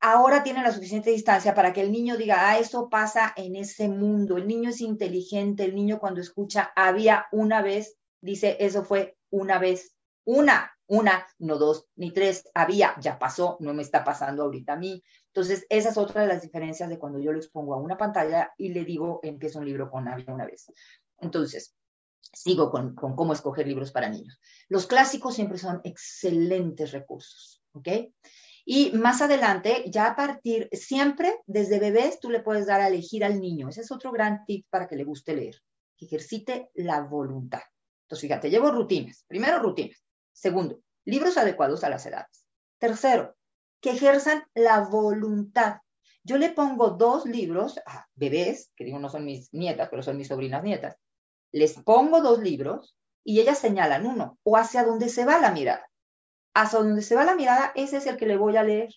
ahora 0.00 0.42
tienen 0.42 0.64
la 0.64 0.72
suficiente 0.72 1.10
distancia 1.10 1.54
para 1.54 1.72
que 1.72 1.80
el 1.80 1.92
niño 1.92 2.16
diga, 2.16 2.50
ah, 2.50 2.58
eso 2.58 2.88
pasa 2.90 3.32
en 3.36 3.54
ese 3.56 3.88
mundo, 3.88 4.36
el 4.36 4.46
niño 4.46 4.70
es 4.70 4.80
inteligente, 4.80 5.64
el 5.64 5.74
niño 5.74 6.00
cuando 6.00 6.20
escucha, 6.20 6.72
había 6.74 7.26
una 7.32 7.62
vez, 7.62 7.96
dice, 8.20 8.56
eso 8.58 8.84
fue 8.84 9.16
una 9.30 9.58
vez, 9.58 9.94
una, 10.24 10.76
una, 10.86 11.26
no 11.38 11.58
dos, 11.58 11.86
ni 11.96 12.12
tres, 12.12 12.50
había, 12.54 12.94
ya 13.00 13.18
pasó, 13.18 13.56
no 13.60 13.72
me 13.72 13.82
está 13.82 14.04
pasando 14.04 14.42
ahorita 14.42 14.74
a 14.74 14.76
mí. 14.76 15.02
Entonces, 15.28 15.64
esa 15.68 15.90
es 15.90 15.96
otra 15.96 16.22
de 16.22 16.28
las 16.28 16.42
diferencias 16.42 16.88
de 16.88 16.98
cuando 16.98 17.18
yo 17.18 17.32
lo 17.32 17.38
expongo 17.38 17.74
a 17.74 17.78
una 17.78 17.96
pantalla 17.96 18.52
y 18.58 18.70
le 18.70 18.84
digo 18.84 19.20
es 19.22 19.54
un 19.54 19.64
libro 19.64 19.90
con 19.90 20.06
había 20.08 20.34
una 20.34 20.44
vez. 20.44 20.66
Entonces, 21.18 21.74
sigo 22.32 22.70
con, 22.70 22.94
cómo 22.94 23.32
escoger 23.32 23.66
libros 23.66 23.92
para 23.92 24.08
niños. 24.08 24.40
Los 24.68 24.86
clásicos 24.86 25.34
siempre 25.34 25.58
son 25.58 25.80
excelentes 25.84 26.92
recursos, 26.92 27.62
¿ok? 27.72 27.88
Y 28.64 28.92
más 28.92 29.20
adelante, 29.20 29.84
ya 29.88 30.06
a 30.06 30.16
partir, 30.16 30.68
siempre 30.72 31.40
desde 31.46 31.78
bebés, 31.78 32.18
tú 32.18 32.30
le 32.30 32.40
puedes 32.40 32.66
dar 32.66 32.80
a 32.80 32.88
elegir 32.88 33.24
al 33.24 33.40
niño. 33.40 33.68
Ese 33.68 33.82
es 33.82 33.92
otro 33.92 34.10
gran 34.10 34.44
tip 34.46 34.66
para 34.70 34.88
que 34.88 34.96
le 34.96 35.04
guste 35.04 35.34
leer, 35.34 35.60
que 35.96 36.06
ejercite 36.06 36.70
la 36.74 37.02
voluntad. 37.02 37.60
Entonces, 38.04 38.22
fíjate, 38.22 38.50
llevo 38.50 38.70
rutinas. 38.70 39.24
Primero, 39.28 39.58
rutinas. 39.58 40.02
Segundo, 40.32 40.80
libros 41.04 41.36
adecuados 41.36 41.84
a 41.84 41.90
las 41.90 42.06
edades. 42.06 42.46
Tercero, 42.78 43.36
que 43.80 43.90
ejerzan 43.90 44.44
la 44.54 44.80
voluntad. 44.80 45.78
Yo 46.22 46.38
le 46.38 46.50
pongo 46.50 46.90
dos 46.90 47.26
libros 47.26 47.78
a 47.86 48.06
bebés, 48.14 48.72
que 48.74 48.84
digo 48.84 48.98
no 48.98 49.10
son 49.10 49.26
mis 49.26 49.52
nietas, 49.52 49.88
pero 49.90 50.02
son 50.02 50.16
mis 50.16 50.28
sobrinas 50.28 50.62
nietas, 50.62 50.96
les 51.54 51.74
pongo 51.74 52.20
dos 52.20 52.40
libros 52.40 52.96
y 53.22 53.40
ellas 53.40 53.58
señalan 53.58 54.06
uno 54.06 54.38
o 54.42 54.56
hacia 54.56 54.82
dónde 54.82 55.08
se 55.08 55.24
va 55.24 55.38
la 55.38 55.52
mirada. 55.52 55.88
Hacia 56.52 56.80
dónde 56.80 57.00
se 57.00 57.14
va 57.14 57.24
la 57.24 57.36
mirada, 57.36 57.70
ese 57.76 57.98
es 57.98 58.06
el 58.06 58.16
que 58.16 58.26
le 58.26 58.36
voy 58.36 58.56
a 58.56 58.64
leer, 58.64 58.92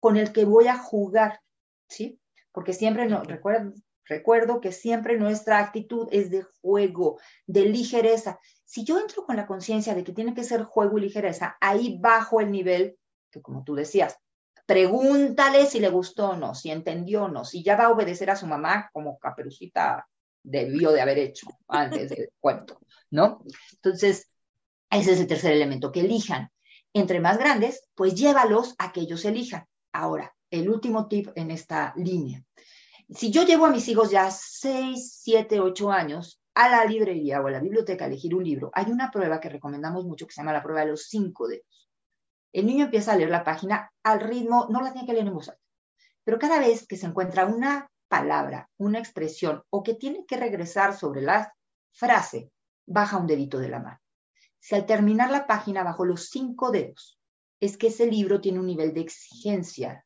con 0.00 0.16
el 0.16 0.32
que 0.32 0.44
voy 0.44 0.66
a 0.66 0.76
jugar, 0.76 1.40
¿sí? 1.88 2.18
Porque 2.50 2.72
siempre, 2.72 3.06
no, 3.06 3.22
recuerdo, 3.22 3.74
recuerdo 4.06 4.60
que 4.60 4.72
siempre 4.72 5.18
nuestra 5.18 5.60
actitud 5.60 6.08
es 6.10 6.30
de 6.30 6.44
juego, 6.60 7.20
de 7.46 7.66
ligereza. 7.66 8.40
Si 8.64 8.82
yo 8.82 8.98
entro 8.98 9.24
con 9.24 9.36
la 9.36 9.46
conciencia 9.46 9.94
de 9.94 10.02
que 10.02 10.12
tiene 10.12 10.34
que 10.34 10.42
ser 10.42 10.64
juego 10.64 10.98
y 10.98 11.02
ligereza, 11.02 11.56
ahí 11.60 11.96
bajo 12.00 12.40
el 12.40 12.50
nivel, 12.50 12.98
que 13.30 13.40
como 13.40 13.62
tú 13.62 13.76
decías, 13.76 14.18
pregúntale 14.66 15.64
si 15.66 15.78
le 15.78 15.90
gustó 15.90 16.30
o 16.30 16.36
no, 16.36 16.56
si 16.56 16.72
entendió 16.72 17.24
o 17.24 17.28
no, 17.28 17.44
si 17.44 17.62
ya 17.62 17.76
va 17.76 17.84
a 17.84 17.90
obedecer 17.90 18.30
a 18.30 18.36
su 18.36 18.48
mamá 18.48 18.90
como 18.92 19.16
caperucita 19.18 20.08
debió 20.42 20.92
de 20.92 21.00
haber 21.00 21.18
hecho 21.18 21.46
antes 21.68 22.10
del 22.10 22.30
cuento, 22.40 22.80
¿no? 23.10 23.44
Entonces, 23.72 24.30
ese 24.90 25.12
es 25.12 25.20
el 25.20 25.26
tercer 25.26 25.52
elemento, 25.52 25.92
que 25.92 26.00
elijan. 26.00 26.50
Entre 26.92 27.20
más 27.20 27.38
grandes, 27.38 27.88
pues 27.94 28.14
llévalos 28.14 28.74
a 28.78 28.92
que 28.92 29.00
ellos 29.00 29.24
elijan. 29.24 29.64
Ahora, 29.92 30.34
el 30.50 30.68
último 30.68 31.06
tip 31.06 31.28
en 31.36 31.50
esta 31.50 31.94
línea. 31.96 32.44
Si 33.08 33.30
yo 33.30 33.44
llevo 33.44 33.66
a 33.66 33.70
mis 33.70 33.88
hijos 33.88 34.10
ya 34.10 34.30
6, 34.30 35.20
7, 35.22 35.60
8 35.60 35.90
años 35.90 36.40
a 36.54 36.68
la 36.68 36.84
librería 36.84 37.40
o 37.40 37.46
a 37.46 37.50
la 37.50 37.60
biblioteca 37.60 38.04
a 38.04 38.08
elegir 38.08 38.34
un 38.34 38.44
libro, 38.44 38.70
hay 38.74 38.90
una 38.90 39.10
prueba 39.10 39.40
que 39.40 39.48
recomendamos 39.48 40.04
mucho 40.04 40.26
que 40.26 40.32
se 40.32 40.40
llama 40.40 40.52
la 40.52 40.62
prueba 40.62 40.80
de 40.80 40.88
los 40.88 41.08
cinco 41.08 41.48
dedos. 41.48 41.88
El 42.52 42.66
niño 42.66 42.86
empieza 42.86 43.12
a 43.12 43.16
leer 43.16 43.30
la 43.30 43.44
página 43.44 43.92
al 44.02 44.20
ritmo, 44.20 44.66
no 44.70 44.80
la 44.80 44.92
tiene 44.92 45.06
que 45.06 45.12
leer 45.12 45.26
en 45.26 45.34
voz 45.34 45.48
alta, 45.48 45.62
pero 46.24 46.38
cada 46.38 46.58
vez 46.58 46.86
que 46.86 46.96
se 46.96 47.06
encuentra 47.06 47.46
una 47.46 47.89
palabra, 48.10 48.68
una 48.76 48.98
expresión 48.98 49.62
o 49.70 49.82
que 49.84 49.94
tiene 49.94 50.26
que 50.26 50.36
regresar 50.36 50.96
sobre 50.96 51.22
la 51.22 51.54
frase, 51.92 52.50
baja 52.84 53.16
un 53.16 53.28
dedito 53.28 53.58
de 53.58 53.68
la 53.68 53.78
mano. 53.78 54.00
Si 54.58 54.74
al 54.74 54.84
terminar 54.84 55.30
la 55.30 55.46
página 55.46 55.84
bajo 55.84 56.04
los 56.04 56.28
cinco 56.28 56.72
dedos, 56.72 57.18
es 57.60 57.78
que 57.78 57.86
ese 57.86 58.06
libro 58.06 58.40
tiene 58.40 58.58
un 58.58 58.66
nivel 58.66 58.92
de 58.92 59.02
exigencia 59.02 60.04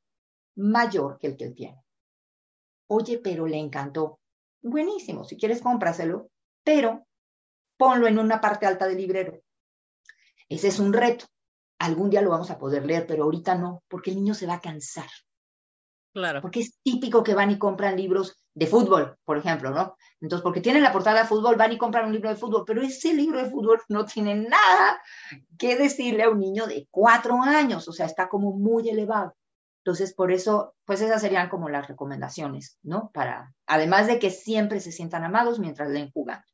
mayor 0.56 1.18
que 1.18 1.28
el 1.28 1.36
que 1.36 1.44
él 1.44 1.54
tiene. 1.54 1.82
Oye, 2.88 3.18
pero 3.18 3.46
le 3.46 3.56
encantó. 3.56 4.20
Buenísimo, 4.60 5.24
si 5.24 5.36
quieres 5.36 5.62
cómpraselo, 5.62 6.30
pero 6.62 7.06
ponlo 7.78 8.06
en 8.06 8.18
una 8.18 8.40
parte 8.40 8.66
alta 8.66 8.86
del 8.86 8.98
librero. 8.98 9.40
Ese 10.48 10.68
es 10.68 10.78
un 10.78 10.92
reto. 10.92 11.24
Algún 11.78 12.10
día 12.10 12.22
lo 12.22 12.30
vamos 12.30 12.50
a 12.50 12.58
poder 12.58 12.84
leer, 12.84 13.06
pero 13.06 13.24
ahorita 13.24 13.54
no, 13.54 13.82
porque 13.88 14.10
el 14.10 14.16
niño 14.16 14.34
se 14.34 14.46
va 14.46 14.54
a 14.54 14.60
cansar. 14.60 15.08
Claro. 16.14 16.40
Porque 16.40 16.60
es 16.60 16.78
típico 16.84 17.24
que 17.24 17.34
van 17.34 17.50
y 17.50 17.58
compran 17.58 17.96
libros 17.96 18.36
de 18.54 18.68
fútbol, 18.68 19.16
por 19.24 19.36
ejemplo, 19.36 19.70
¿no? 19.70 19.96
Entonces, 20.20 20.44
porque 20.44 20.60
tienen 20.60 20.84
la 20.84 20.92
portada 20.92 21.22
de 21.22 21.26
fútbol, 21.26 21.56
van 21.56 21.72
y 21.72 21.76
compran 21.76 22.06
un 22.06 22.12
libro 22.12 22.28
de 22.28 22.36
fútbol, 22.36 22.62
pero 22.64 22.82
ese 22.82 23.12
libro 23.12 23.42
de 23.42 23.50
fútbol 23.50 23.80
no 23.88 24.06
tiene 24.06 24.36
nada 24.36 25.02
que 25.58 25.76
decirle 25.76 26.22
a 26.22 26.30
un 26.30 26.38
niño 26.38 26.66
de 26.68 26.86
cuatro 26.88 27.42
años, 27.42 27.88
o 27.88 27.92
sea, 27.92 28.06
está 28.06 28.28
como 28.28 28.52
muy 28.52 28.88
elevado. 28.88 29.34
Entonces, 29.78 30.14
por 30.14 30.30
eso, 30.30 30.76
pues 30.84 31.00
esas 31.00 31.20
serían 31.20 31.48
como 31.48 31.68
las 31.68 31.88
recomendaciones, 31.88 32.78
¿no? 32.84 33.10
Para, 33.12 33.52
además 33.66 34.06
de 34.06 34.20
que 34.20 34.30
siempre 34.30 34.78
se 34.78 34.92
sientan 34.92 35.24
amados 35.24 35.58
mientras 35.58 35.90
leen 35.90 36.12
jugando. 36.12 36.46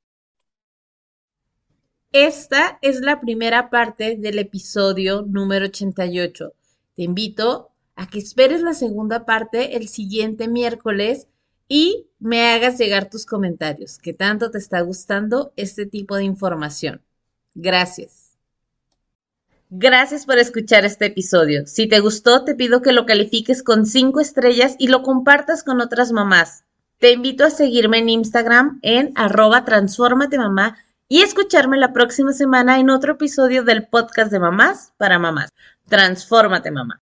Esta 2.12 2.78
es 2.80 3.02
la 3.02 3.20
primera 3.20 3.68
parte 3.68 4.16
del 4.16 4.38
episodio 4.38 5.22
número 5.22 5.66
88. 5.66 6.54
Te 6.96 7.02
invito 7.02 7.70
a 8.01 8.07
que 8.07 8.18
esperes 8.18 8.62
la 8.62 8.72
segunda 8.72 9.26
parte 9.26 9.76
el 9.76 9.86
siguiente 9.86 10.48
miércoles 10.48 11.28
y 11.68 12.07
me 12.18 12.48
hagas 12.48 12.78
llegar 12.78 13.11
tus 13.11 13.26
comentarios, 13.26 13.98
que 13.98 14.14
tanto 14.14 14.51
te 14.51 14.57
está 14.57 14.80
gustando 14.80 15.53
este 15.57 15.84
tipo 15.84 16.16
de 16.16 16.24
información. 16.24 17.03
Gracias. 17.55 18.38
Gracias 19.68 20.24
por 20.24 20.38
escuchar 20.38 20.86
este 20.86 21.07
episodio. 21.07 21.66
Si 21.66 21.88
te 21.88 22.01
gustó, 22.01 22.42
te 22.42 22.55
pido 22.55 22.80
que 22.80 22.92
lo 22.92 23.05
califiques 23.05 23.62
con 23.62 23.84
cinco 23.84 24.20
estrellas 24.20 24.76
y 24.78 24.88
lo 24.88 25.03
compartas 25.03 25.62
con 25.62 25.82
otras 25.82 26.11
mamás. 26.11 26.64
Te 26.98 27.12
invito 27.12 27.44
a 27.44 27.51
seguirme 27.51 27.98
en 27.98 28.09
Instagram 28.09 28.78
en 28.80 29.12
arroba 29.14 29.62
mamá 30.38 30.78
y 31.07 31.20
escucharme 31.20 31.76
la 31.76 31.92
próxima 31.92 32.32
semana 32.32 32.80
en 32.80 32.88
otro 32.88 33.12
episodio 33.12 33.62
del 33.62 33.88
podcast 33.88 34.32
de 34.32 34.40
mamás 34.40 34.94
para 34.96 35.18
mamás. 35.18 35.51
Transfórmate 35.86 36.70
mamá. 36.70 37.03